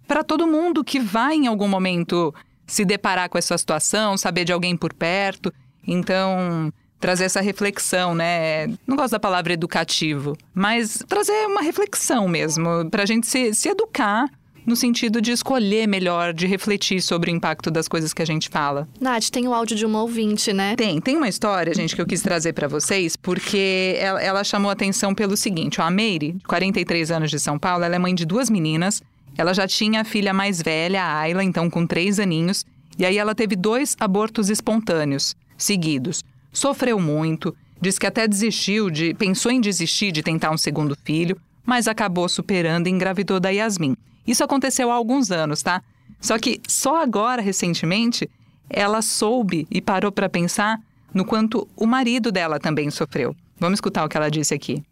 para 0.06 0.24
todo 0.24 0.46
mundo 0.46 0.82
que 0.82 0.98
vai 0.98 1.34
em 1.34 1.46
algum 1.46 1.68
momento 1.68 2.34
se 2.66 2.84
deparar 2.84 3.28
com 3.28 3.38
essa 3.38 3.56
situação, 3.56 4.16
saber 4.16 4.44
de 4.44 4.52
alguém 4.52 4.76
por 4.76 4.92
perto. 4.92 5.52
Então, 5.86 6.72
trazer 7.00 7.24
essa 7.24 7.40
reflexão, 7.40 8.14
né? 8.14 8.66
Não 8.86 8.96
gosto 8.96 9.12
da 9.12 9.20
palavra 9.20 9.52
educativo, 9.52 10.36
mas 10.54 11.02
trazer 11.08 11.46
uma 11.46 11.62
reflexão 11.62 12.28
mesmo, 12.28 12.88
para 12.90 13.02
a 13.02 13.06
gente 13.06 13.26
se, 13.26 13.54
se 13.54 13.68
educar 13.68 14.28
no 14.68 14.76
sentido 14.76 15.22
de 15.22 15.32
escolher 15.32 15.88
melhor, 15.88 16.34
de 16.34 16.46
refletir 16.46 17.00
sobre 17.00 17.30
o 17.30 17.34
impacto 17.34 17.70
das 17.70 17.88
coisas 17.88 18.12
que 18.12 18.20
a 18.20 18.24
gente 18.26 18.50
fala. 18.50 18.86
Nath, 19.00 19.30
tem 19.30 19.48
o 19.48 19.54
áudio 19.54 19.74
de 19.74 19.86
uma 19.86 20.02
ouvinte, 20.02 20.52
né? 20.52 20.76
Tem, 20.76 21.00
tem 21.00 21.16
uma 21.16 21.26
história, 21.26 21.72
gente, 21.72 21.96
que 21.96 22.02
eu 22.02 22.06
quis 22.06 22.20
trazer 22.20 22.52
para 22.52 22.68
vocês, 22.68 23.16
porque 23.16 23.96
ela, 23.98 24.22
ela 24.22 24.44
chamou 24.44 24.70
atenção 24.70 25.14
pelo 25.14 25.38
seguinte: 25.38 25.80
ó, 25.80 25.84
a 25.84 25.90
Meire, 25.90 26.32
de 26.32 26.44
43 26.44 27.10
anos 27.10 27.30
de 27.30 27.38
São 27.38 27.58
Paulo, 27.58 27.82
ela 27.82 27.96
é 27.96 27.98
mãe 27.98 28.14
de 28.14 28.26
duas 28.26 28.50
meninas. 28.50 29.02
Ela 29.38 29.54
já 29.54 29.66
tinha 29.66 30.02
a 30.02 30.04
filha 30.04 30.34
mais 30.34 30.60
velha, 30.60 31.02
a 31.02 31.20
Ayla, 31.20 31.42
então 31.42 31.70
com 31.70 31.86
três 31.86 32.20
aninhos, 32.20 32.66
e 32.98 33.06
aí 33.06 33.16
ela 33.16 33.34
teve 33.34 33.56
dois 33.56 33.96
abortos 33.98 34.50
espontâneos, 34.50 35.34
seguidos. 35.56 36.22
Sofreu 36.52 37.00
muito, 37.00 37.56
diz 37.80 37.98
que 37.98 38.06
até 38.06 38.28
desistiu 38.28 38.90
de. 38.90 39.14
pensou 39.14 39.50
em 39.50 39.62
desistir 39.62 40.12
de 40.12 40.22
tentar 40.22 40.50
um 40.50 40.58
segundo 40.58 40.94
filho, 41.04 41.38
mas 41.64 41.88
acabou 41.88 42.28
superando 42.28 42.86
e 42.86 42.90
engravidou 42.90 43.40
da 43.40 43.48
Yasmin. 43.48 43.96
Isso 44.28 44.44
aconteceu 44.44 44.90
há 44.90 44.94
alguns 44.94 45.30
anos, 45.30 45.62
tá? 45.62 45.82
Só 46.20 46.38
que 46.38 46.60
só 46.68 47.00
agora, 47.00 47.40
recentemente, 47.40 48.28
ela 48.68 49.00
soube 49.00 49.66
e 49.70 49.80
parou 49.80 50.12
para 50.12 50.28
pensar 50.28 50.78
no 51.14 51.24
quanto 51.24 51.66
o 51.74 51.86
marido 51.86 52.30
dela 52.30 52.60
também 52.60 52.90
sofreu. 52.90 53.34
Vamos 53.58 53.78
escutar 53.78 54.04
o 54.04 54.08
que 54.08 54.18
ela 54.18 54.30
disse 54.30 54.52
aqui. 54.52 54.84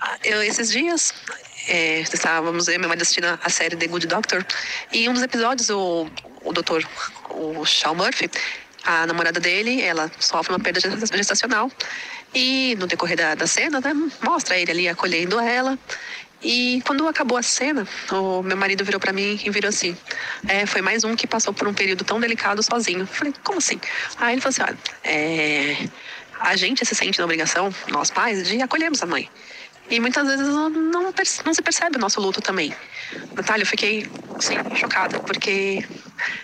Ah, 0.00 0.16
eu, 0.24 0.42
esses 0.42 0.70
dias, 0.70 1.12
é, 1.68 2.00
estávamos 2.00 2.66
eu 2.66 2.76
e 2.76 2.78
meu 2.78 2.88
marido 2.88 3.02
assistindo 3.02 3.26
a 3.26 3.50
série 3.50 3.76
The 3.76 3.86
Good 3.86 4.06
Doctor, 4.06 4.46
e 4.90 5.06
um 5.06 5.12
dos 5.12 5.22
episódios, 5.22 5.68
o, 5.68 6.08
o 6.44 6.52
doutor, 6.54 6.82
o 7.28 7.62
Shaw 7.66 7.94
Murphy, 7.94 8.30
a 8.84 9.06
namorada 9.06 9.38
dele, 9.38 9.82
ela 9.82 10.10
sofre 10.18 10.54
uma 10.54 10.60
perda 10.60 10.80
gestacional, 10.80 11.70
e 12.34 12.74
no 12.78 12.86
decorrer 12.86 13.18
da, 13.18 13.34
da 13.34 13.46
cena, 13.46 13.80
né, 13.80 13.92
mostra 14.22 14.58
ele 14.58 14.70
ali 14.70 14.88
acolhendo 14.88 15.38
ela, 15.38 15.78
e 16.46 16.80
quando 16.82 17.08
acabou 17.08 17.36
a 17.36 17.42
cena, 17.42 17.84
o 18.12 18.40
meu 18.40 18.56
marido 18.56 18.84
virou 18.84 19.00
para 19.00 19.12
mim 19.12 19.40
e 19.44 19.50
virou 19.50 19.68
assim: 19.68 19.96
é, 20.46 20.64
foi 20.64 20.80
mais 20.80 21.02
um 21.02 21.16
que 21.16 21.26
passou 21.26 21.52
por 21.52 21.66
um 21.66 21.74
período 21.74 22.04
tão 22.04 22.20
delicado 22.20 22.62
sozinho. 22.62 23.04
Falei, 23.04 23.34
como 23.42 23.58
assim? 23.58 23.80
Aí 24.16 24.34
ele 24.34 24.40
falou 24.40 24.50
assim: 24.50 24.62
olha, 24.62 24.78
é, 25.02 25.88
a 26.38 26.54
gente 26.54 26.86
se 26.86 26.94
sente 26.94 27.18
na 27.18 27.24
obrigação, 27.24 27.74
nós 27.88 28.12
pais, 28.12 28.46
de 28.46 28.62
acolhermos 28.62 29.02
a 29.02 29.06
mãe. 29.06 29.28
E 29.90 30.00
muitas 30.00 30.26
vezes 30.26 30.46
não, 30.46 30.68
não, 30.68 31.12
se 31.52 31.62
percebe 31.62 31.96
o 31.96 32.00
nosso 32.00 32.20
luto 32.20 32.40
também. 32.40 32.74
Natália, 33.34 33.62
eu 33.62 33.66
fiquei 33.66 34.08
assim, 34.36 34.56
chocada, 34.74 35.20
porque 35.20 35.84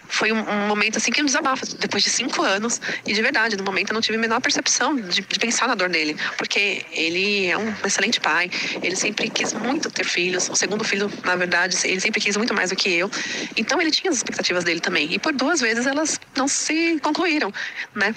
foi 0.07 0.31
um, 0.31 0.38
um, 0.38 0.68
momento 0.68 0.98
assim 0.98 1.11
que 1.11 1.20
me 1.22 1.26
desabafa, 1.26 1.66
depois 1.78 2.02
de 2.02 2.11
cinco 2.11 2.42
anos. 2.42 2.81
E 3.07 3.12
de 3.12 3.20
verdade, 3.20 3.57
no 3.57 3.64
momento 3.64 3.90
eu 3.90 3.94
não 3.94 4.00
tive 4.00 4.16
a 4.16 4.20
menor 4.20 4.40
percepção 4.40 4.94
de, 4.94 5.22
de, 5.22 5.38
pensar 5.38 5.66
na 5.66 5.74
dor 5.74 5.88
dele. 5.88 6.16
Porque 6.37 6.85
ele 6.92 7.46
é 7.46 7.59
um 7.59 7.74
excelente 7.85 8.20
pai, 8.20 8.50
ele 8.83 8.94
sempre 8.94 9.28
quis 9.28 9.52
muito 9.52 9.90
ter 9.90 10.05
filhos. 10.05 10.48
O 10.48 10.55
segundo 10.55 10.85
filho, 10.85 11.11
na 11.24 11.35
verdade, 11.35 11.76
ele 11.85 12.00
sempre 12.00 12.20
quis 12.20 12.37
muito 12.37 12.55
mais 12.55 12.70
do 12.70 12.76
que 12.76 12.90
eu. 12.92 13.11
Então 13.57 13.81
ele 13.81 13.90
tinha 13.90 14.11
as 14.11 14.18
expectativas 14.18 14.62
dele 14.62 14.81
também. 14.81 15.12
E 15.12 15.18
por 15.18 15.33
duas 15.33 15.61
vezes 15.61 15.87
elas 15.87 16.20
não 16.37 16.46
se 16.46 17.00
concluíram, 17.00 17.52
né? 17.94 18.14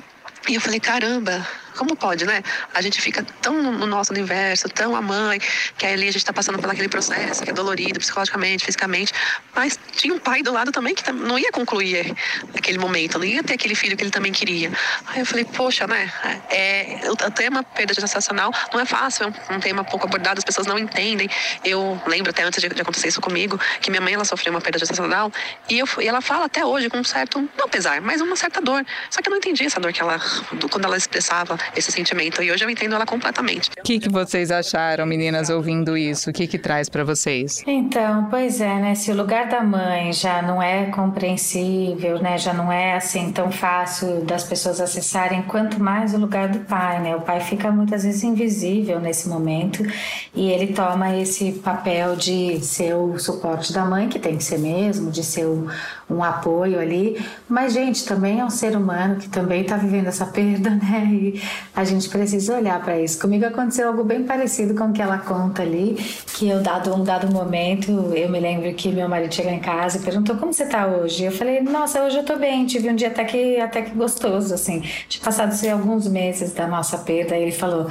E 0.47 0.55
eu 0.55 0.61
falei, 0.61 0.79
caramba, 0.79 1.47
como 1.75 1.95
pode, 1.95 2.25
né? 2.25 2.43
A 2.73 2.81
gente 2.81 3.01
fica 3.01 3.23
tão 3.41 3.61
no 3.61 3.85
nosso 3.85 4.11
universo, 4.11 4.67
tão 4.69 4.95
a 4.95 5.01
mãe, 5.01 5.39
que 5.77 5.85
ali 5.85 6.03
a 6.03 6.11
gente 6.11 6.17
está 6.17 6.33
passando 6.33 6.59
por 6.59 6.69
aquele 6.69 6.89
processo 6.89 7.43
que 7.43 7.49
é 7.49 7.53
dolorido 7.53 7.99
psicologicamente, 7.99 8.65
fisicamente, 8.65 9.13
mas 9.55 9.79
tinha 9.93 10.13
um 10.13 10.19
pai 10.19 10.41
do 10.41 10.51
lado 10.51 10.71
também 10.71 10.95
que 10.95 11.11
não 11.11 11.37
ia 11.37 11.51
concluir 11.51 12.15
aquele 12.57 12.77
momento, 12.77 13.17
não 13.17 13.25
ia 13.25 13.43
ter 13.43 13.53
aquele 13.53 13.75
filho 13.75 13.95
que 13.95 14.03
ele 14.03 14.11
também 14.11 14.31
queria. 14.31 14.71
Aí 15.07 15.19
eu 15.19 15.25
falei, 15.25 15.45
poxa, 15.45 15.87
né? 15.87 16.11
É, 16.49 17.01
o 17.09 17.31
tema 17.31 17.63
perda 17.63 17.93
gestacional 17.93 18.51
não 18.73 18.79
é 18.79 18.85
fácil, 18.85 19.25
é 19.25 19.27
um, 19.27 19.55
um, 19.55 19.59
tema 19.59 19.83
pouco 19.83 20.05
abordado, 20.05 20.39
as 20.39 20.43
pessoas 20.43 20.67
não 20.67 20.77
entendem. 20.77 21.29
Eu 21.63 22.01
lembro 22.07 22.29
até 22.29 22.43
antes 22.43 22.61
de, 22.61 22.69
de, 22.69 22.81
acontecer 22.81 23.07
isso 23.07 23.21
comigo, 23.21 23.59
que 23.81 23.89
minha 23.89 24.01
mãe 24.01 24.13
ela 24.13 24.25
sofreu 24.25 24.53
uma 24.53 24.61
perda 24.61 24.79
gestacional 24.79 25.31
e, 25.69 25.79
eu, 25.79 25.87
e 25.99 26.07
ela 26.07 26.21
fala 26.21 26.45
até 26.45 26.65
hoje 26.65 26.89
com 26.89 26.97
um 26.97 27.03
certo, 27.03 27.47
não 27.57 27.67
pesar, 27.67 28.01
mas 28.01 28.21
uma 28.21 28.35
certa 28.35 28.61
dor. 28.61 28.85
Só 29.09 29.21
que 29.21 29.27
eu 29.27 29.31
não 29.31 29.37
entendi 29.37 29.65
essa 29.65 29.79
dor 29.79 29.91
que 29.91 30.01
ela 30.01 30.19
do, 30.53 30.69
quando 30.69 30.85
ela 30.85 30.97
expressava 30.97 31.57
esse 31.75 31.91
sentimento. 31.91 32.41
E 32.41 32.51
hoje 32.51 32.63
eu 32.63 32.69
entendo 32.69 32.95
ela 32.95 33.05
completamente. 33.05 33.69
O 33.79 33.83
que, 33.83 33.99
que 33.99 34.09
vocês 34.09 34.51
acharam, 34.51 35.05
meninas, 35.05 35.49
ouvindo 35.49 35.97
isso? 35.97 36.29
O 36.29 36.33
que, 36.33 36.47
que 36.47 36.57
traz 36.57 36.89
para 36.89 37.03
vocês? 37.03 37.63
Então, 37.65 38.27
pois 38.29 38.59
é, 38.61 38.75
né? 38.75 38.95
Se 38.95 39.11
o 39.11 39.15
lugar 39.15 39.47
da 39.47 39.61
mãe 39.63 40.11
já 40.11 40.41
não 40.41 40.61
é 40.61 40.85
compreensível, 40.87 42.21
né? 42.21 42.37
Já 42.37 42.53
não 42.53 42.71
é 42.71 42.93
assim 42.95 43.31
tão 43.31 43.51
fácil 43.51 44.23
das 44.25 44.43
pessoas 44.43 44.79
acessarem, 44.81 45.41
quanto 45.43 45.81
mais 45.81 46.13
o 46.13 46.17
lugar 46.17 46.49
do 46.49 46.59
pai, 46.59 47.01
né? 47.01 47.15
O 47.15 47.21
pai 47.21 47.39
fica 47.39 47.71
muitas 47.71 48.03
vezes 48.03 48.23
invisível 48.23 48.99
nesse 48.99 49.27
momento 49.29 49.85
e 50.33 50.49
ele 50.49 50.73
toma 50.73 51.15
esse 51.15 51.51
papel 51.53 52.15
de 52.15 52.59
ser 52.61 52.95
o 52.95 53.17
suporte 53.19 53.71
da 53.73 53.85
mãe, 53.85 54.09
que 54.09 54.19
tem 54.19 54.37
que 54.37 54.43
ser 54.43 54.59
mesmo, 54.59 55.11
de 55.11 55.23
ser 55.23 55.45
o, 55.45 55.67
um 56.09 56.23
apoio 56.23 56.79
ali. 56.79 57.19
Mas, 57.47 57.73
gente, 57.73 58.05
também 58.05 58.39
é 58.39 58.45
um 58.45 58.49
ser 58.49 58.75
humano 58.75 59.15
que 59.15 59.27
também 59.27 59.61
está 59.61 59.75
vivendo 59.75 60.07
essa 60.07 60.25
perda, 60.25 60.69
né? 60.75 61.07
E 61.11 61.41
a 61.75 61.83
gente 61.83 62.07
precisa 62.09 62.55
olhar 62.55 62.81
para 62.81 62.99
isso. 62.99 63.19
Comigo 63.19 63.45
aconteceu 63.45 63.87
algo 63.87 64.03
bem 64.03 64.23
parecido 64.23 64.75
com 64.75 64.85
o 64.85 64.93
que 64.93 65.01
ela 65.01 65.17
conta 65.17 65.61
ali, 65.61 65.95
que 66.35 66.47
eu, 66.47 66.61
dado 66.61 66.93
um 66.93 67.03
dado 67.03 67.31
momento, 67.31 67.91
eu 68.15 68.29
me 68.29 68.39
lembro 68.39 68.73
que 68.73 68.91
meu 68.91 69.09
marido 69.09 69.33
chegou 69.33 69.51
em 69.51 69.59
casa 69.59 69.97
e 69.97 70.01
perguntou 70.01 70.35
como 70.37 70.53
você 70.53 70.63
está 70.63 70.85
hoje. 70.87 71.23
Eu 71.23 71.31
falei, 71.31 71.61
nossa, 71.61 72.03
hoje 72.03 72.17
eu 72.17 72.21
estou 72.21 72.37
bem, 72.37 72.65
tive 72.65 72.89
um 72.89 72.95
dia 72.95 73.07
até 73.07 73.23
que, 73.23 73.59
até 73.59 73.81
que 73.81 73.91
gostoso, 73.95 74.53
assim. 74.53 74.81
Tinha 75.07 75.23
passado 75.23 75.49
assim, 75.49 75.69
alguns 75.69 76.07
meses 76.07 76.53
da 76.53 76.67
nossa 76.67 76.97
perda. 76.97 77.35
E 77.35 77.43
ele 77.43 77.51
falou, 77.51 77.87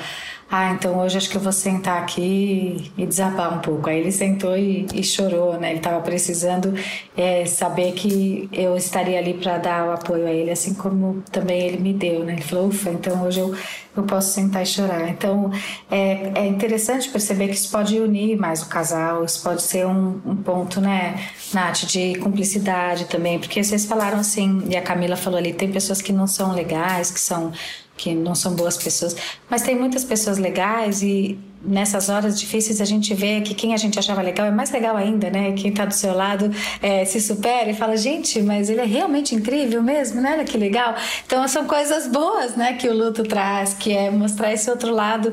ah, 0.51 0.73
então 0.73 0.99
hoje 0.99 1.17
acho 1.17 1.31
que 1.31 1.37
eu 1.37 1.41
vou 1.41 1.53
sentar 1.53 2.03
aqui 2.03 2.93
e 2.97 3.07
desabar 3.07 3.53
um 3.57 3.61
pouco. 3.61 3.89
Aí 3.89 3.99
ele 3.99 4.13
sentou 4.13 4.57
e, 4.57 4.87
e 4.95 5.03
chorou, 5.03 5.59
né? 5.59 5.71
Ele 5.71 5.79
estava 5.79 6.01
precisando 6.01 6.75
é, 7.17 7.45
saber 7.47 7.93
que 7.93 8.49
eu 8.53 8.77
estaria 8.77 9.19
ali 9.19 9.35
para 9.35 9.59
dar 9.59 9.89
o 9.89 9.93
apoio 9.93 10.27
a 10.27 10.31
ele, 10.31 10.51
assim 10.51 10.75
como 10.75 11.23
também 11.33 11.61
ele 11.63 11.79
me 11.79 11.93
deu, 11.93 12.25
né? 12.25 12.35
Ele 12.35 12.43
falou, 12.43 12.69
ufa, 12.69 12.91
então 12.91 13.25
hoje 13.25 13.41
eu, 13.41 13.55
eu 13.97 14.03
posso 14.05 14.33
sentar 14.33 14.63
e 14.63 14.67
chorar. 14.67 15.09
Então 15.09 15.51
é, 15.91 16.33
é 16.35 16.47
interessante 16.47 17.09
perceber 17.09 17.49
que 17.49 17.55
isso 17.55 17.71
pode 17.71 17.99
unir 17.99 18.37
mais 18.39 18.63
o 18.63 18.69
casal, 18.69 19.25
isso 19.25 19.43
pode 19.43 19.63
ser 19.63 19.87
um, 19.87 20.21
um 20.25 20.37
ponto, 20.37 20.81
né, 20.81 21.29
Nath, 21.53 21.85
de 21.87 22.15
cumplicidade 22.17 23.07
também, 23.07 23.39
porque 23.39 23.63
vocês 23.63 23.85
falaram 23.85 24.19
assim, 24.19 24.63
e 24.69 24.77
a 24.77 24.83
Camila 24.83 25.17
falou 25.17 25.39
ali, 25.39 25.53
tem 25.53 25.71
pessoas 25.71 26.03
que 26.03 26.13
não 26.13 26.27
são 26.27 26.53
legais, 26.53 27.11
que 27.11 27.21
são 27.21 27.53
que 27.97 28.15
não 28.15 28.35
são 28.35 28.55
boas 28.55 28.77
pessoas, 28.77 29.17
mas 29.49 29.63
tem 29.63 29.77
muitas 29.77 30.05
pessoas 30.05 30.39
legais 30.39 31.03
e 31.03 31.39
nessas 31.65 32.09
horas 32.09 32.39
difíceis 32.39 32.81
a 32.81 32.85
gente 32.85 33.15
vê 33.15 33.41
que 33.41 33.55
quem 33.55 33.73
a 33.73 33.77
gente 33.77 33.99
achava 33.99 34.21
legal 34.21 34.47
é 34.47 34.51
mais 34.51 34.71
legal 34.71 34.97
ainda, 34.97 35.31
né? 35.31 35.53
Quem 35.53 35.71
está 35.71 35.85
do 35.85 35.95
seu 35.95 36.15
lado 36.15 36.51
é, 36.83 37.05
se 37.05 37.21
supera 37.21 37.71
e 37.71 37.75
fala, 37.75 37.97
gente, 37.97 38.43
mas 38.43 38.69
ele 38.69 38.81
é 38.81 38.85
realmente 38.85 39.35
incrível 39.35 39.83
mesmo, 39.83 40.21
né? 40.21 40.33
Olha 40.33 40.45
que 40.45 40.59
legal. 40.59 40.95
Então 41.27 41.47
são 41.49 41.65
coisas 41.65 42.07
boas, 42.07 42.55
né? 42.55 42.75
Que 42.75 42.89
o 42.89 42.95
luto 42.95 43.23
traz, 43.23 43.75
que 43.75 43.93
é 43.93 44.11
mostrar 44.11 44.53
esse 44.53 44.71
outro 44.71 44.93
lado 44.93 45.33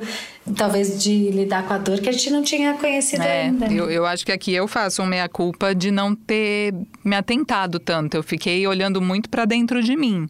talvez 0.55 1.01
de 1.01 1.29
lidar 1.29 1.67
com 1.67 1.73
a 1.73 1.77
dor 1.77 1.99
que 1.99 2.09
a 2.09 2.11
gente 2.11 2.29
não 2.31 2.41
tinha 2.41 2.73
conhecido 2.73 3.23
é, 3.23 3.43
ainda. 3.43 3.67
Eu, 3.71 3.89
eu 3.89 4.05
acho 4.05 4.25
que 4.25 4.31
aqui 4.31 4.53
eu 4.53 4.67
faço 4.67 5.01
uma 5.01 5.09
meia-culpa 5.09 5.75
de 5.75 5.91
não 5.91 6.15
ter 6.15 6.73
me 7.03 7.15
atentado 7.15 7.79
tanto. 7.79 8.15
Eu 8.15 8.23
fiquei 8.23 8.65
olhando 8.65 9.01
muito 9.01 9.29
para 9.29 9.45
dentro 9.45 9.83
de 9.83 9.95
mim. 9.95 10.27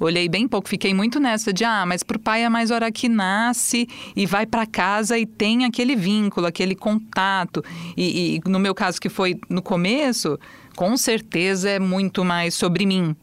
Olhei 0.00 0.28
bem 0.28 0.46
pouco, 0.46 0.68
fiquei 0.68 0.94
muito 0.94 1.18
nessa 1.18 1.52
de, 1.52 1.64
ah, 1.64 1.84
mas 1.84 2.02
pro 2.02 2.18
pai 2.18 2.44
é 2.44 2.48
mais 2.48 2.70
hora 2.70 2.90
que 2.92 3.08
nasce 3.08 3.88
e 4.14 4.26
vai 4.26 4.46
para 4.46 4.64
casa 4.64 5.18
e 5.18 5.26
tem 5.26 5.64
aquele 5.64 5.96
vínculo, 5.96 6.46
aquele 6.46 6.74
contato. 6.74 7.64
E, 7.96 8.36
e 8.36 8.48
no 8.48 8.58
meu 8.58 8.74
caso, 8.74 9.00
que 9.00 9.08
foi 9.08 9.40
no 9.48 9.60
começo, 9.60 10.38
com 10.76 10.96
certeza 10.96 11.68
é 11.68 11.78
muito 11.78 12.24
mais 12.24 12.54
sobre 12.54 12.86
mim. 12.86 13.16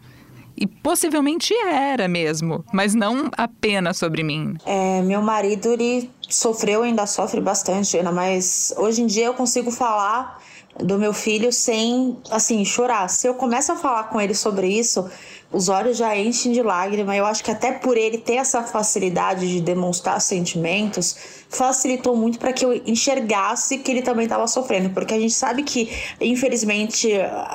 E 0.57 0.65
possivelmente 0.65 1.53
era 1.53 2.07
mesmo, 2.07 2.63
mas 2.73 2.95
não 2.95 3.29
apenas 3.38 3.97
sobre 3.97 4.23
mim. 4.23 4.55
É, 4.65 5.01
meu 5.01 5.21
marido, 5.21 5.69
ele 5.73 6.09
sofreu, 6.29 6.83
ainda 6.83 7.05
sofre 7.05 7.41
bastante, 7.41 7.97
Ana, 7.97 8.11
mas 8.11 8.73
hoje 8.77 9.01
em 9.01 9.05
dia 9.05 9.25
eu 9.25 9.33
consigo 9.33 9.69
falar 9.69 10.41
do 10.79 10.97
meu 10.97 11.13
filho 11.13 11.51
sem, 11.51 12.17
assim, 12.29 12.63
chorar. 12.63 13.09
Se 13.09 13.27
eu 13.27 13.33
começo 13.33 13.71
a 13.71 13.75
falar 13.75 14.05
com 14.05 14.19
ele 14.19 14.33
sobre 14.33 14.67
isso, 14.67 15.09
os 15.51 15.69
olhos 15.69 15.97
já 15.97 16.15
enchem 16.17 16.51
de 16.51 16.62
lágrima. 16.62 17.15
Eu 17.15 17.25
acho 17.25 17.43
que 17.43 17.51
até 17.51 17.71
por 17.71 17.97
ele 17.97 18.17
ter 18.17 18.36
essa 18.36 18.63
facilidade 18.63 19.47
de 19.47 19.62
demonstrar 19.62 20.19
sentimentos, 20.19 21.15
facilitou 21.49 22.15
muito 22.15 22.38
para 22.38 22.51
que 22.51 22.65
eu 22.65 22.73
enxergasse 22.86 23.77
que 23.77 23.91
ele 23.91 24.01
também 24.01 24.25
estava 24.25 24.47
sofrendo, 24.47 24.89
porque 24.89 25.13
a 25.13 25.19
gente 25.19 25.34
sabe 25.34 25.63
que, 25.63 25.89
infelizmente, 26.19 27.10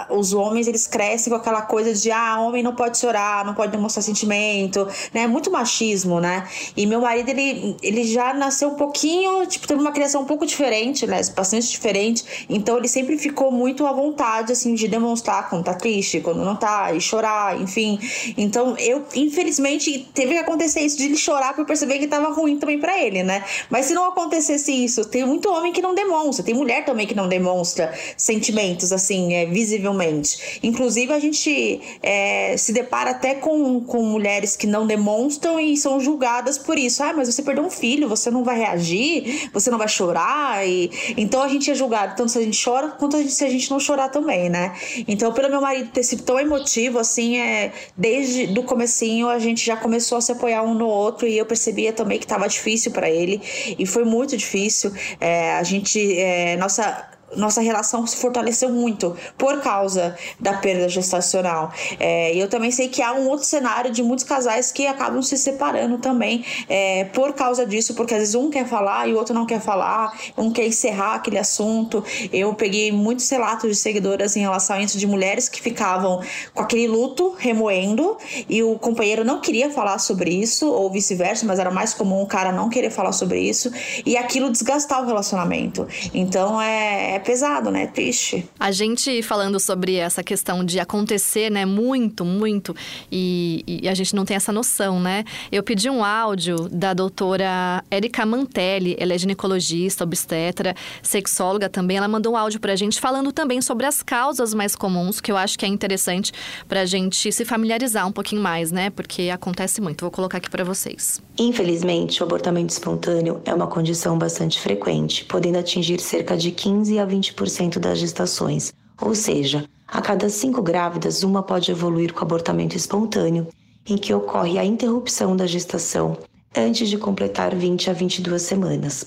os 0.08 0.32
homens 0.32 0.66
eles 0.66 0.86
crescem 0.86 1.30
com 1.30 1.36
aquela 1.36 1.62
coisa 1.62 1.92
de 1.92 2.10
ah, 2.10 2.40
homem 2.40 2.62
não 2.62 2.74
pode 2.74 2.98
chorar, 2.98 3.44
não 3.44 3.54
pode 3.54 3.72
demonstrar 3.72 4.02
sentimento, 4.02 4.86
né? 5.12 5.26
Muito 5.26 5.50
machismo, 5.50 6.20
né? 6.20 6.48
E 6.76 6.86
meu 6.86 7.00
marido 7.00 7.28
ele, 7.28 7.76
ele 7.82 8.04
já 8.04 8.32
nasceu 8.32 8.70
um 8.70 8.74
pouquinho, 8.74 9.46
tipo, 9.46 9.66
teve 9.66 9.80
uma 9.80 9.92
criação 9.92 10.22
um 10.22 10.26
pouco 10.26 10.46
diferente, 10.46 11.06
né? 11.06 11.20
Bastante 11.36 11.68
diferente. 11.68 12.46
Então 12.48 12.78
ele 12.78 12.88
sempre 12.88 13.18
ficou 13.18 13.50
muito 13.50 13.86
à 13.86 13.92
vontade, 13.92 14.52
assim, 14.52 14.74
de 14.74 14.88
demonstrar 14.88 15.48
quando 15.48 15.64
tá 15.64 15.74
triste, 15.74 16.20
quando 16.20 16.44
não 16.44 16.56
tá, 16.56 16.92
e 16.92 17.00
chorar, 17.00 17.60
enfim. 17.60 17.89
Então, 18.36 18.76
eu, 18.76 19.04
infelizmente, 19.14 20.08
teve 20.12 20.34
que 20.34 20.38
acontecer 20.38 20.80
isso 20.80 20.96
de 20.96 21.04
ele 21.04 21.16
chorar 21.16 21.52
pra 21.52 21.62
eu 21.62 21.66
perceber 21.66 21.98
que 21.98 22.06
tava 22.06 22.28
ruim 22.32 22.58
também 22.58 22.78
para 22.78 22.98
ele, 23.00 23.22
né? 23.22 23.44
Mas 23.68 23.86
se 23.86 23.94
não 23.94 24.06
acontecesse 24.06 24.72
isso, 24.72 25.04
tem 25.04 25.24
muito 25.24 25.50
homem 25.50 25.72
que 25.72 25.80
não 25.80 25.94
demonstra, 25.94 26.44
tem 26.44 26.54
mulher 26.54 26.84
também 26.84 27.06
que 27.06 27.14
não 27.14 27.28
demonstra 27.28 27.92
sentimentos, 28.16 28.92
assim, 28.92 29.34
é, 29.34 29.46
visivelmente. 29.46 30.60
Inclusive, 30.62 31.12
a 31.12 31.18
gente 31.18 31.80
é, 32.02 32.56
se 32.56 32.72
depara 32.72 33.10
até 33.10 33.34
com, 33.34 33.80
com 33.80 34.02
mulheres 34.02 34.56
que 34.56 34.66
não 34.66 34.86
demonstram 34.86 35.58
e 35.58 35.76
são 35.76 36.00
julgadas 36.00 36.58
por 36.58 36.78
isso. 36.78 37.02
Ah, 37.02 37.12
mas 37.12 37.32
você 37.32 37.42
perdeu 37.42 37.64
um 37.64 37.70
filho, 37.70 38.08
você 38.08 38.30
não 38.30 38.44
vai 38.44 38.58
reagir, 38.58 39.48
você 39.52 39.70
não 39.70 39.78
vai 39.78 39.88
chorar. 39.88 40.66
E... 40.66 40.90
Então 41.16 41.42
a 41.42 41.48
gente 41.48 41.70
é 41.70 41.74
julgado 41.74 42.16
tanto 42.16 42.30
se 42.32 42.38
a 42.38 42.42
gente 42.42 42.62
chora 42.62 42.88
quanto 42.88 43.16
se 43.28 43.44
a 43.44 43.48
gente 43.48 43.70
não 43.70 43.80
chorar 43.80 44.08
também, 44.08 44.48
né? 44.48 44.74
Então, 45.08 45.32
pelo 45.32 45.48
meu 45.48 45.60
marido 45.60 45.90
ter 45.90 46.02
sido 46.02 46.22
tão 46.22 46.38
emotivo, 46.38 46.98
assim, 46.98 47.38
é, 47.38 47.69
desde 47.96 48.46
do 48.46 48.62
comecinho 48.62 49.28
a 49.28 49.38
gente 49.38 49.64
já 49.64 49.76
começou 49.76 50.18
a 50.18 50.20
se 50.20 50.32
apoiar 50.32 50.62
um 50.62 50.74
no 50.74 50.86
outro 50.86 51.26
e 51.26 51.36
eu 51.36 51.46
percebia 51.46 51.92
também 51.92 52.18
que 52.18 52.24
estava 52.24 52.48
difícil 52.48 52.92
para 52.92 53.08
ele 53.10 53.40
e 53.78 53.86
foi 53.86 54.04
muito 54.04 54.36
difícil. 54.36 54.92
É, 55.20 55.52
a 55.52 55.62
gente, 55.62 56.18
é, 56.18 56.56
nossa 56.56 57.09
nossa 57.36 57.60
relação 57.60 58.06
se 58.06 58.16
fortaleceu 58.16 58.70
muito 58.70 59.16
por 59.38 59.60
causa 59.60 60.16
da 60.38 60.54
perda 60.54 60.88
gestacional. 60.88 61.72
É, 61.98 62.34
eu 62.34 62.48
também 62.48 62.70
sei 62.70 62.88
que 62.88 63.02
há 63.02 63.12
um 63.12 63.28
outro 63.28 63.46
cenário 63.46 63.90
de 63.90 64.02
muitos 64.02 64.24
casais 64.24 64.72
que 64.72 64.86
acabam 64.86 65.22
se 65.22 65.36
separando 65.36 65.98
também 65.98 66.44
é, 66.68 67.04
por 67.04 67.32
causa 67.32 67.64
disso, 67.64 67.94
porque 67.94 68.14
às 68.14 68.20
vezes 68.20 68.34
um 68.34 68.50
quer 68.50 68.66
falar 68.66 69.08
e 69.08 69.12
o 69.12 69.16
outro 69.16 69.34
não 69.34 69.46
quer 69.46 69.60
falar, 69.60 70.12
um 70.36 70.50
quer 70.50 70.66
encerrar 70.66 71.14
aquele 71.14 71.38
assunto. 71.38 72.04
Eu 72.32 72.54
peguei 72.54 72.92
muitos 72.92 73.28
relatos 73.28 73.70
de 73.70 73.76
seguidoras 73.76 74.36
em 74.36 74.40
relação 74.40 74.76
a 74.76 74.82
isso 74.82 74.98
de 74.98 75.06
mulheres 75.06 75.48
que 75.48 75.60
ficavam 75.60 76.20
com 76.54 76.62
aquele 76.62 76.86
luto 76.86 77.34
remoendo 77.38 78.16
e 78.48 78.62
o 78.62 78.78
companheiro 78.78 79.24
não 79.24 79.40
queria 79.40 79.70
falar 79.70 79.98
sobre 79.98 80.30
isso, 80.30 80.70
ou 80.70 80.90
vice-versa, 80.90 81.46
mas 81.46 81.58
era 81.58 81.70
mais 81.70 81.94
comum 81.94 82.22
o 82.22 82.26
cara 82.26 82.52
não 82.52 82.68
querer 82.68 82.90
falar 82.90 83.12
sobre 83.12 83.40
isso 83.40 83.70
e 84.04 84.16
aquilo 84.16 84.50
desgastar 84.50 85.02
o 85.02 85.06
relacionamento. 85.06 85.86
Então 86.12 86.60
é, 86.60 87.14
é 87.14 87.18
pesado, 87.20 87.70
né? 87.70 87.86
Triste. 87.86 88.48
A 88.58 88.70
gente 88.70 89.22
falando 89.22 89.58
sobre 89.60 89.96
essa 89.96 90.22
questão 90.22 90.64
de 90.64 90.80
acontecer, 90.80 91.50
né? 91.50 91.64
Muito, 91.64 92.24
muito, 92.24 92.74
e, 93.10 93.64
e, 93.66 93.88
a 93.88 93.94
gente 93.94 94.14
não 94.14 94.24
tem 94.24 94.36
essa 94.36 94.52
noção, 94.52 95.00
né? 95.00 95.24
Eu 95.50 95.62
pedi 95.62 95.88
um 95.88 96.04
áudio 96.04 96.68
da 96.68 96.94
doutora 96.94 97.84
Erika 97.90 98.24
Mantelli, 98.26 98.96
ela 98.98 99.14
é 99.14 99.18
ginecologista, 99.18 100.04
obstetra, 100.04 100.74
sexóloga 101.02 101.68
também. 101.68 101.96
Ela 101.96 102.08
mandou 102.08 102.32
um 102.32 102.36
áudio 102.36 102.60
pra 102.60 102.74
gente 102.76 103.00
falando 103.00 103.32
também 103.32 103.60
sobre 103.60 103.86
as 103.86 104.02
causas 104.02 104.54
mais 104.54 104.74
comuns, 104.74 105.20
que 105.20 105.30
eu 105.30 105.36
acho 105.36 105.58
que 105.58 105.64
é 105.64 105.68
interessante 105.68 106.32
pra 106.68 106.84
gente 106.84 107.30
se 107.32 107.44
familiarizar 107.44 108.06
um 108.06 108.12
pouquinho 108.12 108.42
mais, 108.42 108.72
né? 108.72 108.90
Porque 108.90 109.30
acontece 109.30 109.80
muito. 109.80 110.02
Vou 110.02 110.10
colocar 110.10 110.38
aqui 110.38 110.50
para 110.50 110.64
vocês. 110.64 111.20
Infelizmente, 111.38 112.22
o 112.22 112.26
abortamento 112.26 112.72
espontâneo 112.72 113.40
é 113.44 113.54
uma 113.54 113.66
condição 113.66 114.18
bastante 114.18 114.60
frequente, 114.60 115.24
podendo 115.24 115.58
atingir 115.58 116.00
cerca 116.00 116.36
de 116.36 116.50
15 116.50 116.98
a 116.98 117.04
20% 117.10 117.78
das 117.78 117.98
gestações, 117.98 118.72
ou 119.00 119.14
seja, 119.14 119.68
a 119.86 120.00
cada 120.00 120.28
cinco 120.28 120.62
grávidas, 120.62 121.22
uma 121.22 121.42
pode 121.42 121.70
evoluir 121.70 122.12
com 122.12 122.22
abortamento 122.22 122.76
espontâneo, 122.76 123.48
em 123.86 123.96
que 123.96 124.14
ocorre 124.14 124.58
a 124.58 124.64
interrupção 124.64 125.36
da 125.36 125.46
gestação 125.46 126.16
antes 126.56 126.88
de 126.88 126.96
completar 126.96 127.54
20 127.54 127.90
a 127.90 127.92
22 127.92 128.42
semanas. 128.42 129.06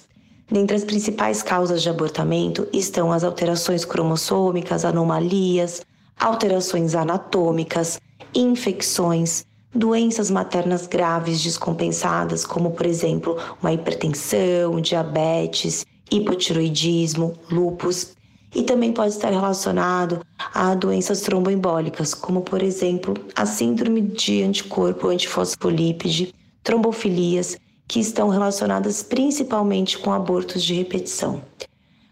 Dentre 0.52 0.76
as 0.76 0.84
principais 0.84 1.42
causas 1.42 1.82
de 1.82 1.90
abortamento 1.90 2.68
estão 2.74 3.12
as 3.12 3.24
alterações 3.24 3.86
cromossômicas, 3.86 4.84
anomalias, 4.84 5.82
alterações 6.20 6.96
anatômicas, 6.96 8.00
infecções, 8.36 9.46
doenças 9.74 10.30
maternas 10.30 10.86
graves 10.86 11.42
descompensadas, 11.42 12.46
como 12.46 12.72
por 12.72 12.86
exemplo 12.86 13.38
uma 13.62 13.74
hipertensão, 13.74 14.80
diabetes, 14.80 15.86
hipotiroidismo, 16.18 17.34
lúpus, 17.50 18.16
e 18.56 18.64
também 18.64 18.94
pode 18.94 19.14
estar 19.14 19.32
relacionado 19.32 20.24
a 20.54 20.76
doenças 20.76 21.22
tromboembólicas, 21.22 22.14
como 22.14 22.42
por 22.42 22.62
exemplo 22.62 23.16
a 23.36 23.46
síndrome 23.46 24.02
de 24.02 24.44
anticorpo 24.44 25.08
antifosfolípide, 25.08 26.34
trombofilias, 26.64 27.58
que 27.88 28.00
estão 28.00 28.30
relacionadas 28.30 29.04
principalmente 29.04 29.98
com 29.98 30.14
abortos 30.14 30.64
de 30.64 30.74
repetição. 30.74 31.42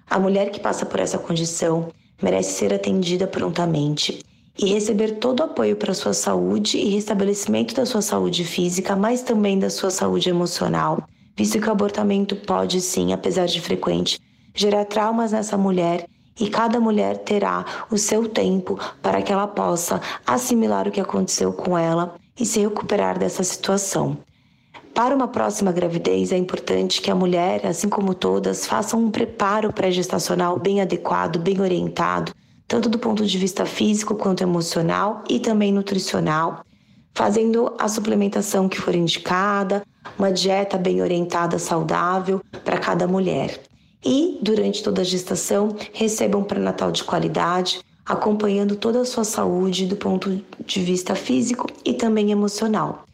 A 0.09 0.19
mulher 0.19 0.51
que 0.51 0.59
passa 0.59 0.85
por 0.85 0.99
essa 0.99 1.17
condição 1.17 1.89
merece 2.21 2.53
ser 2.53 2.73
atendida 2.73 3.25
prontamente 3.25 4.23
e 4.57 4.73
receber 4.73 5.17
todo 5.19 5.39
o 5.39 5.43
apoio 5.43 5.75
para 5.75 5.93
sua 5.93 6.13
saúde 6.13 6.77
e 6.77 6.89
restabelecimento 6.89 7.73
da 7.73 7.85
sua 7.85 8.01
saúde 8.01 8.43
física, 8.43 8.95
mas 8.95 9.21
também 9.21 9.57
da 9.57 9.69
sua 9.69 9.89
saúde 9.89 10.29
emocional, 10.29 11.07
visto 11.41 11.59
que 11.59 11.67
o 11.67 11.71
abortamento 11.71 12.35
pode 12.35 12.79
sim, 12.79 13.13
apesar 13.13 13.47
de 13.47 13.59
frequente, 13.59 14.19
gerar 14.53 14.85
traumas 14.85 15.31
nessa 15.31 15.57
mulher 15.57 16.05
e 16.39 16.47
cada 16.47 16.79
mulher 16.79 17.17
terá 17.17 17.65
o 17.89 17.97
seu 17.97 18.29
tempo 18.29 18.77
para 19.01 19.23
que 19.23 19.33
ela 19.33 19.47
possa 19.47 19.99
assimilar 20.25 20.87
o 20.87 20.91
que 20.91 21.01
aconteceu 21.01 21.51
com 21.51 21.75
ela 21.75 22.13
e 22.39 22.45
se 22.45 22.59
recuperar 22.59 23.17
dessa 23.17 23.43
situação. 23.43 24.19
Para 24.93 25.15
uma 25.15 25.27
próxima 25.27 25.71
gravidez, 25.71 26.31
é 26.31 26.37
importante 26.37 27.01
que 27.01 27.09
a 27.09 27.15
mulher, 27.15 27.65
assim 27.65 27.89
como 27.89 28.13
todas, 28.13 28.67
faça 28.67 28.95
um 28.95 29.09
preparo 29.09 29.73
pré-gestacional 29.73 30.59
bem 30.59 30.79
adequado, 30.79 31.39
bem 31.39 31.59
orientado, 31.59 32.33
tanto 32.67 32.87
do 32.87 32.99
ponto 32.99 33.25
de 33.25 33.37
vista 33.39 33.65
físico 33.65 34.13
quanto 34.13 34.43
emocional 34.43 35.23
e 35.27 35.39
também 35.39 35.73
nutricional, 35.73 36.63
fazendo 37.15 37.73
a 37.79 37.87
suplementação 37.87 38.69
que 38.69 38.79
for 38.79 38.93
indicada, 38.93 39.81
uma 40.17 40.31
dieta 40.31 40.77
bem 40.77 41.01
orientada, 41.01 41.57
saudável 41.59 42.41
para 42.63 42.77
cada 42.77 43.07
mulher. 43.07 43.59
E, 44.03 44.39
durante 44.41 44.81
toda 44.81 45.01
a 45.01 45.05
gestação, 45.05 45.75
receba 45.93 46.37
um 46.37 46.43
pré-natal 46.43 46.91
de 46.91 47.03
qualidade, 47.03 47.81
acompanhando 48.05 48.75
toda 48.75 49.01
a 49.01 49.05
sua 49.05 49.23
saúde 49.23 49.85
do 49.85 49.95
ponto 49.95 50.41
de 50.65 50.79
vista 50.81 51.13
físico 51.15 51.67
e 51.85 51.93
também 51.93 52.31
emocional, 52.31 53.05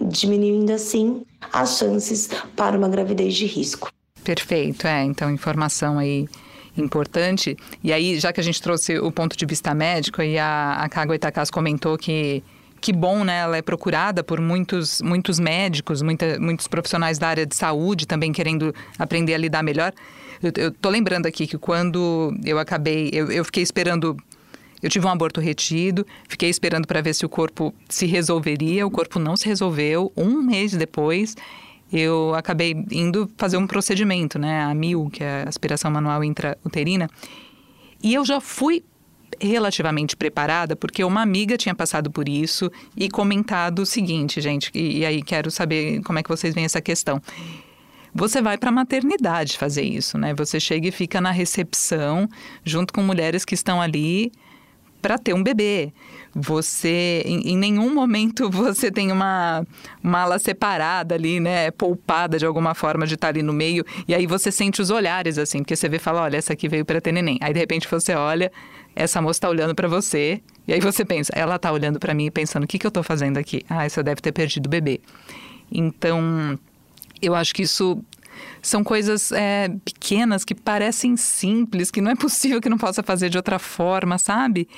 diminuindo 0.00 0.72
assim 0.72 1.22
as 1.52 1.78
chances 1.78 2.28
para 2.54 2.76
uma 2.76 2.88
gravidez 2.88 3.34
de 3.34 3.46
risco. 3.46 3.90
Perfeito, 4.22 4.86
é. 4.86 5.04
Então, 5.04 5.30
informação 5.30 5.98
aí 5.98 6.28
importante. 6.76 7.56
E 7.82 7.92
aí, 7.92 8.18
já 8.18 8.32
que 8.32 8.40
a 8.40 8.42
gente 8.42 8.60
trouxe 8.60 8.98
o 8.98 9.10
ponto 9.10 9.36
de 9.36 9.46
vista 9.46 9.74
médico, 9.74 10.20
e 10.20 10.38
a, 10.38 10.74
a 10.74 10.88
Kago 10.88 11.14
Itakas 11.14 11.50
comentou 11.50 11.96
que 11.96 12.42
que 12.86 12.92
bom, 12.92 13.24
né? 13.24 13.38
Ela 13.38 13.56
é 13.56 13.62
procurada 13.62 14.22
por 14.22 14.40
muitos, 14.40 15.02
muitos 15.02 15.40
médicos, 15.40 16.02
muita, 16.02 16.38
muitos 16.38 16.68
profissionais 16.68 17.18
da 17.18 17.26
área 17.26 17.44
de 17.44 17.56
saúde 17.56 18.06
também 18.06 18.30
querendo 18.30 18.72
aprender 18.96 19.34
a 19.34 19.38
lidar 19.38 19.60
melhor. 19.60 19.92
Eu, 20.40 20.52
eu 20.56 20.70
tô 20.70 20.88
lembrando 20.88 21.26
aqui 21.26 21.48
que 21.48 21.58
quando 21.58 22.32
eu 22.44 22.60
acabei, 22.60 23.10
eu, 23.12 23.28
eu 23.28 23.44
fiquei 23.44 23.64
esperando. 23.64 24.16
Eu 24.80 24.88
tive 24.88 25.04
um 25.04 25.10
aborto 25.10 25.40
retido, 25.40 26.06
fiquei 26.28 26.48
esperando 26.48 26.86
para 26.86 27.00
ver 27.00 27.12
se 27.12 27.26
o 27.26 27.28
corpo 27.28 27.74
se 27.88 28.06
resolveria. 28.06 28.86
O 28.86 28.90
corpo 28.90 29.18
não 29.18 29.36
se 29.36 29.46
resolveu. 29.46 30.12
Um 30.16 30.40
mês 30.40 30.70
depois, 30.72 31.34
eu 31.92 32.36
acabei 32.36 32.70
indo 32.92 33.28
fazer 33.36 33.56
um 33.56 33.66
procedimento, 33.66 34.38
né? 34.38 34.62
A 34.62 34.72
MIL, 34.72 35.10
que 35.12 35.24
é 35.24 35.42
a 35.42 35.48
aspiração 35.48 35.90
manual 35.90 36.22
intrauterina. 36.22 37.10
E 38.00 38.14
eu 38.14 38.24
já 38.24 38.40
fui 38.40 38.84
relativamente 39.40 40.16
preparada, 40.16 40.76
porque 40.76 41.04
uma 41.04 41.22
amiga 41.22 41.56
tinha 41.56 41.74
passado 41.74 42.10
por 42.10 42.28
isso 42.28 42.70
e 42.96 43.08
comentado 43.08 43.80
o 43.80 43.86
seguinte, 43.86 44.40
gente, 44.40 44.70
e, 44.74 44.98
e 44.98 45.06
aí 45.06 45.22
quero 45.22 45.50
saber 45.50 46.00
como 46.02 46.18
é 46.18 46.22
que 46.22 46.28
vocês 46.28 46.54
veem 46.54 46.64
essa 46.64 46.80
questão. 46.80 47.20
Você 48.14 48.40
vai 48.40 48.56
para 48.56 48.70
a 48.70 48.72
maternidade 48.72 49.58
fazer 49.58 49.82
isso, 49.82 50.16
né? 50.16 50.32
Você 50.34 50.58
chega 50.58 50.88
e 50.88 50.90
fica 50.90 51.20
na 51.20 51.30
recepção 51.30 52.26
junto 52.64 52.92
com 52.92 53.02
mulheres 53.02 53.44
que 53.44 53.54
estão 53.54 53.80
ali 53.80 54.32
para 55.02 55.18
ter 55.18 55.34
um 55.34 55.42
bebê. 55.42 55.92
Você, 56.38 57.22
em, 57.24 57.52
em, 57.52 57.56
nenhum 57.56 57.94
momento, 57.94 58.50
você 58.52 58.90
tem 58.90 59.10
uma, 59.10 59.66
uma 60.04 60.20
ala 60.20 60.38
separada 60.38 61.14
ali, 61.14 61.40
né? 61.40 61.70
Poupada 61.70 62.38
de 62.38 62.44
alguma 62.44 62.74
forma 62.74 63.06
de 63.06 63.14
estar 63.14 63.28
tá 63.28 63.30
ali 63.30 63.42
no 63.42 63.54
meio. 63.54 63.82
E 64.06 64.14
aí 64.14 64.26
você 64.26 64.52
sente 64.52 64.82
os 64.82 64.90
olhares, 64.90 65.38
assim, 65.38 65.60
porque 65.60 65.74
você 65.74 65.88
vê 65.88 65.96
e 65.96 65.98
fala: 65.98 66.20
olha, 66.20 66.36
essa 66.36 66.52
aqui 66.52 66.68
veio 66.68 66.84
para 66.84 67.00
ter 67.00 67.10
neném. 67.10 67.38
Aí 67.40 67.54
de 67.54 67.58
repente 67.58 67.88
você 67.90 68.14
olha, 68.14 68.52
essa 68.94 69.22
moça 69.22 69.38
está 69.38 69.48
olhando 69.48 69.74
para 69.74 69.88
você. 69.88 70.42
E 70.68 70.74
aí 70.74 70.80
você 70.80 71.06
pensa: 71.06 71.32
ela 71.34 71.56
está 71.56 71.72
olhando 71.72 71.98
para 71.98 72.12
mim 72.12 72.30
pensando: 72.30 72.64
o 72.64 72.66
que, 72.66 72.78
que 72.78 72.86
eu 72.86 72.90
estou 72.90 73.02
fazendo 73.02 73.38
aqui? 73.38 73.64
Ah, 73.66 73.88
você 73.88 74.02
deve 74.02 74.20
ter 74.20 74.32
perdido 74.32 74.66
o 74.66 74.68
bebê. 74.68 75.00
Então, 75.72 76.58
eu 77.22 77.34
acho 77.34 77.54
que 77.54 77.62
isso 77.62 77.98
são 78.60 78.84
coisas 78.84 79.32
é, 79.32 79.70
pequenas 79.82 80.44
que 80.44 80.54
parecem 80.54 81.16
simples, 81.16 81.90
que 81.90 82.02
não 82.02 82.10
é 82.10 82.14
possível 82.14 82.60
que 82.60 82.68
não 82.68 82.76
possa 82.76 83.02
fazer 83.02 83.30
de 83.30 83.38
outra 83.38 83.58
forma, 83.58 84.18
sabe? 84.18 84.68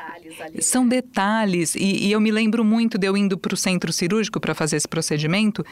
Detalhes 0.00 0.40
ali. 0.40 0.62
São 0.62 0.84
né? 0.84 0.90
detalhes. 0.90 1.74
E, 1.74 2.06
e 2.06 2.12
eu 2.12 2.20
me 2.20 2.30
lembro 2.30 2.64
muito 2.64 2.98
de 2.98 3.06
eu 3.06 3.16
indo 3.16 3.36
para 3.36 3.54
o 3.54 3.56
centro 3.56 3.92
cirúrgico 3.92 4.40
para 4.40 4.54
fazer 4.54 4.76
esse 4.76 4.88
procedimento 4.88 5.64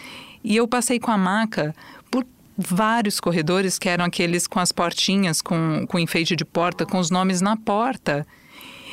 e 0.42 0.56
eu 0.56 0.66
passei 0.66 0.98
com 0.98 1.10
a 1.10 1.18
maca 1.18 1.74
por 2.10 2.26
vários 2.56 3.20
corredores 3.20 3.78
que 3.78 3.88
eram 3.88 4.04
aqueles 4.04 4.46
com 4.46 4.58
as 4.58 4.72
portinhas, 4.72 5.40
com, 5.40 5.86
com 5.86 5.98
enfeite 5.98 6.34
de 6.34 6.44
porta, 6.44 6.84
com 6.84 6.98
os 6.98 7.10
nomes 7.10 7.40
na 7.40 7.56
porta. 7.56 8.26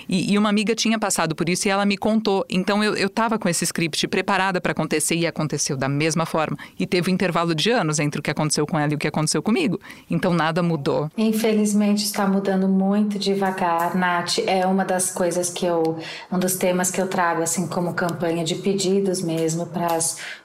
E, 0.07 0.33
e, 0.33 0.37
uma 0.37 0.49
amiga 0.49 0.75
tinha 0.75 0.99
passado 0.99 1.35
por 1.35 1.49
isso 1.49 1.67
e 1.67 1.71
ela 1.71 1.85
me 1.85 1.97
contou. 1.97 2.45
Então 2.49 2.83
eu 2.83 3.07
estava 3.07 3.37
com 3.37 3.49
esse 3.49 3.63
script 3.63 4.07
preparada 4.07 4.61
para 4.61 4.71
acontecer 4.71 5.15
e 5.15 5.25
aconteceu 5.25 5.77
da 5.77 5.89
mesma 5.89 6.25
forma. 6.25 6.57
E 6.79 6.85
teve 6.85 7.09
um 7.09 7.13
intervalo 7.13 7.55
de 7.55 7.71
anos 7.71 7.99
entre 7.99 8.19
o 8.19 8.23
que 8.23 8.31
aconteceu 8.31 8.65
com 8.65 8.77
ela 8.77 8.93
e 8.93 8.95
o 8.95 8.99
que 8.99 9.07
aconteceu 9.07 9.41
comigo. 9.41 9.79
Então 10.09 10.33
nada 10.33 10.61
mudou. 10.61 11.09
Infelizmente 11.17 12.03
está 12.03 12.27
mudando 12.27 12.67
muito 12.67 13.17
devagar, 13.17 13.95
Nath. 13.95 14.39
É 14.45 14.65
uma 14.65 14.85
das 14.85 15.11
coisas 15.11 15.49
que 15.49 15.65
eu. 15.65 15.99
Um 16.31 16.39
dos 16.39 16.55
temas 16.55 16.91
que 16.91 17.01
eu 17.01 17.07
trago, 17.07 17.41
assim, 17.41 17.67
como 17.67 17.93
campanha 17.93 18.43
de 18.43 18.55
pedidos 18.55 19.21
mesmo 19.21 19.65
para 19.65 19.87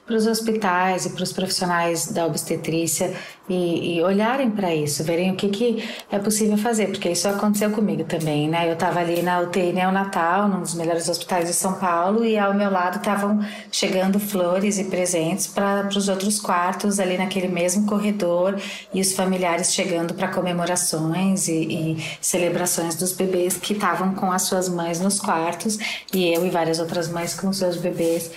os 0.09 0.27
hospitais 0.27 1.05
e 1.05 1.11
para 1.11 1.23
os 1.23 1.31
profissionais 1.31 2.07
da 2.07 2.25
obstetrícia 2.25 3.13
e, 3.47 3.97
e 3.97 4.03
olharem 4.03 4.49
para 4.49 4.73
isso, 4.73 5.03
verem 5.03 5.31
o 5.31 5.35
que, 5.35 5.49
que 5.49 5.89
é 6.09 6.17
possível 6.19 6.57
fazer, 6.57 6.87
porque 6.87 7.09
isso 7.09 7.27
aconteceu 7.27 7.71
comigo 7.71 8.03
também, 8.03 8.49
né? 8.49 8.67
Eu 8.67 8.73
estava 8.73 8.99
ali 8.99 9.21
na 9.21 9.39
UTI 9.41 9.73
neonatal, 9.73 10.47
num 10.47 10.61
dos 10.61 10.73
melhores 10.73 11.09
hospitais 11.09 11.47
de 11.47 11.53
São 11.53 11.73
Paulo, 11.73 12.25
e 12.25 12.37
ao 12.37 12.53
meu 12.53 12.71
lado 12.71 12.97
estavam 12.97 13.39
chegando 13.71 14.19
flores 14.19 14.77
e 14.77 14.85
presentes 14.85 15.47
para 15.47 15.87
os 15.87 16.07
outros 16.07 16.39
quartos 16.39 16.99
ali 16.99 17.17
naquele 17.17 17.47
mesmo 17.47 17.85
corredor 17.85 18.59
e 18.93 19.01
os 19.01 19.13
familiares 19.13 19.73
chegando 19.73 20.13
para 20.13 20.27
comemorações 20.29 21.47
e, 21.47 21.53
e 21.53 22.17
celebrações 22.21 22.95
dos 22.95 23.11
bebês 23.11 23.57
que 23.57 23.73
estavam 23.73 24.13
com 24.13 24.31
as 24.31 24.43
suas 24.43 24.69
mães 24.69 24.99
nos 24.99 25.19
quartos 25.19 25.77
e 26.13 26.33
eu 26.33 26.45
e 26.45 26.49
várias 26.49 26.79
outras 26.79 27.09
mães 27.09 27.33
com 27.33 27.51
seus 27.51 27.77
bebês 27.77 28.31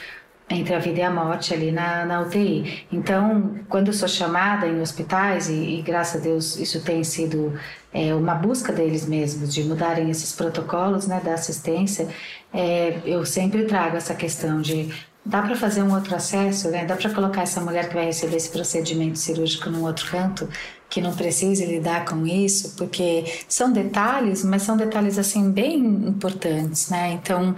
entre 0.48 0.74
a 0.74 0.78
vida 0.78 1.00
e 1.00 1.02
a 1.02 1.10
morte 1.10 1.54
ali 1.54 1.72
na, 1.72 2.04
na 2.04 2.20
UTI. 2.20 2.86
Então, 2.92 3.58
quando 3.68 3.88
eu 3.88 3.92
sou 3.92 4.08
chamada 4.08 4.66
em 4.66 4.80
hospitais, 4.80 5.48
e, 5.48 5.78
e 5.78 5.82
graças 5.82 6.20
a 6.20 6.24
Deus 6.24 6.56
isso 6.56 6.80
tem 6.82 7.02
sido 7.02 7.58
é, 7.92 8.14
uma 8.14 8.34
busca 8.34 8.72
deles 8.72 9.06
mesmos, 9.06 9.52
de 9.52 9.64
mudarem 9.64 10.10
esses 10.10 10.32
protocolos 10.32 11.06
né, 11.06 11.20
da 11.24 11.34
assistência, 11.34 12.08
é, 12.52 12.98
eu 13.06 13.24
sempre 13.24 13.64
trago 13.64 13.96
essa 13.96 14.14
questão 14.14 14.60
de 14.60 14.92
dá 15.24 15.40
para 15.40 15.56
fazer 15.56 15.82
um 15.82 15.94
outro 15.94 16.14
acesso, 16.14 16.68
né? 16.68 16.84
dá 16.84 16.96
para 16.96 17.08
colocar 17.10 17.42
essa 17.42 17.60
mulher 17.60 17.88
que 17.88 17.94
vai 17.94 18.04
receber 18.04 18.36
esse 18.36 18.50
procedimento 18.50 19.18
cirúrgico 19.18 19.70
num 19.70 19.82
outro 19.84 20.10
canto, 20.10 20.48
que 20.88 21.00
não 21.00 21.14
precise 21.14 21.64
lidar 21.64 22.04
com 22.04 22.26
isso, 22.26 22.74
porque 22.76 23.24
são 23.48 23.72
detalhes, 23.72 24.44
mas 24.44 24.62
são 24.62 24.76
detalhes 24.76 25.18
assim 25.18 25.50
bem 25.50 25.78
importantes, 25.78 26.90
né? 26.90 27.12
Então, 27.12 27.56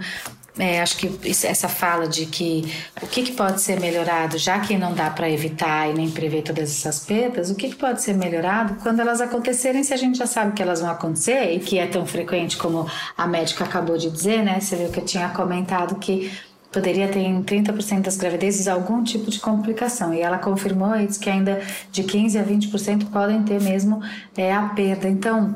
é, 0.57 0.81
acho 0.81 0.97
que 0.97 1.19
essa 1.45 1.67
fala 1.67 2.07
de 2.07 2.25
que 2.25 2.73
o 3.01 3.07
que, 3.07 3.23
que, 3.23 3.31
pode 3.33 3.61
ser 3.61 3.79
melhorado, 3.79 4.37
já 4.37 4.59
que 4.59 4.77
não 4.77 4.93
dá 4.93 5.09
para 5.09 5.29
evitar 5.29 5.89
e 5.89 5.93
nem 5.93 6.09
prever 6.09 6.41
todas 6.41 6.69
essas 6.69 7.05
perdas, 7.05 7.49
o 7.49 7.55
que, 7.55 7.69
que, 7.69 7.75
pode 7.75 8.01
ser 8.01 8.13
melhorado 8.15 8.75
quando 8.81 8.99
elas 8.99 9.21
acontecerem, 9.21 9.83
se 9.83 9.93
a 9.93 9.97
gente 9.97 10.17
já 10.17 10.25
sabe 10.25 10.53
que 10.53 10.61
elas 10.61 10.81
vão 10.81 10.89
acontecer 10.89 11.53
e 11.53 11.59
que 11.59 11.77
é 11.77 11.85
tão 11.85 12.05
frequente 12.05 12.57
como 12.57 12.87
a 13.17 13.27
médica 13.27 13.63
acabou 13.63 13.97
de 13.97 14.09
dizer, 14.09 14.43
né? 14.43 14.59
Você 14.59 14.75
viu 14.75 14.89
que 14.89 14.99
eu 14.99 15.05
tinha 15.05 15.29
comentado 15.29 15.95
que 15.95 16.31
poderia 16.71 17.07
ter 17.07 17.19
em 17.19 17.41
30% 17.41 18.01
das 18.01 18.17
gravidezes 18.17 18.67
algum 18.67 19.03
tipo 19.03 19.29
de 19.31 19.39
complicação. 19.39 20.13
E 20.13 20.21
ela 20.21 20.37
confirmou 20.37 20.95
e 20.95 21.07
disse 21.07 21.19
que 21.19 21.29
ainda 21.29 21.61
de 21.91 22.03
15% 22.03 22.39
a 22.39 22.43
20% 22.43 23.09
podem 23.09 23.43
ter 23.43 23.61
mesmo 23.61 24.01
é, 24.35 24.53
a 24.53 24.63
perda. 24.69 25.07
Então, 25.07 25.55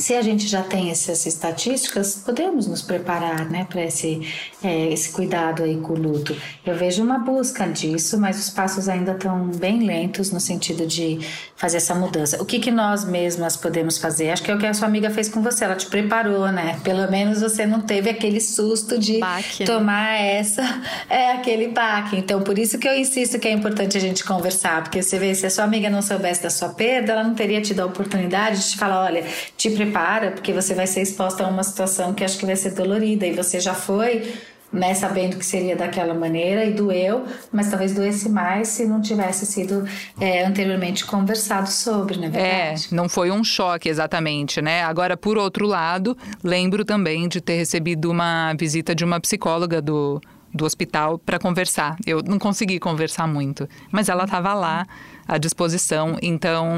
se 0.00 0.14
a 0.14 0.22
gente 0.22 0.46
já 0.46 0.62
tem 0.62 0.90
essas 0.90 1.26
estatísticas, 1.26 2.14
podemos 2.24 2.66
nos 2.66 2.80
preparar 2.80 3.48
né, 3.50 3.66
para 3.68 3.84
esse, 3.84 4.26
é, 4.62 4.90
esse 4.90 5.12
cuidado 5.12 5.62
aí 5.62 5.76
com 5.76 5.92
o 5.92 5.98
luto. 5.98 6.34
Eu 6.64 6.74
vejo 6.74 7.02
uma 7.02 7.18
busca 7.18 7.66
disso, 7.66 8.18
mas 8.18 8.38
os 8.38 8.48
passos 8.48 8.88
ainda 8.88 9.12
estão 9.12 9.48
bem 9.48 9.84
lentos 9.84 10.30
no 10.32 10.40
sentido 10.40 10.86
de 10.86 11.18
fazer 11.60 11.76
essa 11.76 11.94
mudança. 11.94 12.40
O 12.40 12.46
que, 12.46 12.58
que 12.58 12.70
nós 12.70 13.04
mesmas 13.04 13.54
podemos 13.54 13.98
fazer? 13.98 14.30
Acho 14.30 14.42
que 14.42 14.50
é 14.50 14.54
o 14.54 14.58
que 14.58 14.64
a 14.64 14.72
sua 14.72 14.88
amiga 14.88 15.10
fez 15.10 15.28
com 15.28 15.42
você, 15.42 15.66
ela 15.66 15.76
te 15.76 15.84
preparou, 15.88 16.50
né? 16.50 16.80
Pelo 16.82 17.08
menos 17.10 17.42
você 17.42 17.66
não 17.66 17.82
teve 17.82 18.08
aquele 18.08 18.40
susto 18.40 18.98
de 18.98 19.18
baque, 19.18 19.60
né? 19.60 19.66
tomar 19.66 20.12
né? 20.12 20.36
essa, 20.36 20.62
é 21.10 21.32
aquele 21.32 21.68
baque. 21.68 22.16
Então, 22.16 22.40
por 22.40 22.58
isso 22.58 22.78
que 22.78 22.88
eu 22.88 22.96
insisto 22.96 23.38
que 23.38 23.46
é 23.46 23.52
importante 23.52 23.94
a 23.98 24.00
gente 24.00 24.24
conversar, 24.24 24.82
porque 24.82 25.02
você 25.02 25.18
vê, 25.18 25.34
se 25.34 25.44
a 25.44 25.50
sua 25.50 25.64
amiga 25.64 25.90
não 25.90 26.00
soubesse 26.00 26.42
da 26.42 26.48
sua 26.48 26.70
perda, 26.70 27.12
ela 27.12 27.24
não 27.24 27.34
teria 27.34 27.60
tido 27.60 27.80
a 27.80 27.84
oportunidade 27.84 28.58
de 28.58 28.70
te 28.70 28.78
falar, 28.78 29.04
olha, 29.04 29.22
te 29.54 29.68
prepara, 29.68 30.30
porque 30.30 30.54
você 30.54 30.72
vai 30.72 30.86
ser 30.86 31.02
exposta 31.02 31.44
a 31.44 31.46
uma 31.46 31.62
situação 31.62 32.14
que 32.14 32.24
acho 32.24 32.38
que 32.38 32.46
vai 32.46 32.56
ser 32.56 32.70
dolorida 32.70 33.26
e 33.26 33.32
você 33.32 33.60
já 33.60 33.74
foi 33.74 34.32
né, 34.72 34.94
sabendo 34.94 35.36
que 35.36 35.44
seria 35.44 35.74
daquela 35.74 36.14
maneira 36.14 36.64
e 36.64 36.72
doeu, 36.72 37.24
mas 37.52 37.68
talvez 37.68 37.92
doesse 37.92 38.28
mais 38.28 38.68
se 38.68 38.86
não 38.86 39.00
tivesse 39.00 39.44
sido 39.44 39.84
é, 40.20 40.44
anteriormente 40.44 41.04
conversado 41.04 41.68
sobre, 41.68 42.18
na 42.18 42.26
é 42.26 42.30
verdade. 42.30 42.88
É, 42.90 42.94
não 42.94 43.08
foi 43.08 43.30
um 43.30 43.42
choque 43.42 43.88
exatamente, 43.88 44.62
né? 44.62 44.82
Agora, 44.84 45.16
por 45.16 45.36
outro 45.36 45.66
lado, 45.66 46.16
lembro 46.42 46.84
também 46.84 47.28
de 47.28 47.40
ter 47.40 47.56
recebido 47.56 48.10
uma 48.10 48.54
visita 48.54 48.94
de 48.94 49.04
uma 49.04 49.20
psicóloga 49.20 49.82
do, 49.82 50.20
do 50.54 50.64
hospital 50.64 51.18
para 51.18 51.38
conversar. 51.38 51.96
Eu 52.06 52.22
não 52.22 52.38
consegui 52.38 52.78
conversar 52.78 53.26
muito, 53.26 53.68
mas 53.90 54.08
ela 54.08 54.24
estava 54.24 54.54
lá 54.54 54.86
à 55.26 55.38
disposição, 55.38 56.16
então 56.20 56.68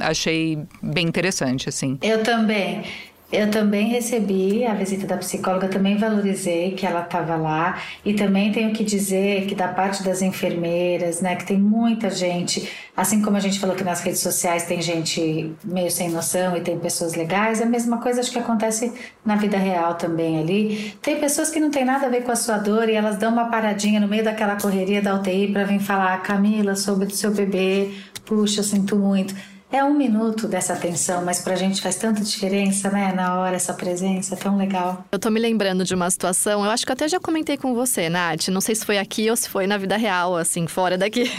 achei 0.00 0.58
bem 0.82 1.06
interessante, 1.06 1.68
assim. 1.68 1.98
Eu 2.02 2.22
também. 2.22 2.84
Eu 3.30 3.50
também 3.50 3.88
recebi 3.88 4.64
a 4.64 4.72
visita 4.72 5.06
da 5.06 5.18
psicóloga, 5.18 5.68
também 5.68 5.98
valorizei 5.98 6.70
que 6.70 6.86
ela 6.86 7.02
estava 7.02 7.36
lá 7.36 7.78
e 8.02 8.14
também 8.14 8.50
tenho 8.50 8.72
que 8.72 8.82
dizer 8.82 9.44
que 9.44 9.54
da 9.54 9.68
parte 9.68 10.02
das 10.02 10.22
enfermeiras, 10.22 11.20
né, 11.20 11.36
que 11.36 11.44
tem 11.44 11.58
muita 11.58 12.08
gente, 12.08 12.66
assim 12.96 13.20
como 13.20 13.36
a 13.36 13.40
gente 13.40 13.60
falou 13.60 13.76
que 13.76 13.84
nas 13.84 14.00
redes 14.00 14.20
sociais 14.20 14.64
tem 14.64 14.80
gente 14.80 15.52
meio 15.62 15.90
sem 15.90 16.08
noção 16.08 16.56
e 16.56 16.62
tem 16.62 16.78
pessoas 16.78 17.14
legais, 17.14 17.60
é 17.60 17.64
a 17.64 17.66
mesma 17.66 17.98
coisa 17.98 18.20
acho 18.20 18.32
que 18.32 18.38
acontece 18.38 18.94
na 19.22 19.36
vida 19.36 19.58
real 19.58 19.96
também 19.96 20.40
ali. 20.40 20.94
Tem 21.02 21.20
pessoas 21.20 21.50
que 21.50 21.60
não 21.60 21.70
tem 21.70 21.84
nada 21.84 22.06
a 22.06 22.08
ver 22.08 22.22
com 22.22 22.32
a 22.32 22.36
sua 22.36 22.56
dor 22.56 22.88
e 22.88 22.94
elas 22.94 23.18
dão 23.18 23.30
uma 23.30 23.50
paradinha 23.50 24.00
no 24.00 24.08
meio 24.08 24.24
daquela 24.24 24.56
correria 24.56 25.02
da 25.02 25.14
UTI 25.14 25.52
para 25.52 25.64
vir 25.64 25.80
falar, 25.80 26.16
Camila, 26.22 26.74
soube 26.74 27.04
do 27.04 27.14
seu 27.14 27.30
bebê, 27.30 27.90
puxa, 28.24 28.62
sinto 28.62 28.96
muito. 28.96 29.34
É 29.70 29.84
um 29.84 29.92
minuto 29.92 30.48
dessa 30.48 30.72
atenção, 30.72 31.22
mas 31.22 31.40
pra 31.40 31.54
gente 31.54 31.82
faz 31.82 31.96
tanta 31.96 32.22
diferença, 32.22 32.90
né? 32.90 33.12
Na 33.12 33.38
hora, 33.38 33.54
essa 33.54 33.74
presença, 33.74 34.34
é 34.34 34.38
tão 34.38 34.56
legal. 34.56 35.04
Eu 35.12 35.18
tô 35.18 35.30
me 35.30 35.38
lembrando 35.38 35.84
de 35.84 35.94
uma 35.94 36.08
situação, 36.08 36.64
eu 36.64 36.70
acho 36.70 36.86
que 36.86 36.92
até 36.92 37.06
já 37.06 37.20
comentei 37.20 37.58
com 37.58 37.74
você, 37.74 38.08
Nath. 38.08 38.48
Não 38.48 38.62
sei 38.62 38.74
se 38.74 38.86
foi 38.86 38.96
aqui 38.96 39.28
ou 39.28 39.36
se 39.36 39.46
foi 39.46 39.66
na 39.66 39.76
vida 39.76 39.98
real, 39.98 40.34
assim, 40.36 40.66
fora 40.66 40.96
daqui. 40.96 41.30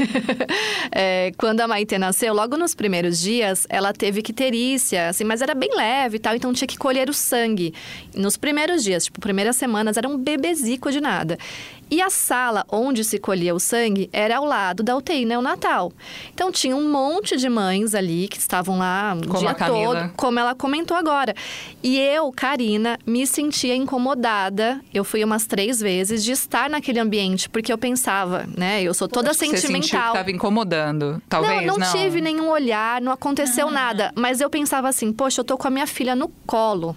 é, 0.94 1.32
quando 1.40 1.62
a 1.62 1.68
Maite 1.68 1.98
nasceu, 1.98 2.32
logo 2.32 2.56
nos 2.56 2.76
primeiros 2.76 3.20
dias, 3.20 3.66
ela 3.68 3.92
teve 3.94 4.20
icterícia, 4.20 5.10
assim, 5.10 5.24
mas 5.24 5.42
era 5.42 5.56
bem 5.56 5.76
leve 5.76 6.18
e 6.18 6.20
tal, 6.20 6.36
então 6.36 6.54
tinha 6.54 6.68
que 6.68 6.78
colher 6.78 7.10
o 7.10 7.14
sangue. 7.14 7.74
Nos 8.14 8.38
primeiros 8.38 8.84
dias, 8.84 9.06
tipo, 9.06 9.20
primeiras 9.20 9.56
semanas, 9.56 9.98
era 9.98 10.08
um 10.08 10.20
bebezico 10.20 10.92
de 10.92 11.02
nada. 11.02 11.36
E 11.92 12.02
a 12.02 12.10
sala 12.10 12.66
onde 12.72 13.04
se 13.04 13.18
colhia 13.18 13.54
o 13.54 13.60
sangue 13.60 14.10
era 14.14 14.38
ao 14.38 14.46
lado 14.46 14.84
da 14.84 14.96
UTI 14.96 15.26
neonatal. 15.26 15.92
Então 16.34 16.52
tinha 16.52 16.76
um 16.76 16.90
monte 16.90 17.36
de 17.36 17.50
mães 17.50 17.96
ali 17.96 18.28
que 18.28 18.38
estavam 18.38 18.78
lá 18.78 19.16
o 19.18 19.28
como 19.28 19.40
dia 19.40 19.54
todo, 19.56 20.12
como 20.16 20.40
ela 20.40 20.54
comentou 20.54 20.96
agora. 20.96 21.34
E 21.82 21.98
eu, 21.98 22.32
Karina, 22.32 23.00
me 23.06 23.26
sentia 23.26 23.76
incomodada. 23.76 24.80
Eu 24.94 25.04
fui 25.04 25.24
umas 25.24 25.48
três 25.48 25.80
vezes 25.80 26.24
de 26.24 26.32
estar 26.32 26.70
naquele 26.70 27.00
ambiente, 27.00 27.50
porque 27.50 27.74
eu 27.74 27.78
pensava, 27.78 28.48
né? 28.56 28.84
Eu 28.84 28.94
sou 28.94 29.08
toda 29.08 29.34
sentimental. 29.34 29.62
Você 29.62 29.68
sentiu 29.74 30.00
que 30.00 30.08
estava 30.08 30.32
incomodando, 30.32 31.22
talvez 31.28 31.66
não, 31.66 31.78
não. 31.78 31.80
Não 31.80 31.92
tive 31.92 32.22
nenhum 32.22 32.50
olhar, 32.50 33.02
não 33.02 33.12
aconteceu 33.12 33.68
ah. 33.70 33.72
nada. 33.72 34.12
Mas 34.16 34.42
eu 34.42 34.50
pensava 34.50 34.90
assim, 34.90 35.12
poxa, 35.12 35.42
eu 35.42 35.46
tô 35.46 35.58
com 35.58 35.68
a 35.68 35.72
minha 35.72 35.88
filha 35.88 36.16
no 36.16 36.30
colo. 36.46 36.96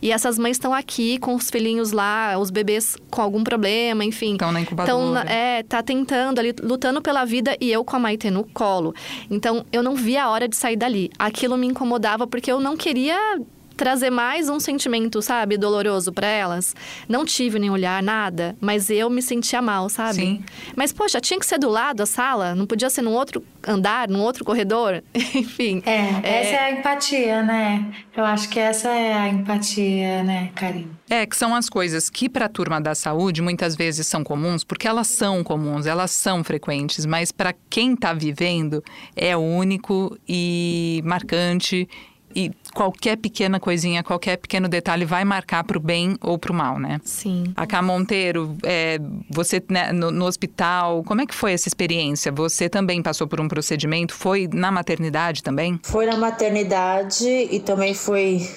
E 0.00 0.12
essas 0.12 0.38
mães 0.38 0.52
estão 0.52 0.72
aqui 0.72 1.18
com 1.18 1.34
os 1.34 1.50
filhinhos 1.50 1.92
lá, 1.92 2.38
os 2.38 2.50
bebês 2.50 2.96
com 3.10 3.22
algum 3.22 3.44
problema, 3.44 4.04
enfim. 4.04 4.32
Estão 4.32 4.52
na 4.52 4.60
incubadora. 4.60 5.22
Então, 5.22 5.32
é, 5.32 5.62
tá 5.62 5.82
tentando 5.82 6.38
ali, 6.38 6.54
lutando 6.62 7.00
pela 7.02 7.24
vida 7.24 7.56
e 7.60 7.70
eu 7.70 7.84
com 7.84 7.96
a 7.96 7.98
Maite 7.98 8.30
no 8.30 8.44
colo. 8.44 8.94
Então, 9.30 9.64
eu 9.72 9.82
não 9.82 9.94
via 9.94 10.24
a 10.24 10.30
hora 10.30 10.48
de 10.48 10.56
sair 10.56 10.76
dali. 10.76 11.10
Aquilo 11.18 11.56
me 11.56 11.66
incomodava 11.66 12.26
porque 12.26 12.50
eu 12.50 12.60
não 12.60 12.76
queria 12.76 13.40
trazer 13.80 14.10
mais 14.10 14.50
um 14.50 14.60
sentimento, 14.60 15.22
sabe, 15.22 15.56
doloroso 15.56 16.12
para 16.12 16.26
elas. 16.26 16.76
Não 17.08 17.24
tive 17.24 17.58
nem 17.58 17.70
olhar, 17.70 18.02
nada, 18.02 18.54
mas 18.60 18.90
eu 18.90 19.08
me 19.08 19.22
sentia 19.22 19.62
mal, 19.62 19.88
sabe? 19.88 20.16
Sim. 20.16 20.44
Mas, 20.76 20.92
poxa, 20.92 21.18
tinha 21.18 21.40
que 21.40 21.46
ser 21.46 21.58
do 21.58 21.70
lado 21.70 22.02
a 22.02 22.06
sala? 22.06 22.54
Não 22.54 22.66
podia 22.66 22.90
ser 22.90 23.00
num 23.00 23.14
outro 23.14 23.42
andar, 23.66 24.06
num 24.06 24.20
outro 24.20 24.44
corredor? 24.44 25.02
Enfim. 25.14 25.82
É, 25.86 25.96
é, 26.22 26.42
essa 26.42 26.56
é 26.56 26.58
a 26.58 26.70
empatia, 26.72 27.42
né? 27.42 27.90
Eu 28.14 28.22
acho 28.22 28.50
que 28.50 28.60
essa 28.60 28.90
é 28.90 29.14
a 29.14 29.28
empatia, 29.28 30.22
né, 30.24 30.50
Karine? 30.54 30.90
É, 31.08 31.24
que 31.24 31.34
são 31.34 31.54
as 31.54 31.70
coisas 31.70 32.10
que 32.10 32.28
para 32.28 32.44
a 32.44 32.48
turma 32.50 32.82
da 32.82 32.94
saúde 32.94 33.40
muitas 33.40 33.74
vezes 33.74 34.06
são 34.06 34.22
comuns, 34.22 34.62
porque 34.62 34.86
elas 34.86 35.06
são 35.06 35.42
comuns, 35.42 35.86
elas 35.86 36.10
são 36.10 36.44
frequentes, 36.44 37.06
mas 37.06 37.32
para 37.32 37.54
quem 37.70 37.94
está 37.94 38.12
vivendo 38.12 38.84
é 39.16 39.34
único 39.34 40.18
e 40.28 41.00
marcante 41.02 41.88
e 42.34 42.50
qualquer 42.74 43.16
pequena 43.16 43.58
coisinha, 43.60 44.02
qualquer 44.02 44.36
pequeno 44.36 44.68
detalhe 44.68 45.04
vai 45.04 45.24
marcar 45.24 45.64
para 45.64 45.76
o 45.76 45.80
bem 45.80 46.16
ou 46.20 46.38
para 46.38 46.52
o 46.52 46.54
mal, 46.54 46.78
né? 46.78 47.00
Sim. 47.04 47.44
A 47.56 47.66
Cá 47.66 47.82
Monteiro, 47.82 48.56
é, 48.64 48.98
você 49.28 49.62
né, 49.68 49.92
no, 49.92 50.10
no, 50.10 50.24
hospital, 50.24 51.02
como 51.04 51.20
é 51.20 51.26
que 51.26 51.34
foi 51.34 51.52
essa 51.52 51.68
experiência? 51.68 52.32
Você 52.32 52.68
também 52.68 53.02
passou 53.02 53.26
por 53.26 53.40
um 53.40 53.48
procedimento? 53.48 54.14
Foi 54.14 54.48
na 54.52 54.70
maternidade 54.70 55.42
também? 55.42 55.78
Foi 55.82 56.06
na 56.06 56.16
maternidade 56.16 57.26
e 57.26 57.60
também 57.60 57.94
foi 57.94 58.48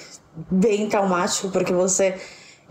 bem 0.49 0.87
traumático, 0.87 1.49
porque 1.49 1.73
você 1.73 2.15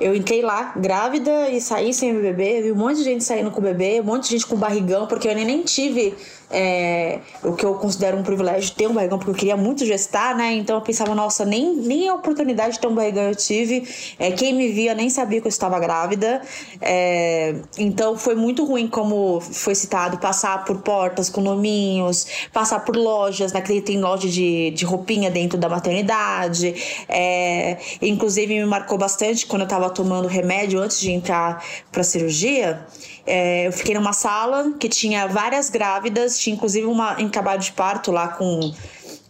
eu 0.00 0.14
entrei 0.16 0.42
lá 0.42 0.72
grávida 0.76 1.48
e 1.48 1.60
saí 1.60 1.94
sem 1.94 2.16
o 2.16 2.20
bebê, 2.20 2.62
vi 2.62 2.72
um 2.72 2.76
monte 2.76 2.96
de 2.98 3.04
gente 3.04 3.22
saindo 3.22 3.50
com 3.50 3.60
o 3.60 3.62
bebê, 3.62 4.00
um 4.00 4.04
monte 4.04 4.24
de 4.24 4.30
gente 4.30 4.46
com 4.46 4.56
barrigão, 4.56 5.06
porque 5.06 5.28
eu 5.28 5.34
nem, 5.34 5.44
nem 5.44 5.62
tive 5.62 6.14
é, 6.52 7.20
o 7.42 7.54
que 7.54 7.64
eu 7.64 7.74
considero 7.74 8.16
um 8.16 8.22
privilégio 8.22 8.74
ter 8.74 8.86
um 8.86 8.92
barrigão, 8.92 9.18
porque 9.18 9.30
eu 9.30 9.34
queria 9.34 9.56
muito 9.56 9.84
gestar, 9.86 10.36
né? 10.36 10.52
Então 10.52 10.76
eu 10.76 10.82
pensava, 10.82 11.14
nossa, 11.14 11.44
nem, 11.44 11.74
nem 11.74 12.08
a 12.08 12.14
oportunidade 12.14 12.74
de 12.74 12.80
ter 12.80 12.86
um 12.86 12.94
barrigão 12.94 13.24
eu 13.24 13.34
tive. 13.34 13.88
É, 14.18 14.30
quem 14.30 14.54
me 14.54 14.68
via 14.68 14.94
nem 14.94 15.08
sabia 15.08 15.40
que 15.40 15.46
eu 15.46 15.50
estava 15.50 15.78
grávida. 15.78 16.42
É, 16.80 17.54
então 17.78 18.16
foi 18.16 18.34
muito 18.34 18.64
ruim, 18.64 18.86
como 18.86 19.40
foi 19.40 19.74
citado, 19.74 20.18
passar 20.18 20.64
por 20.64 20.78
portas 20.82 21.30
com 21.30 21.40
nominhos, 21.40 22.26
passar 22.52 22.80
por 22.80 22.96
lojas, 22.96 23.52
naquele 23.52 23.80
né? 23.80 23.86
tem 23.86 24.00
loja 24.00 24.28
de, 24.28 24.70
de 24.72 24.84
roupinha 24.84 25.30
dentro 25.30 25.58
da 25.58 25.68
maternidade. 25.68 26.74
É, 27.08 27.78
inclusive 28.02 28.54
me 28.54 28.66
marcou 28.66 28.98
bastante 28.98 29.46
quando 29.46 29.62
eu 29.62 29.66
estava 29.66 29.88
tomando 29.88 30.28
remédio 30.28 30.80
antes 30.80 31.00
de 31.00 31.10
entrar 31.10 31.64
para 31.90 32.02
cirurgia. 32.02 32.86
É, 33.26 33.66
eu 33.66 33.72
fiquei 33.72 33.94
numa 33.94 34.12
sala 34.12 34.72
que 34.78 34.88
tinha 34.88 35.26
várias 35.26 35.70
grávidas, 35.70 36.38
tinha 36.38 36.54
inclusive 36.54 36.86
uma 36.86 37.20
em 37.20 37.28
trabalho 37.28 37.60
de 37.60 37.72
parto 37.72 38.10
lá 38.10 38.28
com 38.28 38.72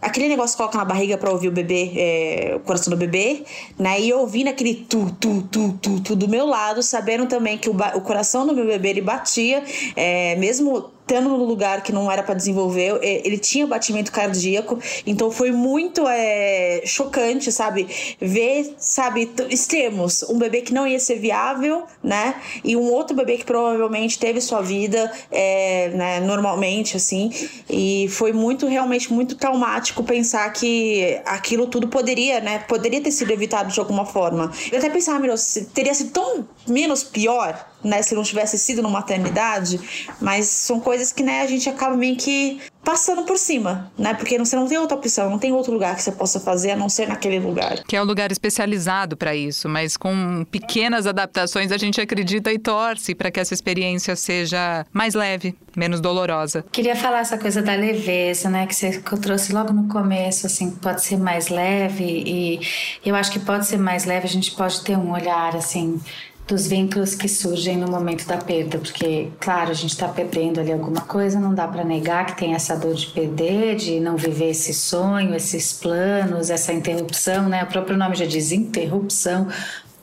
aquele 0.02 0.28
negócio 0.28 0.56
que 0.56 0.58
coloca 0.58 0.76
na 0.76 0.84
barriga 0.84 1.16
para 1.16 1.30
ouvir 1.30 1.48
o 1.48 1.52
bebê, 1.52 1.92
é, 1.96 2.52
o 2.56 2.60
coração 2.60 2.90
do 2.90 2.96
bebê, 2.96 3.44
né? 3.78 4.00
E 4.00 4.12
ouvindo 4.12 4.48
aquele 4.48 4.74
tu, 4.74 5.14
tu, 5.20 5.42
tu, 5.42 5.78
tu, 5.80 6.00
tu 6.00 6.16
do 6.16 6.26
meu 6.26 6.44
lado, 6.44 6.82
sabendo 6.82 7.26
também 7.26 7.56
que 7.56 7.70
o, 7.70 7.76
o 7.94 8.00
coração 8.00 8.44
do 8.44 8.52
meu 8.52 8.66
bebê 8.66 8.88
ele 8.88 9.00
batia, 9.00 9.62
é, 9.94 10.34
mesmo 10.36 10.90
estando 11.02 11.28
no 11.28 11.44
lugar 11.44 11.82
que 11.82 11.92
não 11.92 12.10
era 12.10 12.22
para 12.22 12.34
desenvolver, 12.34 12.98
é, 13.02 13.26
ele 13.26 13.38
tinha 13.38 13.66
batimento 13.66 14.10
cardíaco, 14.10 14.78
então 15.06 15.30
foi 15.30 15.50
muito 15.50 16.06
é, 16.08 16.82
chocante, 16.86 17.52
sabe? 17.52 17.86
Ver, 18.20 18.74
sabe, 18.78 19.30
extremos, 19.50 20.22
um 20.22 20.38
bebê 20.38 20.62
que 20.62 20.72
não 20.72 20.86
ia 20.86 20.98
ser 20.98 21.16
viável, 21.16 21.84
né? 22.02 22.36
E 22.64 22.76
um 22.76 22.90
outro 22.90 23.14
bebê 23.14 23.36
que 23.36 23.44
provavelmente 23.44 24.18
teve 24.18 24.40
sua 24.40 24.62
vida, 24.62 25.12
é, 25.30 25.88
né, 25.90 26.20
normalmente, 26.20 26.96
assim, 26.96 27.30
e 27.68 28.06
foi 28.08 28.32
muito, 28.32 28.66
realmente, 28.66 29.12
muito 29.12 29.34
traumático 29.36 30.02
pensar 30.04 30.50
que 30.52 31.20
aquilo 31.24 31.66
tudo 31.66 31.88
poderia, 31.88 32.40
né, 32.40 32.60
poderia 32.60 33.00
ter 33.00 33.10
sido 33.10 33.30
evitado 33.32 33.72
de 33.72 33.78
alguma 33.78 34.06
forma. 34.06 34.50
Eu 34.70 34.78
até 34.78 34.88
pensava, 34.88 35.18
meu, 35.18 35.34
teria 35.74 35.94
sido 35.94 36.10
tão 36.10 36.46
menos 36.66 37.02
pior, 37.02 37.66
né, 37.82 38.02
se 38.02 38.14
não 38.14 38.22
tivesse 38.22 38.58
sido 38.58 38.82
numa 38.82 39.00
maternidade, 39.00 39.80
mas 40.20 40.46
são 40.46 40.78
coisas 40.78 41.12
que, 41.12 41.22
né, 41.22 41.42
a 41.42 41.46
gente 41.46 41.68
acaba 41.68 41.96
meio 41.96 42.16
que 42.16 42.60
passando 42.84 43.22
por 43.22 43.38
cima, 43.38 43.90
né? 43.96 44.12
Porque 44.14 44.36
você 44.38 44.56
não 44.56 44.66
tem 44.66 44.76
outra 44.76 44.96
opção, 44.96 45.30
não 45.30 45.38
tem 45.38 45.52
outro 45.52 45.72
lugar 45.72 45.94
que 45.94 46.02
você 46.02 46.10
possa 46.10 46.40
fazer 46.40 46.72
a 46.72 46.76
não 46.76 46.88
ser 46.88 47.08
naquele 47.08 47.38
lugar. 47.38 47.82
Que 47.84 47.96
é 47.96 48.02
um 48.02 48.04
lugar 48.04 48.32
especializado 48.32 49.16
para 49.16 49.34
isso, 49.36 49.68
mas 49.68 49.96
com 49.96 50.44
pequenas 50.50 51.06
adaptações 51.06 51.70
a 51.70 51.76
gente 51.76 52.00
acredita 52.00 52.52
e 52.52 52.58
torce 52.58 53.14
para 53.14 53.30
que 53.30 53.38
essa 53.38 53.54
experiência 53.54 54.16
seja 54.16 54.84
mais 54.92 55.14
leve, 55.14 55.56
menos 55.76 56.00
dolorosa. 56.00 56.64
Queria 56.72 56.96
falar 56.96 57.20
essa 57.20 57.38
coisa 57.38 57.62
da 57.62 57.74
leveza, 57.74 58.50
né? 58.50 58.66
Que 58.66 58.74
você 58.74 59.00
trouxe 59.00 59.52
logo 59.52 59.72
no 59.72 59.86
começo, 59.88 60.46
assim, 60.46 60.70
pode 60.72 61.04
ser 61.04 61.18
mais 61.18 61.48
leve 61.48 62.04
e 62.04 62.60
eu 63.04 63.14
acho 63.14 63.30
que 63.30 63.38
pode 63.38 63.64
ser 63.64 63.78
mais 63.78 64.04
leve, 64.04 64.26
a 64.26 64.30
gente 64.30 64.50
pode 64.52 64.82
ter 64.82 64.96
um 64.96 65.12
olhar, 65.12 65.54
assim, 65.54 66.00
dos 66.52 66.66
vínculos 66.66 67.14
que 67.14 67.26
surgem 67.28 67.78
no 67.78 67.90
momento 67.90 68.26
da 68.26 68.36
perda, 68.36 68.76
porque, 68.76 69.30
claro, 69.40 69.70
a 69.70 69.74
gente 69.74 69.92
está 69.92 70.06
perdendo 70.06 70.60
ali 70.60 70.70
alguma 70.70 71.00
coisa, 71.00 71.40
não 71.40 71.54
dá 71.54 71.66
para 71.66 71.82
negar 71.82 72.26
que 72.26 72.36
tem 72.36 72.52
essa 72.54 72.76
dor 72.76 72.92
de 72.92 73.06
perder, 73.06 73.76
de 73.76 73.98
não 73.98 74.18
viver 74.18 74.50
esse 74.50 74.74
sonho, 74.74 75.34
esses 75.34 75.72
planos, 75.72 76.50
essa 76.50 76.70
interrupção, 76.70 77.48
né? 77.48 77.64
O 77.64 77.68
próprio 77.68 77.96
nome 77.96 78.14
já 78.16 78.26
diz 78.26 78.52
interrupção, 78.52 79.48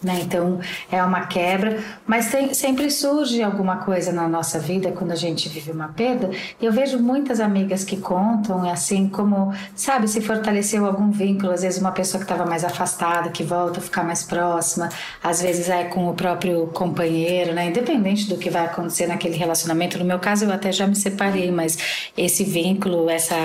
né? 0.01 0.21
Então 0.21 0.59
é 0.91 1.03
uma 1.03 1.27
quebra, 1.27 1.79
mas 2.07 2.31
tem, 2.31 2.53
sempre 2.53 2.89
surge 2.89 3.43
alguma 3.43 3.77
coisa 3.77 4.11
na 4.11 4.27
nossa 4.27 4.57
vida 4.59 4.91
quando 4.91 5.11
a 5.11 5.15
gente 5.15 5.49
vive 5.49 5.71
uma 5.71 5.89
perda. 5.89 6.29
E 6.59 6.65
eu 6.65 6.71
vejo 6.71 6.99
muitas 6.99 7.39
amigas 7.39 7.83
que 7.83 7.97
contam 7.97 8.69
assim 8.69 9.07
como, 9.09 9.53
sabe, 9.75 10.07
se 10.07 10.21
fortaleceu 10.21 10.85
algum 10.85 11.11
vínculo, 11.11 11.51
às 11.51 11.61
vezes 11.61 11.79
uma 11.79 11.91
pessoa 11.91 12.19
que 12.23 12.31
estava 12.31 12.49
mais 12.49 12.63
afastada, 12.63 13.29
que 13.29 13.43
volta 13.43 13.79
a 13.79 13.81
ficar 13.81 14.03
mais 14.03 14.23
próxima, 14.23 14.89
às 15.23 15.41
vezes 15.41 15.69
é 15.69 15.83
com 15.85 16.09
o 16.09 16.13
próprio 16.13 16.67
companheiro, 16.67 17.53
né? 17.53 17.67
Independente 17.67 18.27
do 18.29 18.37
que 18.37 18.49
vai 18.49 18.65
acontecer 18.65 19.07
naquele 19.07 19.35
relacionamento. 19.35 19.97
No 19.99 20.05
meu 20.05 20.19
caso 20.19 20.45
eu 20.45 20.51
até 20.51 20.71
já 20.71 20.87
me 20.87 20.95
separei, 20.95 21.51
mas 21.51 21.77
esse 22.17 22.43
vínculo, 22.43 23.09
essa 23.09 23.35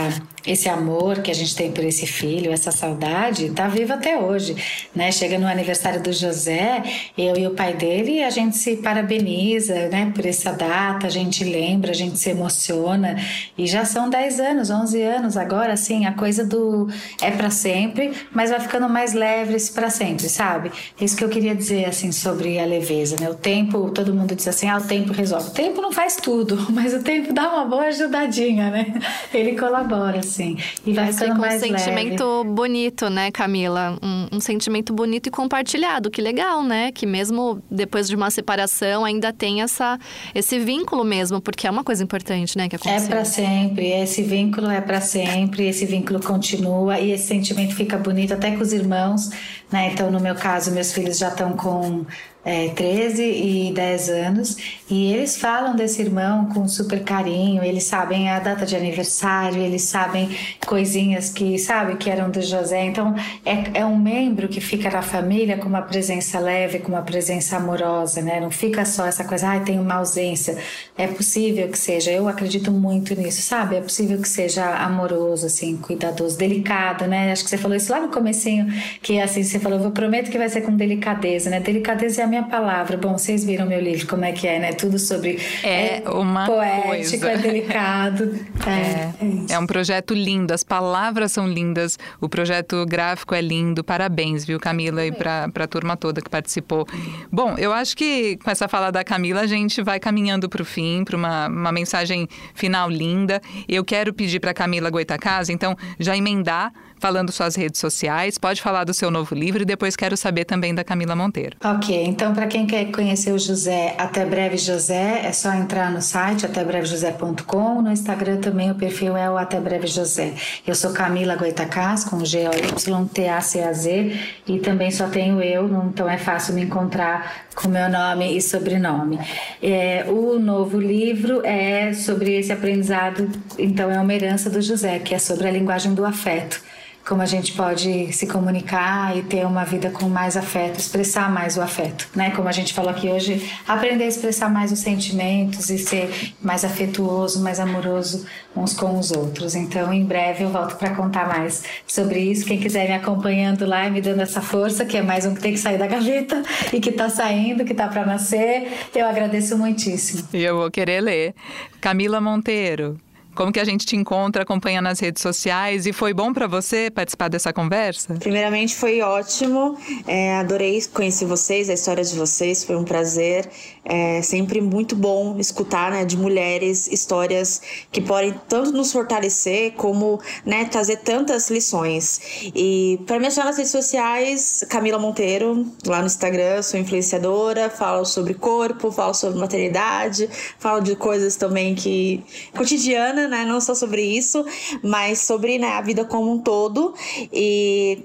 esse 0.46 0.68
amor 0.68 1.22
que 1.22 1.30
a 1.30 1.34
gente 1.34 1.56
tem 1.56 1.72
por 1.72 1.82
esse 1.84 2.06
filho, 2.06 2.52
essa 2.52 2.70
saudade, 2.70 3.50
tá 3.50 3.66
viva 3.66 3.94
até 3.94 4.18
hoje, 4.18 4.54
né? 4.94 5.10
Chega 5.10 5.38
no 5.38 5.46
aniversário 5.46 6.02
do 6.02 6.12
José, 6.12 6.82
eu 7.16 7.36
e 7.36 7.46
o 7.46 7.52
pai 7.52 7.72
dele, 7.74 8.22
a 8.22 8.30
gente 8.30 8.56
se 8.56 8.76
parabeniza, 8.76 9.88
né, 9.88 10.12
por 10.14 10.26
essa 10.26 10.52
data, 10.52 11.06
a 11.06 11.10
gente 11.10 11.44
lembra, 11.44 11.92
a 11.92 11.94
gente 11.94 12.18
se 12.18 12.30
emociona, 12.30 13.16
e 13.56 13.66
já 13.66 13.84
são 13.84 14.10
10 14.10 14.40
anos, 14.40 14.70
11 14.70 15.02
anos 15.02 15.36
agora, 15.36 15.72
assim, 15.72 16.04
a 16.04 16.12
coisa 16.12 16.44
do 16.44 16.88
é 17.22 17.30
para 17.30 17.48
sempre, 17.48 18.12
mas 18.30 18.50
vai 18.50 18.60
ficando 18.60 18.88
mais 18.88 19.14
leve 19.14 19.56
para 19.72 19.88
sempre, 19.88 20.28
sabe? 20.28 20.70
Isso 21.00 21.16
que 21.16 21.24
eu 21.24 21.28
queria 21.28 21.54
dizer, 21.54 21.86
assim, 21.86 22.12
sobre 22.12 22.58
a 22.58 22.66
leveza, 22.66 23.16
né? 23.18 23.30
O 23.30 23.34
tempo, 23.34 23.90
todo 23.90 24.14
mundo 24.14 24.34
diz 24.34 24.46
assim, 24.46 24.68
ah, 24.68 24.76
o 24.76 24.82
tempo 24.86 25.12
resolve. 25.12 25.48
O 25.48 25.52
tempo 25.52 25.80
não 25.80 25.92
faz 25.92 26.16
tudo, 26.16 26.66
mas 26.70 26.92
o 26.92 27.02
tempo 27.02 27.32
dá 27.32 27.50
uma 27.50 27.64
boa 27.64 27.84
ajudadinha, 27.84 28.70
né? 28.70 29.00
Ele 29.32 29.56
colabora, 29.56 30.18
assim 30.18 30.33
assim. 30.34 30.56
E 30.84 30.92
vai 30.92 31.12
ficando 31.12 31.40
mais 31.40 31.62
um 31.62 31.66
sentimento 31.66 32.24
leve. 32.24 32.50
bonito, 32.50 33.08
né, 33.08 33.30
Camila? 33.30 33.98
Um, 34.02 34.36
um, 34.36 34.40
sentimento 34.40 34.92
bonito 34.92 35.28
e 35.28 35.30
compartilhado. 35.30 36.10
Que 36.10 36.20
legal, 36.20 36.62
né? 36.62 36.90
Que 36.92 37.06
mesmo 37.06 37.62
depois 37.70 38.08
de 38.08 38.16
uma 38.16 38.30
separação 38.30 39.04
ainda 39.04 39.32
tem 39.32 39.62
essa, 39.62 39.98
esse 40.34 40.58
vínculo 40.58 41.04
mesmo, 41.04 41.40
porque 41.40 41.66
é 41.66 41.70
uma 41.70 41.84
coisa 41.84 42.02
importante, 42.02 42.58
né, 42.58 42.68
que 42.68 42.76
aconteceu. 42.76 43.06
É 43.06 43.08
para 43.08 43.24
sempre. 43.24 43.86
Esse 43.90 44.22
vínculo 44.22 44.68
é 44.68 44.80
para 44.80 45.00
sempre. 45.00 45.68
Esse 45.68 45.86
vínculo 45.86 46.20
continua 46.20 46.98
e 46.98 47.12
esse 47.12 47.26
sentimento 47.26 47.74
fica 47.74 47.96
bonito 47.96 48.34
até 48.34 48.50
com 48.52 48.62
os 48.62 48.72
irmãos, 48.72 49.30
né? 49.70 49.90
Então, 49.92 50.10
no 50.10 50.20
meu 50.20 50.34
caso, 50.34 50.70
meus 50.72 50.92
filhos 50.92 51.18
já 51.18 51.28
estão 51.28 51.52
com 51.52 52.04
é, 52.44 52.68
13 52.68 53.22
e 53.22 53.72
10 53.72 54.08
anos, 54.10 54.56
e 54.90 55.12
eles 55.12 55.36
falam 55.36 55.74
desse 55.74 56.02
irmão 56.02 56.46
com 56.46 56.68
super 56.68 57.02
carinho, 57.02 57.64
eles 57.64 57.84
sabem 57.84 58.28
a 58.28 58.38
data 58.38 58.66
de 58.66 58.76
aniversário, 58.76 59.62
eles 59.62 59.82
sabem 59.82 60.28
coisinhas 60.66 61.30
que, 61.30 61.58
sabe, 61.58 61.96
que 61.96 62.10
eram 62.10 62.30
do 62.30 62.42
José. 62.42 62.84
Então, 62.84 63.14
é, 63.44 63.80
é 63.80 63.86
um 63.86 63.96
membro 63.96 64.48
que 64.48 64.60
fica 64.60 64.90
na 64.90 65.02
família 65.02 65.56
com 65.56 65.68
uma 65.68 65.82
presença 65.82 66.38
leve, 66.38 66.80
com 66.80 66.88
uma 66.88 67.02
presença 67.02 67.56
amorosa, 67.56 68.20
né? 68.20 68.40
Não 68.40 68.50
fica 68.50 68.84
só 68.84 69.06
essa 69.06 69.24
coisa, 69.24 69.48
ai, 69.48 69.58
ah, 69.58 69.60
tem 69.60 69.80
uma 69.80 69.94
ausência. 69.94 70.58
É 70.98 71.06
possível 71.06 71.68
que 71.68 71.78
seja, 71.78 72.10
eu 72.10 72.28
acredito 72.28 72.70
muito 72.70 73.14
nisso, 73.14 73.42
sabe? 73.42 73.76
É 73.76 73.80
possível 73.80 74.20
que 74.20 74.28
seja 74.28 74.64
amoroso, 74.76 75.46
assim, 75.46 75.76
cuidadoso, 75.76 76.36
delicado, 76.36 77.06
né? 77.06 77.32
Acho 77.32 77.44
que 77.44 77.50
você 77.50 77.58
falou 77.58 77.76
isso 77.76 77.90
lá 77.90 78.00
no 78.00 78.08
comecinho, 78.08 78.66
que 79.00 79.20
assim, 79.20 79.42
você 79.42 79.58
falou, 79.58 79.80
eu 79.80 79.90
prometo 79.90 80.30
que 80.30 80.38
vai 80.38 80.48
ser 80.48 80.60
com 80.60 80.76
delicadeza, 80.76 81.48
né? 81.48 81.60
Delicadeza 81.60 82.22
é 82.22 82.24
a 82.24 82.28
minha 82.34 82.42
palavra. 82.42 82.96
Bom, 82.96 83.16
vocês 83.16 83.44
viram 83.44 83.66
meu 83.66 83.80
livro, 83.80 84.06
como 84.08 84.24
é 84.24 84.32
que 84.32 84.46
é, 84.46 84.58
né? 84.58 84.72
Tudo 84.72 84.98
sobre. 84.98 85.40
É, 85.62 86.02
é 86.02 86.10
uma. 86.10 86.46
Poético, 86.46 87.24
coisa. 87.24 87.30
é 87.30 87.38
delicado. 87.38 88.34
É, 88.66 88.70
é, 88.70 89.14
é, 89.50 89.54
é, 89.54 89.58
um 89.58 89.66
projeto 89.66 90.14
lindo, 90.14 90.54
as 90.54 90.64
palavras 90.64 91.32
são 91.32 91.46
lindas, 91.46 91.98
o 92.18 92.28
projeto 92.28 92.86
gráfico 92.86 93.34
é 93.34 93.40
lindo. 93.42 93.84
Parabéns, 93.84 94.44
viu, 94.44 94.58
Camila, 94.58 95.04
e 95.04 95.12
para 95.12 95.50
a 95.54 95.66
turma 95.66 95.96
toda 95.96 96.22
que 96.22 96.30
participou. 96.30 96.86
Bom, 97.30 97.54
eu 97.58 97.72
acho 97.72 97.94
que 97.94 98.38
com 98.38 98.50
essa 98.50 98.66
fala 98.68 98.90
da 98.90 99.04
Camila, 99.04 99.42
a 99.42 99.46
gente 99.46 99.82
vai 99.82 100.00
caminhando 100.00 100.48
para 100.48 100.62
o 100.62 100.64
fim, 100.64 101.04
para 101.04 101.16
uma, 101.16 101.48
uma 101.48 101.72
mensagem 101.72 102.26
final 102.54 102.88
linda. 102.88 103.42
Eu 103.68 103.84
quero 103.84 104.14
pedir 104.14 104.40
para 104.40 104.54
Camila 104.54 104.88
Goitacasa, 104.88 105.52
então, 105.52 105.76
já 105.98 106.16
emendar 106.16 106.72
falando 107.04 107.30
suas 107.30 107.54
redes 107.54 107.78
sociais. 107.82 108.38
Pode 108.38 108.62
falar 108.62 108.84
do 108.84 108.94
seu 108.94 109.10
novo 109.10 109.34
livro 109.34 109.60
e 109.60 109.66
depois 109.66 109.94
quero 109.94 110.16
saber 110.16 110.46
também 110.46 110.74
da 110.74 110.82
Camila 110.82 111.14
Monteiro. 111.14 111.54
Ok, 111.62 112.02
então 112.02 112.32
para 112.32 112.46
quem 112.46 112.66
quer 112.66 112.86
conhecer 112.86 113.30
o 113.32 113.38
José, 113.38 113.94
Até 113.98 114.24
Breve 114.24 114.56
José, 114.56 115.20
é 115.22 115.30
só 115.30 115.52
entrar 115.52 115.90
no 115.90 116.00
site 116.00 116.46
atébrevejosé.com. 116.46 117.82
No 117.82 117.92
Instagram 117.92 118.38
também 118.38 118.70
o 118.70 118.74
perfil 118.74 119.18
é 119.18 119.28
o 119.28 119.36
Até 119.36 119.60
Breve 119.60 119.86
José. 119.86 120.32
Eu 120.66 120.74
sou 120.74 120.94
Camila 120.94 121.36
Goitacás, 121.36 122.04
com 122.04 122.24
G-O-Y-T-A-C-A-Z 122.24 124.18
e 124.46 124.58
também 124.60 124.90
só 124.90 125.06
tenho 125.06 125.42
eu, 125.42 125.66
então 125.86 126.08
é 126.08 126.16
fácil 126.16 126.54
me 126.54 126.62
encontrar 126.62 127.44
com 127.54 127.68
meu 127.68 127.90
nome 127.90 128.34
e 128.34 128.40
sobrenome. 128.40 129.18
É, 129.62 130.06
o 130.08 130.38
novo 130.38 130.80
livro 130.80 131.44
é 131.44 131.92
sobre 131.92 132.38
esse 132.38 132.50
aprendizado, 132.50 133.28
então 133.58 133.90
é 133.90 134.00
uma 134.00 134.14
herança 134.14 134.48
do 134.48 134.62
José, 134.62 135.00
que 135.00 135.14
é 135.14 135.18
sobre 135.18 135.46
a 135.46 135.50
linguagem 135.50 135.92
do 135.92 136.02
afeto 136.06 136.62
como 137.06 137.20
a 137.20 137.26
gente 137.26 137.52
pode 137.52 138.12
se 138.12 138.26
comunicar 138.26 139.16
e 139.16 139.22
ter 139.22 139.46
uma 139.46 139.64
vida 139.64 139.90
com 139.90 140.08
mais 140.08 140.36
afeto, 140.36 140.78
expressar 140.78 141.30
mais 141.30 141.56
o 141.56 141.60
afeto, 141.60 142.08
né? 142.14 142.30
Como 142.30 142.48
a 142.48 142.52
gente 142.52 142.72
falou 142.72 142.90
aqui 142.90 143.08
hoje, 143.08 143.50
aprender 143.68 144.04
a 144.04 144.08
expressar 144.08 144.48
mais 144.48 144.72
os 144.72 144.78
sentimentos 144.78 145.68
e 145.68 145.78
ser 145.78 146.32
mais 146.40 146.64
afetuoso, 146.64 147.42
mais 147.42 147.60
amoroso 147.60 148.26
uns 148.56 148.72
com 148.72 148.98
os 148.98 149.10
outros. 149.10 149.54
Então, 149.54 149.92
em 149.92 150.04
breve 150.04 150.44
eu 150.44 150.50
volto 150.50 150.76
para 150.76 150.94
contar 150.94 151.28
mais 151.28 151.62
sobre 151.86 152.20
isso. 152.20 152.46
Quem 152.46 152.58
quiser 152.58 152.88
me 152.88 152.94
acompanhando 152.94 153.66
lá 153.66 153.86
e 153.86 153.90
me 153.90 154.00
dando 154.00 154.20
essa 154.20 154.40
força, 154.40 154.84
que 154.84 154.96
é 154.96 155.02
mais 155.02 155.26
um 155.26 155.34
que 155.34 155.40
tem 155.40 155.52
que 155.52 155.58
sair 155.58 155.78
da 155.78 155.86
gaveta 155.86 156.42
e 156.72 156.80
que 156.80 156.90
está 156.90 157.10
saindo, 157.10 157.64
que 157.64 157.72
está 157.72 157.86
para 157.88 158.06
nascer, 158.06 158.72
eu 158.94 159.06
agradeço 159.06 159.58
muitíssimo. 159.58 160.26
E 160.32 160.42
eu 160.42 160.56
vou 160.56 160.70
querer 160.70 161.00
ler. 161.02 161.34
Camila 161.80 162.20
Monteiro, 162.20 162.98
como 163.34 163.52
que 163.52 163.60
a 163.60 163.64
gente 163.64 163.84
te 163.84 163.96
encontra, 163.96 164.42
acompanha 164.42 164.80
nas 164.80 165.00
redes 165.00 165.22
sociais 165.22 165.86
e 165.86 165.92
foi 165.92 166.14
bom 166.14 166.32
para 166.32 166.46
você 166.46 166.90
participar 166.90 167.28
dessa 167.28 167.52
conversa? 167.52 168.14
Primeiramente 168.14 168.74
foi 168.74 169.00
ótimo, 169.00 169.76
é, 170.06 170.36
adorei 170.36 170.82
conhecer 170.92 171.24
vocês, 171.26 171.68
a 171.68 171.74
história 171.74 172.04
de 172.04 172.14
vocês, 172.16 172.64
foi 172.64 172.76
um 172.76 172.84
prazer. 172.84 173.48
É 173.84 174.22
sempre 174.22 174.62
muito 174.62 174.96
bom 174.96 175.38
escutar 175.38 175.90
né, 175.90 176.04
de 176.06 176.16
mulheres 176.16 176.86
histórias 176.86 177.60
que 177.92 178.00
podem 178.00 178.34
tanto 178.48 178.72
nos 178.72 178.90
fortalecer 178.90 179.72
como 179.72 180.18
né, 180.44 180.64
trazer 180.64 180.98
tantas 180.98 181.50
lições. 181.50 182.20
E 182.54 182.98
para 183.06 183.18
me 183.18 183.26
achar 183.26 183.44
nas 183.44 183.58
redes 183.58 183.72
sociais, 183.72 184.64
Camila 184.70 184.98
Monteiro, 184.98 185.66
lá 185.86 186.00
no 186.00 186.06
Instagram, 186.06 186.62
sou 186.62 186.80
influenciadora, 186.80 187.68
falo 187.68 188.06
sobre 188.06 188.32
corpo, 188.32 188.90
falo 188.90 189.12
sobre 189.12 189.38
maternidade, 189.38 190.30
falo 190.58 190.80
de 190.80 190.96
coisas 190.96 191.36
também 191.36 191.74
que 191.74 192.24
cotidiana, 192.56 193.28
né, 193.28 193.44
não 193.44 193.60
só 193.60 193.74
sobre 193.74 194.02
isso, 194.02 194.44
mas 194.82 195.20
sobre 195.20 195.58
né, 195.58 195.68
a 195.68 195.82
vida 195.82 196.06
como 196.06 196.32
um 196.32 196.38
todo. 196.38 196.94
E 197.30 198.02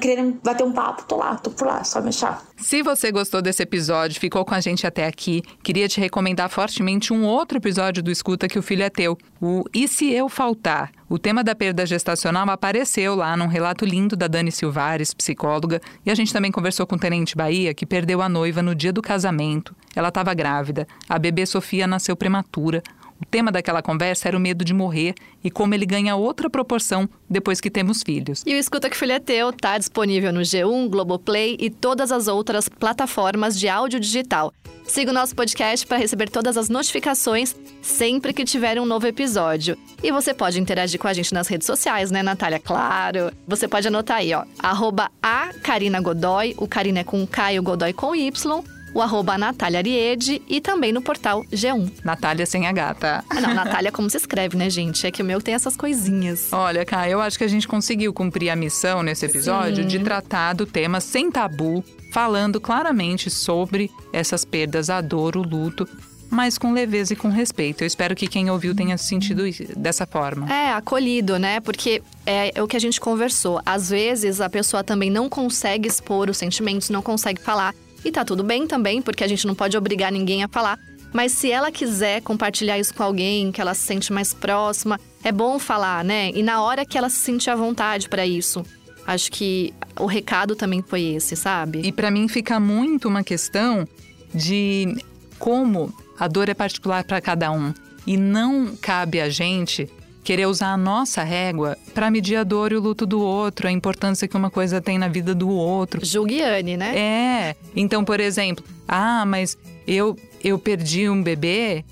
querendo, 0.00 0.40
bater 0.42 0.64
um 0.64 0.72
papo, 0.72 1.04
tô 1.04 1.16
lá, 1.16 1.36
tô 1.36 1.50
por 1.50 1.68
lá, 1.68 1.84
só 1.84 2.00
me 2.00 2.08
achar. 2.08 2.44
Se 2.58 2.82
você 2.82 3.12
gostou 3.12 3.42
desse 3.42 3.62
episódio, 3.62 4.18
ficou 4.18 4.44
com 4.44 4.54
a 4.54 4.60
gente 4.60 4.86
até 4.86 5.06
aqui, 5.06 5.42
queria 5.62 5.86
te 5.88 6.00
recomendar 6.00 6.48
fortemente 6.48 7.12
um 7.12 7.24
outro 7.24 7.58
episódio 7.58 8.02
do 8.02 8.10
Escuta 8.10 8.48
que 8.48 8.58
o 8.58 8.62
Filho 8.62 8.82
é 8.82 8.88
Teu, 8.88 9.16
o 9.40 9.64
E 9.74 9.86
Se 9.86 10.10
Eu 10.10 10.28
Faltar? 10.28 10.90
O 11.08 11.18
tema 11.18 11.44
da 11.44 11.54
perda 11.54 11.86
gestacional 11.86 12.48
apareceu 12.48 13.14
lá 13.14 13.36
num 13.36 13.46
relato 13.46 13.84
lindo 13.84 14.16
da 14.16 14.26
Dani 14.26 14.50
Silvares, 14.50 15.14
psicóloga, 15.14 15.80
e 16.04 16.10
a 16.10 16.14
gente 16.14 16.32
também 16.32 16.50
conversou 16.50 16.86
com 16.86 16.96
o 16.96 16.98
Tenente 16.98 17.36
Bahia, 17.36 17.74
que 17.74 17.86
perdeu 17.86 18.20
a 18.22 18.28
noiva 18.28 18.62
no 18.62 18.74
dia 18.74 18.92
do 18.92 19.02
casamento. 19.02 19.76
Ela 19.94 20.08
estava 20.08 20.34
grávida, 20.34 20.88
a 21.08 21.18
bebê 21.18 21.46
Sofia 21.46 21.86
nasceu 21.86 22.16
prematura. 22.16 22.82
O 23.20 23.24
tema 23.24 23.50
daquela 23.50 23.82
conversa 23.82 24.28
era 24.28 24.36
o 24.36 24.40
medo 24.40 24.64
de 24.64 24.74
morrer 24.74 25.14
e 25.42 25.50
como 25.50 25.74
ele 25.74 25.86
ganha 25.86 26.16
outra 26.16 26.50
proporção 26.50 27.08
depois 27.28 27.60
que 27.60 27.70
temos 27.70 28.02
filhos. 28.02 28.42
E 28.46 28.54
o 28.54 28.58
Escuta 28.58 28.90
que 28.90 28.96
Filho 28.96 29.12
é 29.12 29.18
Teu 29.18 29.50
está 29.50 29.78
disponível 29.78 30.32
no 30.32 30.40
G1, 30.40 30.88
Globoplay 30.88 31.56
e 31.58 31.70
todas 31.70 32.12
as 32.12 32.28
outras 32.28 32.68
plataformas 32.68 33.58
de 33.58 33.68
áudio 33.68 33.98
digital. 33.98 34.52
Siga 34.86 35.10
o 35.10 35.14
nosso 35.14 35.34
podcast 35.34 35.84
para 35.84 35.98
receber 35.98 36.30
todas 36.30 36.56
as 36.56 36.68
notificações 36.68 37.56
sempre 37.82 38.32
que 38.32 38.44
tiver 38.44 38.80
um 38.80 38.86
novo 38.86 39.06
episódio. 39.06 39.76
E 40.02 40.12
você 40.12 40.32
pode 40.32 40.60
interagir 40.60 41.00
com 41.00 41.08
a 41.08 41.12
gente 41.12 41.34
nas 41.34 41.48
redes 41.48 41.66
sociais, 41.66 42.10
né, 42.10 42.22
Natália? 42.22 42.60
Claro! 42.60 43.32
Você 43.48 43.66
pode 43.66 43.88
anotar 43.88 44.18
aí, 44.18 44.32
ó, 44.32 44.44
arroba 44.58 45.10
a 45.20 45.52
Karina 45.62 46.00
Godoy, 46.00 46.54
o 46.56 46.68
Karina 46.68 47.00
é 47.00 47.04
com 47.04 47.26
K 47.26 47.54
e 47.54 47.58
o 47.58 47.62
Godoy 47.62 47.92
com 47.92 48.14
Y, 48.14 48.64
o 48.96 49.02
arroba 49.02 49.36
Natália 49.36 49.78
Ariede 49.80 50.40
e 50.48 50.58
também 50.58 50.90
no 50.90 51.02
portal 51.02 51.44
G1. 51.52 51.92
Natália 52.02 52.46
sem 52.46 52.66
a 52.66 52.72
gata. 52.72 53.22
Ah, 53.28 53.40
não, 53.42 53.52
Natália 53.52 53.92
como 53.92 54.08
se 54.08 54.16
escreve, 54.16 54.56
né, 54.56 54.70
gente? 54.70 55.06
É 55.06 55.10
que 55.10 55.20
o 55.20 55.24
meu 55.24 55.38
tem 55.38 55.54
essas 55.54 55.76
coisinhas. 55.76 56.50
Olha, 56.50 56.82
Cá, 56.82 57.06
eu 57.06 57.20
acho 57.20 57.36
que 57.36 57.44
a 57.44 57.48
gente 57.48 57.68
conseguiu 57.68 58.14
cumprir 58.14 58.48
a 58.48 58.56
missão 58.56 59.02
nesse 59.02 59.26
episódio 59.26 59.82
Sim. 59.82 59.88
de 59.88 59.98
tratar 59.98 60.54
do 60.54 60.64
tema 60.64 60.98
sem 60.98 61.30
tabu, 61.30 61.84
falando 62.10 62.58
claramente 62.58 63.28
sobre 63.28 63.90
essas 64.14 64.46
perdas, 64.46 64.88
a 64.88 65.02
dor, 65.02 65.36
o 65.36 65.42
luto, 65.42 65.86
mas 66.30 66.56
com 66.56 66.72
leveza 66.72 67.12
e 67.12 67.16
com 67.16 67.28
respeito. 67.28 67.82
Eu 67.82 67.86
espero 67.86 68.16
que 68.16 68.26
quem 68.26 68.50
ouviu 68.50 68.74
tenha 68.74 68.96
sentido 68.96 69.42
dessa 69.76 70.06
forma. 70.06 70.50
É, 70.50 70.72
acolhido, 70.72 71.38
né? 71.38 71.60
Porque 71.60 72.02
é, 72.24 72.50
é, 72.54 72.62
o 72.62 72.66
que 72.66 72.76
a 72.78 72.80
gente 72.80 72.98
conversou. 72.98 73.60
Às 73.66 73.90
vezes 73.90 74.40
a 74.40 74.48
pessoa 74.48 74.82
também 74.82 75.10
não 75.10 75.28
consegue 75.28 75.86
expor 75.86 76.30
os 76.30 76.38
sentimentos, 76.38 76.88
não 76.88 77.02
consegue 77.02 77.42
falar. 77.42 77.74
E 78.04 78.10
tá 78.10 78.24
tudo 78.24 78.44
bem 78.44 78.66
também, 78.66 79.02
porque 79.02 79.24
a 79.24 79.28
gente 79.28 79.46
não 79.46 79.54
pode 79.54 79.76
obrigar 79.76 80.12
ninguém 80.12 80.42
a 80.42 80.48
falar. 80.48 80.78
Mas 81.12 81.32
se 81.32 81.50
ela 81.50 81.70
quiser 81.70 82.20
compartilhar 82.20 82.78
isso 82.78 82.94
com 82.94 83.02
alguém 83.02 83.50
que 83.50 83.60
ela 83.60 83.74
se 83.74 83.82
sente 83.82 84.12
mais 84.12 84.34
próxima, 84.34 85.00
é 85.24 85.32
bom 85.32 85.58
falar, 85.58 86.04
né? 86.04 86.30
E 86.34 86.42
na 86.42 86.62
hora 86.62 86.84
que 86.84 86.98
ela 86.98 87.08
se 87.08 87.18
sentir 87.18 87.50
à 87.50 87.56
vontade 87.56 88.08
para 88.08 88.26
isso. 88.26 88.64
Acho 89.06 89.30
que 89.30 89.72
o 89.98 90.06
recado 90.06 90.56
também 90.56 90.82
foi 90.82 91.02
esse, 91.02 91.36
sabe? 91.36 91.80
E 91.84 91.92
para 91.92 92.10
mim 92.10 92.26
fica 92.28 92.58
muito 92.58 93.08
uma 93.08 93.22
questão 93.22 93.86
de 94.34 94.96
como 95.38 95.94
a 96.18 96.26
dor 96.26 96.48
é 96.48 96.54
particular 96.54 97.04
para 97.04 97.20
cada 97.20 97.50
um 97.52 97.72
e 98.06 98.16
não 98.16 98.76
cabe 98.76 99.20
a 99.20 99.28
gente 99.28 99.88
querer 100.26 100.46
usar 100.46 100.72
a 100.72 100.76
nossa 100.76 101.22
régua 101.22 101.78
para 101.94 102.10
medir 102.10 102.34
a 102.34 102.42
dor 102.42 102.72
e 102.72 102.76
o 102.76 102.80
luto 102.80 103.06
do 103.06 103.20
outro, 103.20 103.68
a 103.68 103.70
importância 103.70 104.26
que 104.26 104.36
uma 104.36 104.50
coisa 104.50 104.80
tem 104.80 104.98
na 104.98 105.06
vida 105.06 105.32
do 105.32 105.48
outro. 105.48 106.04
Julguiane, 106.04 106.76
né? 106.76 106.98
É. 106.98 107.56
Então, 107.76 108.04
por 108.04 108.18
exemplo, 108.18 108.64
ah, 108.88 109.24
mas 109.24 109.56
eu 109.86 110.16
eu 110.42 110.58
perdi 110.58 111.08
um 111.08 111.22
bebê, 111.22 111.84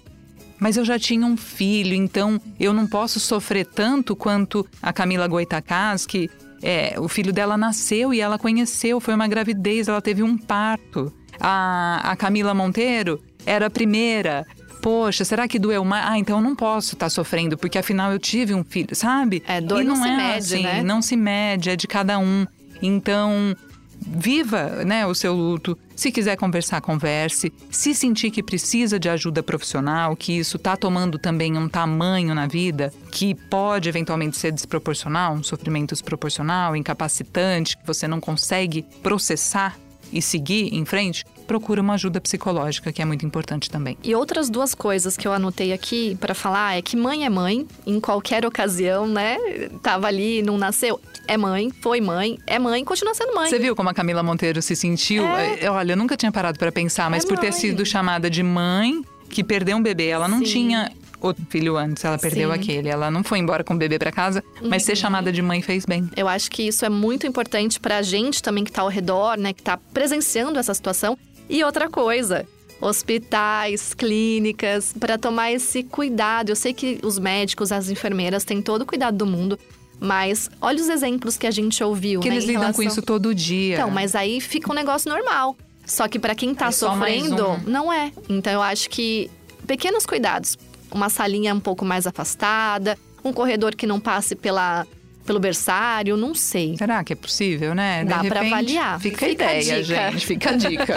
mas 0.58 0.76
eu 0.76 0.84
já 0.84 0.98
tinha 0.98 1.24
um 1.24 1.36
filho, 1.36 1.94
então 1.94 2.40
eu 2.58 2.72
não 2.72 2.88
posso 2.88 3.20
sofrer 3.20 3.66
tanto 3.66 4.16
quanto 4.16 4.66
a 4.82 4.92
Camila 4.92 5.28
Goitacás, 5.28 6.04
que 6.04 6.28
é, 6.60 6.96
o 6.98 7.06
filho 7.06 7.32
dela 7.32 7.56
nasceu 7.56 8.12
e 8.12 8.20
ela 8.20 8.36
conheceu, 8.36 8.98
foi 8.98 9.14
uma 9.14 9.28
gravidez, 9.28 9.86
ela 9.86 10.02
teve 10.02 10.24
um 10.24 10.36
parto. 10.36 11.12
A, 11.38 12.00
a 12.02 12.16
Camila 12.16 12.52
Monteiro 12.52 13.22
era 13.46 13.66
a 13.66 13.70
primeira, 13.70 14.44
poxa, 14.84 15.24
será 15.24 15.48
que 15.48 15.58
doeu 15.58 15.82
mais? 15.82 16.04
Ah, 16.06 16.18
então 16.18 16.36
eu 16.36 16.42
não 16.42 16.54
posso 16.54 16.92
estar 16.92 17.06
tá 17.06 17.10
sofrendo, 17.10 17.56
porque 17.56 17.78
afinal 17.78 18.12
eu 18.12 18.18
tive 18.18 18.52
um 18.52 18.62
filho, 18.62 18.94
sabe? 18.94 19.42
É, 19.48 19.58
dor 19.58 19.80
e 19.80 19.84
não, 19.84 19.96
não 19.96 20.02
se 20.02 20.08
é 20.10 20.16
mede, 20.16 20.36
assim, 20.36 20.62
né? 20.62 20.82
Não 20.82 21.00
se 21.00 21.16
mede, 21.16 21.70
é 21.70 21.76
de 21.76 21.86
cada 21.86 22.18
um. 22.18 22.46
Então, 22.82 23.56
viva 23.98 24.84
né, 24.84 25.06
o 25.06 25.14
seu 25.14 25.32
luto. 25.32 25.78
Se 25.96 26.12
quiser 26.12 26.36
conversar, 26.36 26.82
converse. 26.82 27.50
Se 27.70 27.94
sentir 27.94 28.30
que 28.30 28.42
precisa 28.42 28.98
de 29.00 29.08
ajuda 29.08 29.42
profissional, 29.42 30.14
que 30.14 30.36
isso 30.36 30.58
está 30.58 30.76
tomando 30.76 31.18
também 31.18 31.56
um 31.56 31.66
tamanho 31.66 32.34
na 32.34 32.46
vida 32.46 32.92
que 33.10 33.34
pode 33.34 33.88
eventualmente 33.88 34.36
ser 34.36 34.52
desproporcional, 34.52 35.32
um 35.32 35.42
sofrimento 35.42 35.94
desproporcional, 35.94 36.76
incapacitante, 36.76 37.78
que 37.78 37.86
você 37.86 38.06
não 38.06 38.20
consegue 38.20 38.84
processar 39.02 39.78
e 40.12 40.20
seguir 40.20 40.74
em 40.74 40.84
frente, 40.84 41.24
procura 41.46 41.80
uma 41.80 41.94
ajuda 41.94 42.20
psicológica, 42.20 42.92
que 42.92 43.00
é 43.00 43.04
muito 43.04 43.24
importante 43.24 43.70
também. 43.70 43.96
E 44.02 44.14
outras 44.14 44.50
duas 44.50 44.74
coisas 44.74 45.16
que 45.16 45.26
eu 45.26 45.32
anotei 45.32 45.72
aqui 45.72 46.16
para 46.20 46.34
falar 46.34 46.76
é 46.76 46.82
que 46.82 46.96
mãe 46.96 47.24
é 47.24 47.30
mãe, 47.30 47.66
em 47.86 48.00
qualquer 48.00 48.44
ocasião, 48.44 49.06
né? 49.06 49.36
Tava 49.82 50.06
ali, 50.06 50.42
não 50.42 50.58
nasceu, 50.58 51.00
é 51.28 51.36
mãe, 51.36 51.70
foi 51.80 52.00
mãe, 52.00 52.38
é 52.46 52.58
mãe, 52.58 52.84
continua 52.84 53.14
sendo 53.14 53.34
mãe. 53.34 53.48
Você 53.48 53.58
viu 53.58 53.76
como 53.76 53.88
a 53.88 53.94
Camila 53.94 54.22
Monteiro 54.22 54.60
se 54.60 54.74
sentiu? 54.74 55.24
É. 55.24 55.70
Olha, 55.70 55.92
eu 55.92 55.96
nunca 55.96 56.16
tinha 56.16 56.32
parado 56.32 56.58
para 56.58 56.72
pensar, 56.72 57.10
mas 57.10 57.24
é 57.24 57.28
por 57.28 57.38
ter 57.38 57.52
sido 57.52 57.84
chamada 57.84 58.28
de 58.28 58.42
mãe 58.42 59.02
que 59.28 59.42
perdeu 59.42 59.76
um 59.76 59.82
bebê, 59.82 60.06
ela 60.06 60.28
não 60.28 60.38
Sim. 60.38 60.44
tinha 60.44 60.92
outro 61.26 61.44
filho 61.48 61.76
antes, 61.76 62.04
ela 62.04 62.18
perdeu 62.18 62.50
Sim. 62.50 62.54
aquele. 62.54 62.88
Ela 62.88 63.10
não 63.10 63.24
foi 63.24 63.38
embora 63.38 63.64
com 63.64 63.74
o 63.74 63.76
bebê 63.76 63.98
para 63.98 64.12
casa, 64.12 64.44
mas 64.62 64.82
uhum. 64.82 64.86
ser 64.86 64.96
chamada 64.96 65.32
de 65.32 65.42
mãe 65.42 65.62
fez 65.62 65.84
bem. 65.84 66.08
Eu 66.16 66.28
acho 66.28 66.50
que 66.50 66.62
isso 66.62 66.84
é 66.84 66.88
muito 66.88 67.26
importante 67.26 67.80
pra 67.80 68.02
gente 68.02 68.42
também 68.42 68.64
que 68.64 68.70
tá 68.70 68.82
ao 68.82 68.88
redor, 68.88 69.36
né, 69.36 69.52
que 69.52 69.62
tá 69.62 69.76
presenciando 69.76 70.58
essa 70.58 70.74
situação 70.74 71.18
e 71.48 71.62
outra 71.62 71.88
coisa, 71.88 72.46
hospitais, 72.80 73.94
clínicas, 73.94 74.94
para 74.98 75.18
tomar 75.18 75.52
esse 75.52 75.82
cuidado. 75.82 76.50
Eu 76.50 76.56
sei 76.56 76.72
que 76.72 76.98
os 77.02 77.18
médicos, 77.18 77.72
as 77.72 77.88
enfermeiras 77.90 78.44
têm 78.44 78.60
todo 78.60 78.82
o 78.82 78.86
cuidado 78.86 79.16
do 79.16 79.26
mundo, 79.26 79.58
mas 80.00 80.50
olha 80.60 80.80
os 80.80 80.88
exemplos 80.88 81.36
que 81.36 81.46
a 81.46 81.50
gente 81.50 81.82
ouviu. 81.82 82.20
Que 82.20 82.28
né, 82.28 82.36
eles 82.36 82.44
lidam 82.44 82.62
relação... 82.62 82.84
com 82.84 82.88
isso 82.88 83.02
todo 83.02 83.34
dia. 83.34 83.74
Então, 83.74 83.90
mas 83.90 84.14
aí 84.14 84.40
fica 84.40 84.70
um 84.70 84.74
negócio 84.74 85.10
normal. 85.10 85.56
Só 85.86 86.08
que 86.08 86.18
para 86.18 86.34
quem 86.34 86.54
tá 86.54 86.68
é 86.68 86.70
sofrendo, 86.70 87.50
um. 87.50 87.60
não 87.66 87.92
é. 87.92 88.10
Então 88.28 88.52
eu 88.52 88.62
acho 88.62 88.88
que 88.88 89.30
pequenos 89.66 90.06
cuidados. 90.06 90.56
Uma 90.90 91.08
salinha 91.08 91.54
um 91.54 91.60
pouco 91.60 91.84
mais 91.84 92.06
afastada, 92.06 92.96
um 93.24 93.32
corredor 93.32 93.74
que 93.74 93.86
não 93.86 93.98
passe 93.98 94.36
pela 94.36 94.86
pelo 95.24 95.40
berçário, 95.40 96.16
não 96.16 96.34
sei. 96.34 96.76
Será 96.76 97.02
que 97.02 97.12
é 97.12 97.16
possível, 97.16 97.74
né? 97.74 98.04
Dá 98.04 98.22
para 98.24 98.40
avaliar. 98.40 99.00
Fica, 99.00 99.26
fica 99.26 99.46
a 99.46 99.60
ideia, 99.60 99.76
a 99.76 99.82
gente. 99.82 100.26
Fica 100.26 100.50
a 100.50 100.56
dica. 100.56 100.94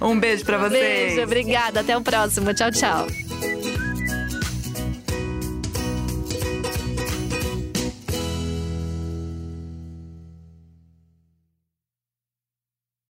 um 0.02 0.18
beijo 0.18 0.44
para 0.44 0.58
vocês. 0.58 1.14
Beijo, 1.14 1.22
obrigada. 1.22 1.80
Até 1.80 1.96
o 1.96 2.00
próximo. 2.00 2.52
Tchau, 2.54 2.70
tchau. 2.70 3.06